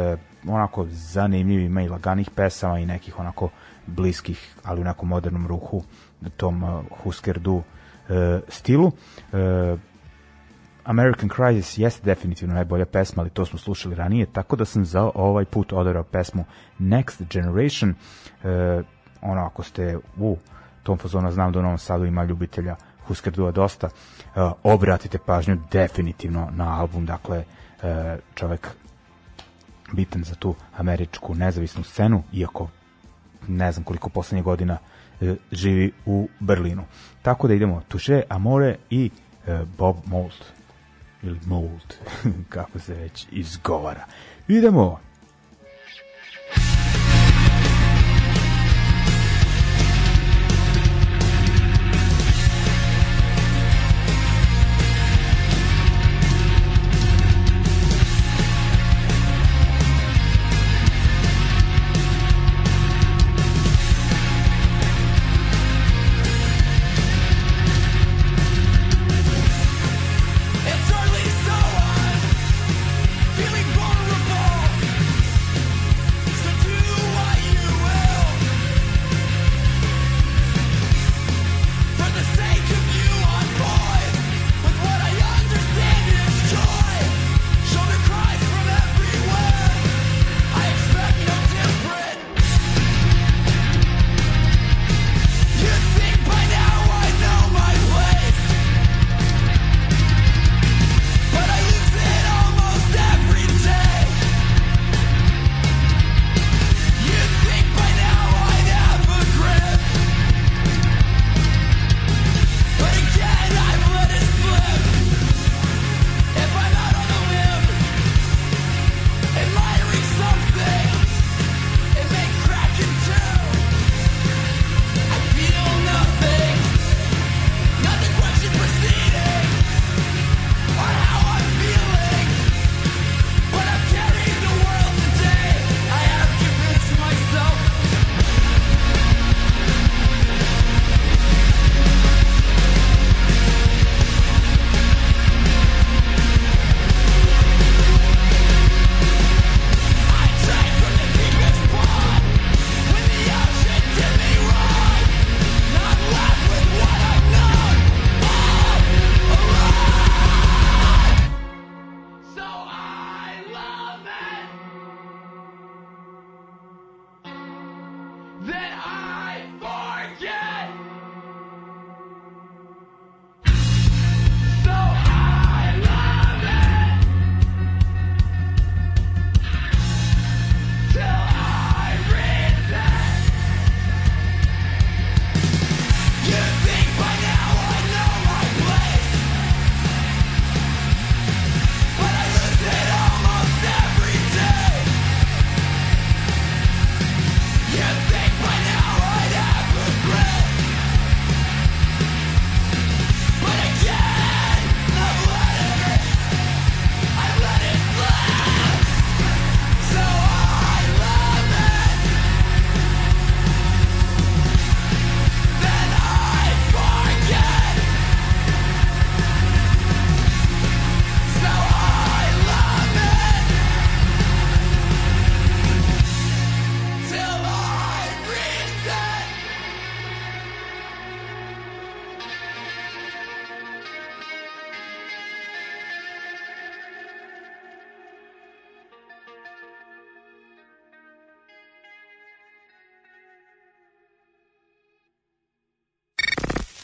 onako 0.47 0.85
zanimljiv, 0.89 1.61
ima 1.61 1.81
i 1.81 1.89
laganih 1.89 2.29
pesama 2.35 2.79
i 2.79 2.85
nekih 2.85 3.19
onako 3.19 3.49
bliskih, 3.87 4.55
ali 4.63 4.81
u 4.81 4.83
nekom 4.83 5.09
modernom 5.09 5.47
ruhu 5.47 5.83
tom 6.37 6.63
uh, 6.63 6.83
Husker 7.03 7.39
Du 7.39 7.55
uh, 7.55 7.63
stilu. 8.47 8.87
Uh, 8.87 9.79
American 10.83 11.29
Crisis 11.29 11.77
jeste 11.77 12.05
definitivno 12.05 12.55
najbolja 12.55 12.85
pesma, 12.85 13.21
ali 13.21 13.29
to 13.29 13.45
smo 13.45 13.59
slušali 13.59 13.95
ranije, 13.95 14.25
tako 14.25 14.55
da 14.55 14.65
sam 14.65 14.85
za 14.85 15.11
ovaj 15.15 15.45
put 15.45 15.73
odarao 15.73 16.03
pesmu 16.03 16.45
Next 16.79 17.23
Generation. 17.33 17.89
Uh, 18.43 18.85
ono, 19.21 19.45
ako 19.45 19.63
ste 19.63 19.97
u 20.17 20.37
tom 20.83 20.97
fazonu, 20.97 21.31
znam 21.31 21.51
da 21.51 21.59
u 21.59 21.61
Novom 21.61 21.77
Sadu 21.77 22.05
ima 22.05 22.23
ljubitelja 22.23 22.75
Husker 23.07 23.33
Du 23.33 23.51
dosta, 23.51 23.89
obratite 24.63 25.17
pažnju 25.17 25.57
definitivno 25.71 26.49
na 26.51 26.79
album, 26.79 27.05
dakle, 27.05 27.37
uh, 27.37 27.83
čovek 28.35 28.67
bitan 29.93 30.23
za 30.23 30.35
tu 30.35 30.55
američku 30.77 31.35
nezavisnu 31.35 31.83
scenu, 31.83 32.23
iako 32.33 32.69
ne 33.47 33.71
znam 33.71 33.83
koliko 33.83 34.09
poslednjih 34.09 34.43
godina 34.43 34.77
uh, 35.21 35.29
živi 35.51 35.91
u 36.05 36.29
Berlinu. 36.39 36.83
Tako 37.21 37.47
da 37.47 37.53
idemo 37.53 37.81
Tuše, 37.87 38.21
Amore 38.29 38.75
i 38.89 39.09
Bob 39.77 39.95
Mold 40.05 40.45
ili 41.23 41.39
Mold, 41.45 41.95
kako 42.49 42.79
se 42.79 42.93
već 42.93 43.27
izgovara. 43.31 44.05
Idemo! 44.47 44.99
It's 46.55 46.88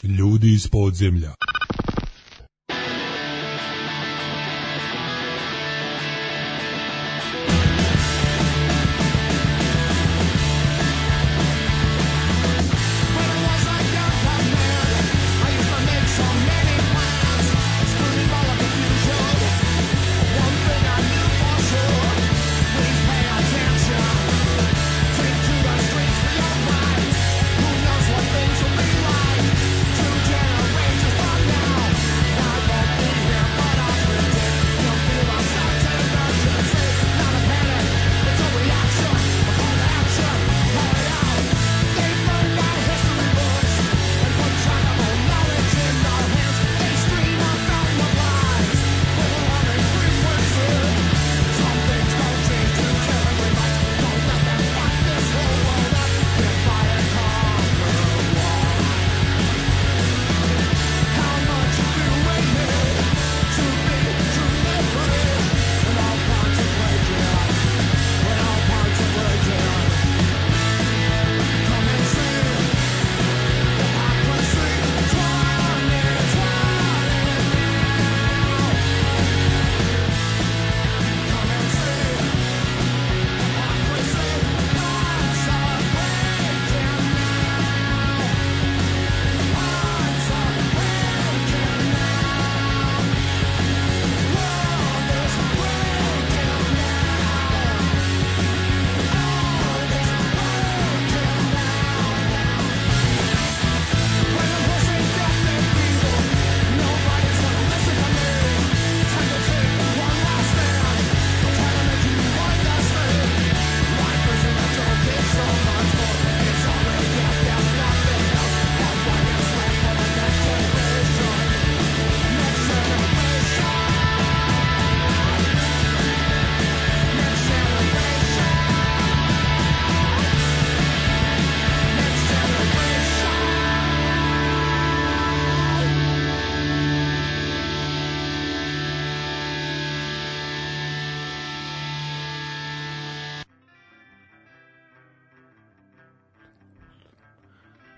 Ljudi 0.08 0.52
iz 0.52 0.68
podzemlja. 0.68 1.34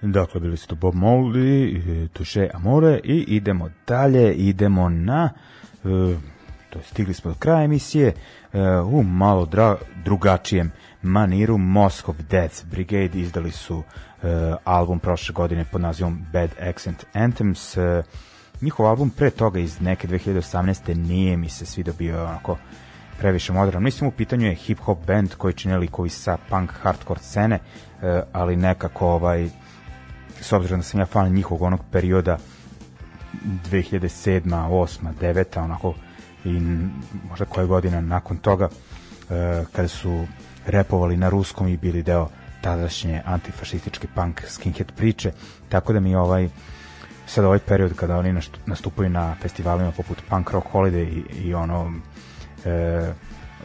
Dakle, 0.02 0.40
bili 0.40 0.56
su 0.56 0.66
to 0.66 0.74
Bob 0.74 0.94
Moldy, 0.94 2.08
Touche 2.12 2.50
Amore 2.54 3.00
i 3.04 3.24
idemo 3.28 3.70
dalje, 3.86 4.34
idemo 4.34 4.88
na, 4.88 5.30
e, 5.74 6.16
to 6.70 6.78
je 6.78 6.84
stigli 6.84 7.14
smo 7.14 7.30
do 7.30 7.36
kraja 7.38 7.64
emisije, 7.64 8.12
e, 8.52 8.80
u 8.80 9.02
malo 9.02 9.46
dra, 9.46 9.76
drugačijem 10.04 10.72
maniru 11.02 11.58
Moscow 11.58 12.14
Death 12.30 12.64
Brigade 12.64 13.20
izdali 13.20 13.50
su 13.50 13.82
e, 14.22 14.54
album 14.64 14.98
prošle 14.98 15.32
godine 15.32 15.64
pod 15.72 15.80
nazivom 15.80 16.24
Bad 16.32 16.50
Accent 16.68 17.04
Anthems. 17.12 17.76
E, 17.76 18.02
njihov 18.60 18.86
album 18.86 19.10
pre 19.10 19.30
toga 19.30 19.60
iz 19.60 19.80
neke 19.80 20.08
2018. 20.08 20.94
nije 20.94 21.36
mi 21.36 21.48
se 21.48 21.66
svi 21.66 21.82
dobio 21.82 22.24
onako 22.24 22.56
previše 23.18 23.52
modern. 23.52 23.82
Mislim 23.82 24.08
u 24.08 24.12
pitanju 24.12 24.46
je 24.46 24.54
hip 24.54 24.78
hop 24.78 25.06
band 25.06 25.34
koji 25.34 25.54
čine 25.54 25.78
likovi 25.78 26.08
sa 26.08 26.36
punk 26.48 26.72
hardcore 26.72 27.20
scene, 27.20 27.58
e, 28.02 28.22
ali 28.32 28.56
nekako 28.56 29.08
ovaj 29.08 29.48
s 30.40 30.52
obzirom 30.52 30.80
da 30.80 30.84
sam 30.84 31.00
ja 31.00 31.06
fan 31.06 31.32
njihovog 31.32 31.62
onog 31.62 31.80
perioda 31.92 32.38
2007. 33.70 34.40
8. 34.50 35.14
9. 35.20 35.64
onako 35.64 35.94
i 36.44 36.60
možda 37.28 37.44
koje 37.44 37.66
godina 37.66 38.00
nakon 38.00 38.36
toga 38.36 38.68
e, 39.30 39.64
kada 39.72 39.88
su 39.88 40.26
repovali 40.66 41.16
na 41.16 41.28
ruskom 41.28 41.68
i 41.68 41.76
bili 41.76 42.02
deo 42.02 42.28
tadašnje 42.60 43.22
antifašističke 43.24 44.06
punk 44.14 44.42
skinhead 44.46 44.92
priče, 44.96 45.32
tako 45.68 45.92
da 45.92 46.00
mi 46.00 46.14
ovaj 46.14 46.48
sad 47.26 47.44
ovaj 47.44 47.58
period 47.58 47.94
kada 47.94 48.16
oni 48.16 48.40
nastupaju 48.66 49.10
na 49.10 49.34
festivalima 49.42 49.92
poput 49.92 50.22
Punk 50.28 50.50
Rock 50.50 50.66
Holiday 50.72 51.24
i, 51.32 51.48
i 51.48 51.54
ono 51.54 51.92
e, 52.64 53.12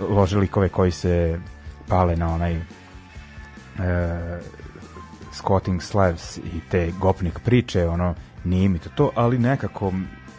lože 0.09 0.37
likove 0.37 0.69
koji 0.69 0.91
se 0.91 1.39
pale 1.87 2.15
na 2.15 2.33
onaj 2.33 2.53
e, 2.53 2.61
Squatting 5.33 5.81
Slaves 5.81 6.37
i 6.37 6.59
te 6.71 6.91
gopnik 6.99 7.39
priče, 7.39 7.87
ono, 7.87 8.15
nije 8.43 8.69
mi 8.69 8.79
to 8.79 8.89
to, 8.89 9.11
ali 9.15 9.39
nekako 9.39 9.93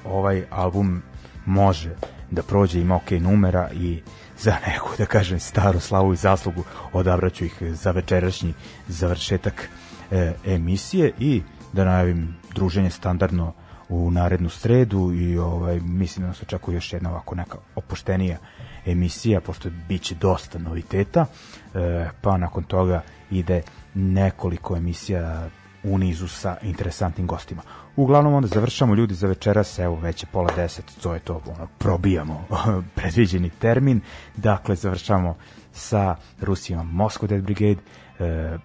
ovaj 0.05 0.45
album 0.51 1.03
može 1.47 1.91
da 2.31 2.43
prođe, 2.43 2.81
ima 2.81 2.97
ok 2.97 3.11
numera 3.11 3.71
i 3.73 4.03
za 4.39 4.57
neku, 4.67 4.91
da 4.99 5.07
kažem, 5.07 5.41
staru 5.41 5.81
slavu 5.81 6.13
i 6.13 6.17
zaslugu 6.17 6.65
odabraću 6.93 7.45
ih 7.45 7.63
za 7.63 7.91
večerašnji 7.91 8.55
završetak 8.89 9.69
e, 10.11 10.33
emisije 10.47 11.13
i 11.19 11.43
da 11.73 11.85
najavim 11.85 12.37
druženje 12.55 12.91
standardno 12.91 13.53
u 13.89 14.11
narednu 14.11 14.49
sredu 14.49 15.13
i 15.15 15.39
ovaj 15.39 15.81
mislim 15.81 16.23
da 16.23 16.29
nas 16.29 16.43
očekuje 16.43 16.75
još 16.75 16.93
jedna 16.93 17.11
ovako 17.11 17.35
neka 17.35 17.59
opuštenija 17.75 18.39
emisija 18.87 19.41
pošto 19.41 19.69
biće 19.89 20.15
dosta 20.15 20.59
noviteta 20.59 21.27
e, 21.75 22.09
pa 22.21 22.37
nakon 22.37 22.65
toga 22.65 23.03
ide 23.31 23.63
nekoliko 23.95 24.77
emisija 24.77 25.49
u 25.85 25.99
nizu 25.99 26.29
sa 26.29 26.57
interesantnim 26.63 27.27
gostima. 27.27 27.63
Uglavnom 27.97 28.35
onda 28.35 28.49
završamo 28.49 28.95
ljudi 28.95 29.15
za 29.15 29.27
večeras, 29.27 29.79
evo 29.79 29.97
već 29.97 30.23
je 30.23 30.27
pola 30.33 30.55
deset, 30.57 30.85
to 31.03 31.15
je 31.15 31.21
to, 31.21 31.43
ono, 31.47 31.69
probijamo 31.79 32.45
predviđeni 32.97 33.51
termin, 33.51 34.01
dakle 34.37 34.77
završamo 34.77 35.37
sa 35.73 36.17
Rusijama 36.41 37.05
Moscow 37.05 37.27
Dead 37.27 37.43
Brigade, 37.43 37.81
e, 38.19 38.59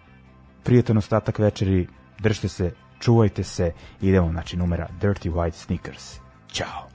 prijatan 0.63 0.97
ostatak 0.97 1.39
večeri, 1.39 1.87
držite 2.19 2.47
se, 2.47 2.71
čuvajte 2.99 3.43
se, 3.43 3.71
idemo, 4.01 4.31
znači 4.31 4.57
numera 4.57 4.87
Dirty 5.01 5.31
White 5.31 5.55
Sneakers. 5.55 6.19
Ćao! 6.51 6.88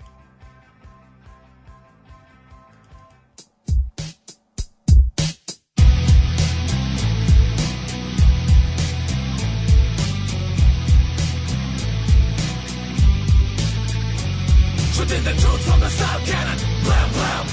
Shooting 14.95 15.25
the 15.25 15.35
truth 15.43 15.63
from 15.67 15.81
the 15.81 15.91
sound 15.91 16.25
cannon. 16.25 16.57
Blam, 16.85 17.09
blam. 17.11 17.47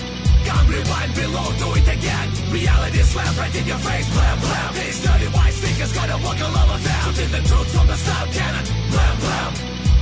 Gun 0.46 0.68
rewind 0.70 1.16
below, 1.16 1.50
do 1.58 1.74
it 1.74 1.88
again. 1.90 2.30
Reality 2.54 3.02
slam 3.02 3.34
right 3.36 3.56
in 3.56 3.66
your 3.66 3.80
face. 3.80 4.08
Blam, 4.14 4.40
blam. 4.40 4.74
These 4.76 5.02
dirty 5.02 5.26
white 5.34 5.54
sneakers 5.54 5.92
gonna 5.92 6.18
walk 6.22 6.40
all 6.40 6.54
over 6.54 6.78
them. 6.78 7.02
Shooting 7.02 7.32
the 7.32 7.42
truth 7.50 7.70
from 7.74 7.88
the 7.88 7.98
sound 7.98 8.32
cannon. 8.32 8.66
Blam, 8.94 9.16
blam. 9.26 9.52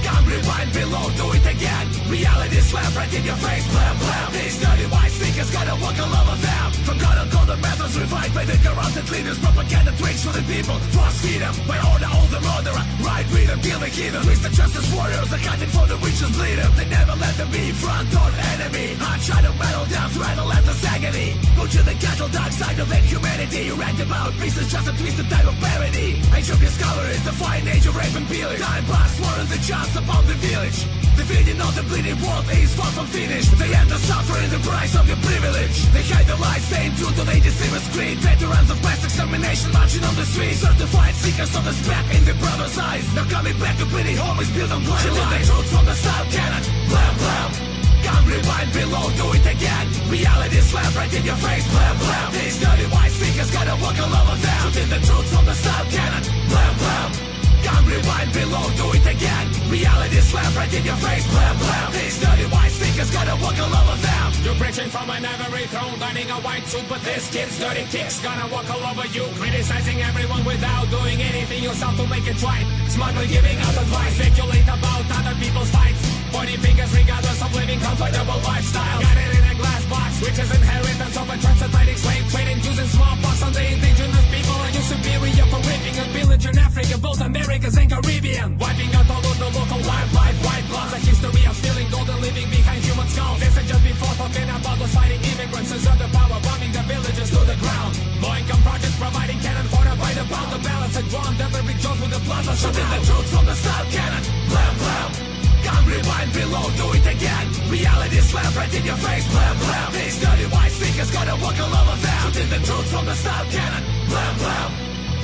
Gun 0.03 0.25
rewind 0.27 0.73
below, 0.73 1.05
do 1.15 1.31
it 1.31 1.45
again. 1.55 1.98
Reality 2.09 2.59
slam 2.65 2.91
right 2.97 3.13
in 3.13 3.23
your 3.23 3.37
face. 3.37 3.65
Blam, 3.69 3.95
blam. 4.01 4.27
These 4.33 4.57
dirty 4.59 4.85
white 4.89 5.13
sneakers 5.13 5.51
gonna 5.51 5.75
walk 5.77 5.97
all 6.01 6.09
over 6.09 6.37
them. 6.41 6.71
From 6.89 6.97
God 6.97 7.09
Forgotten 7.09 7.29
golden 7.29 7.61
methods 7.61 7.99
revived 7.99 8.33
by 8.33 8.45
the 8.45 8.57
corrupted 8.65 9.09
leaders 9.09 9.37
Propaganda 9.39 9.91
tricks 9.97 10.23
for 10.25 10.33
the 10.33 10.43
people. 10.45 10.77
Force 10.93 11.21
them 11.21 11.53
by 11.67 11.77
order 11.89 12.09
all 12.09 12.27
the 12.33 12.41
murderer. 12.41 12.83
Right 13.01 13.27
rhythm, 13.33 13.59
kill 13.61 13.79
the 13.79 13.89
heathen. 13.89 14.21
Twisted 14.21 14.53
justice 14.53 14.87
warriors 14.93 15.29
are 15.33 15.41
for 15.73 15.85
the 15.85 15.97
richest 16.01 16.33
leader. 16.37 16.67
They 16.77 16.87
never 16.89 17.13
let 17.17 17.35
them 17.37 17.49
be 17.51 17.71
front 17.77 18.09
or 18.13 18.29
enemy. 18.57 18.97
I 18.97 19.03
Hot 19.03 19.21
shadow 19.21 19.53
metal, 19.57 19.85
death, 19.85 20.15
rattle, 20.17 20.51
endless 20.53 20.85
agony. 20.85 21.37
Go 21.57 21.65
to 21.65 21.81
the 21.83 21.95
cattle 21.97 22.29
dark 22.29 22.51
side 22.51 22.79
of 22.79 22.89
humanity 23.09 23.69
You 23.69 23.75
rant 23.75 23.99
about 23.99 24.33
peace 24.41 24.57
is 24.57 24.71
just 24.71 24.87
a 24.87 24.93
twisted 24.97 25.29
type 25.29 25.47
of 25.47 25.57
parody. 25.59 26.21
Age 26.33 26.49
of 26.49 26.59
discovery 26.59 27.13
is 27.17 27.23
the 27.25 27.33
fine 27.33 27.67
age 27.67 27.85
of 27.85 27.95
rape 27.95 28.15
and 28.15 28.27
pillage. 28.27 28.61
Time 28.61 28.85
past 28.85 29.19
war 29.19 29.33
and 29.41 29.49
the 29.49 29.59
chance 29.65 29.93
upon 29.95 30.25
the 30.25 30.37
village. 30.39 30.79
The 31.17 31.25
feeding 31.25 31.59
of 31.59 31.73
the 31.75 31.83
bleeding 31.99 32.19
world 32.23 32.45
is 32.55 32.71
far 32.75 32.91
from 32.95 33.07
finished. 33.07 33.51
They 33.59 33.75
end 33.75 33.89
the 33.89 33.99
suffering, 33.99 34.49
the 34.49 34.59
price 34.63 34.95
of 34.95 35.07
your 35.07 35.19
privilege. 35.19 35.75
They 35.91 36.03
hide 36.07 36.27
the 36.27 36.37
lies, 36.39 36.63
staying 36.63 36.95
true 36.95 37.11
to 37.11 37.23
their 37.27 37.41
deceiver's 37.43 37.87
creed 37.91 38.17
Veterans 38.23 38.71
of 38.71 38.79
mass 38.83 39.03
extermination 39.03 39.71
marching 39.75 40.03
on 40.03 40.15
the 40.15 40.23
streets. 40.23 40.63
Certified 40.63 41.15
seekers 41.15 41.51
of 41.55 41.63
the 41.67 41.73
speck 41.73 42.05
in 42.15 42.23
the 42.23 42.35
brother's 42.39 42.77
eyes. 42.77 43.03
Now 43.15 43.27
coming 43.27 43.57
back 43.59 43.75
to 43.79 43.85
bleeding 43.85 44.15
home 44.15 44.39
is 44.39 44.49
built 44.51 44.71
on 44.71 44.83
lies 44.87 45.03
the 45.03 45.51
truth 45.51 45.69
from 45.71 45.85
the 45.85 45.95
style 45.95 46.27
cannon, 46.31 46.63
blam 46.87 47.13
blam 47.19 47.51
Gun 47.99 48.23
rewind 48.31 48.71
below, 48.71 49.11
do 49.19 49.27
it 49.35 49.43
again. 49.43 49.85
Reality 50.07 50.63
slap 50.63 50.95
right 50.95 51.11
in 51.11 51.23
your 51.27 51.39
face, 51.43 51.67
blam 51.67 51.95
blam 51.99 52.31
These 52.31 52.63
dirty 52.63 52.87
white 52.95 53.11
speakers 53.11 53.51
gotta 53.51 53.75
walk 53.83 53.99
all 53.99 54.13
over 54.23 54.39
them. 54.39 54.59
Shooting 54.71 54.89
the 54.89 54.99
truth 55.03 55.27
from 55.35 55.43
the 55.43 55.55
style 55.55 55.87
cannon, 55.91 56.23
blam 56.47 56.73
blam 56.79 57.28
Gun 57.69 57.85
rewind 57.85 58.33
below, 58.33 58.65
do 58.81 58.87
it 58.97 59.05
again. 59.05 59.45
Reality 59.69 60.21
slap 60.25 60.49
right 60.57 60.73
in 60.73 60.83
your 60.83 60.97
face, 61.05 61.25
blam 61.29 61.55
blam. 61.61 61.91
These 61.93 62.17
dirty 62.17 62.47
white 62.49 62.73
speakers 62.73 63.11
gotta 63.13 63.35
walk 63.37 63.57
all 63.61 63.69
over 63.69 63.97
them. 64.01 64.27
You're 64.41 64.57
preaching 64.57 64.89
from 64.89 65.09
an 65.13 65.25
ivory 65.25 65.69
throne, 65.69 65.93
lining 66.01 66.29
a 66.33 66.39
white 66.41 66.65
suit, 66.65 66.85
but 66.89 67.01
this 67.05 67.29
kid's 67.29 67.59
dirty 67.59 67.85
kicks 67.93 68.17
gonna 68.25 68.47
walk 68.49 68.65
all 68.73 68.81
over 68.89 69.05
you, 69.13 69.25
criticizing 69.37 70.01
everyone 70.01 70.43
without 70.45 70.89
doing 70.89 71.21
anything 71.21 71.61
yourself 71.61 71.93
to 71.97 72.07
make 72.07 72.25
it 72.25 72.41
right. 72.41 72.65
Smugly 72.89 73.27
giving 73.27 73.57
out 73.61 73.77
advice, 73.77 74.15
speculate 74.17 74.65
about 74.65 75.05
other 75.05 75.35
people's 75.37 75.69
fights, 75.69 76.01
pointing 76.33 76.57
fingers 76.65 76.91
regardless 76.97 77.39
of 77.45 77.53
living 77.53 77.79
comfortable 77.85 78.41
lifestyle. 78.49 79.01
Got 79.05 79.17
it 79.17 79.31
in 79.37 79.45
a 79.45 79.55
glass 79.61 79.85
box, 79.85 80.11
which 80.25 80.37
is 80.41 80.49
inheritance 80.49 81.15
of 81.21 81.29
a 81.29 81.37
transatlantic 81.37 81.97
slave 82.01 82.25
trade, 82.31 82.49
and 82.49 82.65
using 82.65 82.89
smallpox 82.97 83.43
on 83.45 83.53
the 83.53 83.61
indigenous 83.61 84.25
people 84.25 84.38
and 84.79 84.87
you 84.87 84.95
superior 84.95 85.45
for 85.51 85.59
raping 85.67 85.95
and 85.99 86.11
pillaging 86.13 86.57
Africa, 86.57 86.97
both 86.97 87.21
Americas 87.21 87.77
and 87.77 87.89
Caribbean, 87.91 88.57
wiping 88.57 88.93
out 88.95 89.09
all 89.09 89.19
of 89.19 89.37
the 89.39 89.49
local 89.51 89.79
wildlife, 89.83 90.37
white 90.45 90.65
bloods, 90.69 90.93
a 90.93 90.99
history 90.99 91.43
of 91.45 91.55
stealing 91.55 91.89
gold 91.91 92.09
and 92.09 92.21
living 92.21 92.49
behind 92.49 92.83
human 92.83 93.07
skulls. 93.07 93.39
This 93.39 93.57
is 93.57 93.67
just 93.67 93.83
before 93.83 94.13
talking 94.15 94.47
about 94.49 94.77
those 94.79 94.93
fighting 94.93 95.21
immigrants 95.21 95.71
and 95.71 95.87
other 95.87 96.09
power 96.15 96.39
bombing 96.43 96.71
the 96.71 96.83
villages 96.87 97.29
to 97.29 97.41
the 97.43 97.57
ground. 97.59 97.93
Low 98.21 98.33
income 98.35 98.61
projects 98.63 98.97
providing 98.99 99.39
cannon 99.39 99.67
fodder 99.67 99.95
by 99.99 100.11
the 100.13 100.25
pound. 100.31 100.49
The 100.53 100.61
balance 100.63 100.95
had 100.95 101.07
drawn 101.09 101.33
every 101.35 101.75
jolt 101.83 101.99
with 101.99 102.11
the 102.11 102.21
bloodless 102.23 102.59
Shooting 102.61 102.89
the 102.89 102.99
troops 103.03 103.29
from 103.31 103.45
the 103.45 103.55
style 103.55 103.85
cannon, 103.91 104.23
blam 104.47 104.73
blam 104.79 105.38
Gun 105.69 105.85
rewind 105.85 106.33
below, 106.33 106.65
do 106.81 106.87
it 106.97 107.05
again. 107.05 107.45
Reality 107.69 108.19
slap 108.25 108.55
right 108.55 108.73
in 108.73 108.83
your 108.89 108.97
face, 108.97 109.25
blam 109.29 109.55
blam. 109.61 109.93
These 109.93 110.17
dirty 110.21 110.47
white 110.49 110.73
sneakers 110.73 111.11
gotta 111.11 111.35
walk 111.43 111.57
all 111.61 111.73
over 111.81 111.97
them. 112.01 112.21
Shooting 112.25 112.49
the 112.49 112.59
truth 112.65 112.87
from 112.89 113.05
the 113.05 113.13
style 113.13 113.45
cannon, 113.53 113.83
blam 114.09 114.33
blam. 114.41 114.69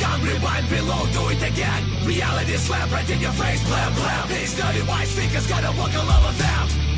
Gun 0.02 0.20
rewind 0.22 0.70
below, 0.70 1.02
do 1.18 1.24
it 1.34 1.42
again. 1.42 1.82
Reality 2.06 2.58
slap 2.58 2.92
right 2.92 3.10
in 3.10 3.20
your 3.26 3.36
face, 3.42 3.62
blam 3.66 3.92
blam. 3.98 4.24
These 4.30 4.54
dirty 4.56 4.84
white 4.86 5.08
speakers 5.08 5.48
gotta 5.48 5.72
walk 5.80 5.94
all 5.98 6.10
over 6.18 6.34
them 6.38 6.95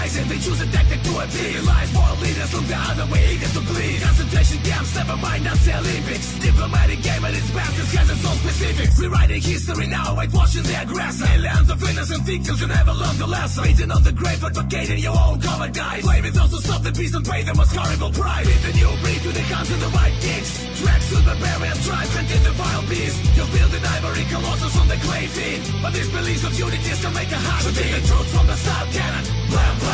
The 0.00 0.06
is 0.06 0.16
rising, 0.16 0.28
they 0.32 0.40
choose 0.40 0.60
a 0.64 0.68
tactic 0.72 1.02
to 1.02 1.12
appease. 1.20 1.60
Realize 1.60 1.92
world 1.92 2.20
leaders 2.24 2.50
look 2.56 2.64
the 2.64 2.80
other 2.88 3.06
way, 3.12 3.36
eager 3.36 3.52
to 3.52 3.60
please 3.68 4.00
Concentration 4.00 4.58
camps, 4.64 4.96
never 4.96 5.16
mind 5.20 5.44
Nazi 5.44 5.72
Olympics. 5.76 6.26
Diplomatic 6.40 7.02
game 7.04 7.24
at 7.24 7.34
its 7.36 7.50
best, 7.52 7.76
this 7.76 7.92
has 8.00 8.08
its 8.08 8.24
own 8.24 8.36
specifics 8.40 8.96
Rewriting 8.96 9.42
history 9.44 9.86
now, 9.92 10.16
whitewashing 10.16 10.64
the 10.64 10.76
aggressor. 10.80 11.28
Millions 11.28 11.68
of 11.68 11.84
innocent 11.84 12.22
victims 12.24 12.60
who 12.60 12.66
never 12.66 12.92
learned 12.96 13.18
the 13.20 13.26
lesson. 13.26 13.64
Beating 13.64 13.92
on 13.92 14.02
the 14.02 14.12
grave, 14.12 14.40
advocating 14.40 15.00
your 15.04 15.16
own 15.20 15.36
cover 15.40 15.68
guys 15.68 16.02
Blaming 16.02 16.32
those 16.32 16.50
who 16.50 16.60
stop 16.64 16.80
the 16.80 16.92
beast 16.92 17.14
and 17.14 17.24
pay 17.28 17.42
the 17.44 17.54
most 17.54 17.76
horrible 17.76 18.10
price 18.10 18.46
With 18.48 18.62
the 18.64 18.72
new 18.80 18.92
breed 19.04 19.20
to 19.20 19.30
the 19.36 19.44
hands 19.52 19.68
of 19.68 19.80
the 19.84 19.90
right 19.92 20.16
kicks. 20.24 20.64
Tracks 20.80 21.12
to 21.12 21.20
barbarian 21.28 21.76
tribes 21.84 22.12
and 22.16 22.24
in 22.24 22.42
the 22.48 22.54
vile 22.56 22.84
beast. 22.88 23.20
You 23.36 23.44
build 23.52 23.72
an 23.76 23.84
ivory 23.84 24.24
colossus 24.32 24.74
on 24.80 24.88
the 24.88 24.96
clay 25.04 25.28
feet 25.28 25.60
But 25.84 25.92
these 25.92 26.08
beliefs 26.08 26.44
of 26.48 26.56
unity 26.56 26.88
still 26.96 27.12
make 27.12 27.28
a 27.28 27.36
heart 27.36 27.68
beat 27.76 27.92
the 27.92 28.00
truth 28.08 28.28
from 28.32 28.46
the 28.48 28.56
style 28.56 28.88
cannon, 28.96 29.24
blam 29.52 29.74
blam 29.78 29.89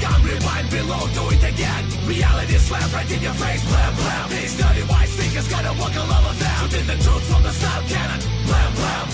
Gun 0.00 0.20
rewind 0.22 0.68
below, 0.70 1.02
do 1.16 1.24
it 1.34 1.42
again. 1.42 1.82
Reality 2.06 2.58
slap 2.58 2.92
right 2.92 3.10
in 3.10 3.22
your 3.22 3.34
face, 3.34 3.62
blam 3.64 3.92
blam. 3.94 4.28
These 4.30 4.56
dirty 4.56 4.84
white 4.90 5.08
speakers 5.08 5.48
gotta 5.48 5.72
walk 5.80 5.94
all 5.96 6.10
over 6.10 6.34
them. 6.36 6.56
Shooting 6.60 6.86
the 6.86 6.98
truth 7.04 7.24
from 7.30 7.42
the 7.42 7.52
style 7.52 7.84
cannon, 7.88 8.20
blam 8.46 8.70
blam. 8.78 9.06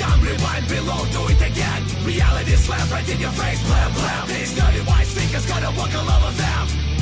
Gun 0.00 0.18
rewind 0.20 0.66
below, 0.68 1.00
do 1.16 1.22
it 1.32 1.42
again. 1.50 1.80
Reality 2.04 2.56
slap 2.56 2.90
right 2.90 3.08
in 3.08 3.20
your 3.20 3.32
face, 3.32 3.62
blam 3.68 3.90
blam. 3.92 4.28
These 4.28 4.54
dirty 4.58 4.82
white 4.88 5.06
speakers 5.06 5.46
gotta 5.46 5.70
walk 5.78 5.94
all 5.94 6.08
over 6.08 6.32
them 6.36 6.93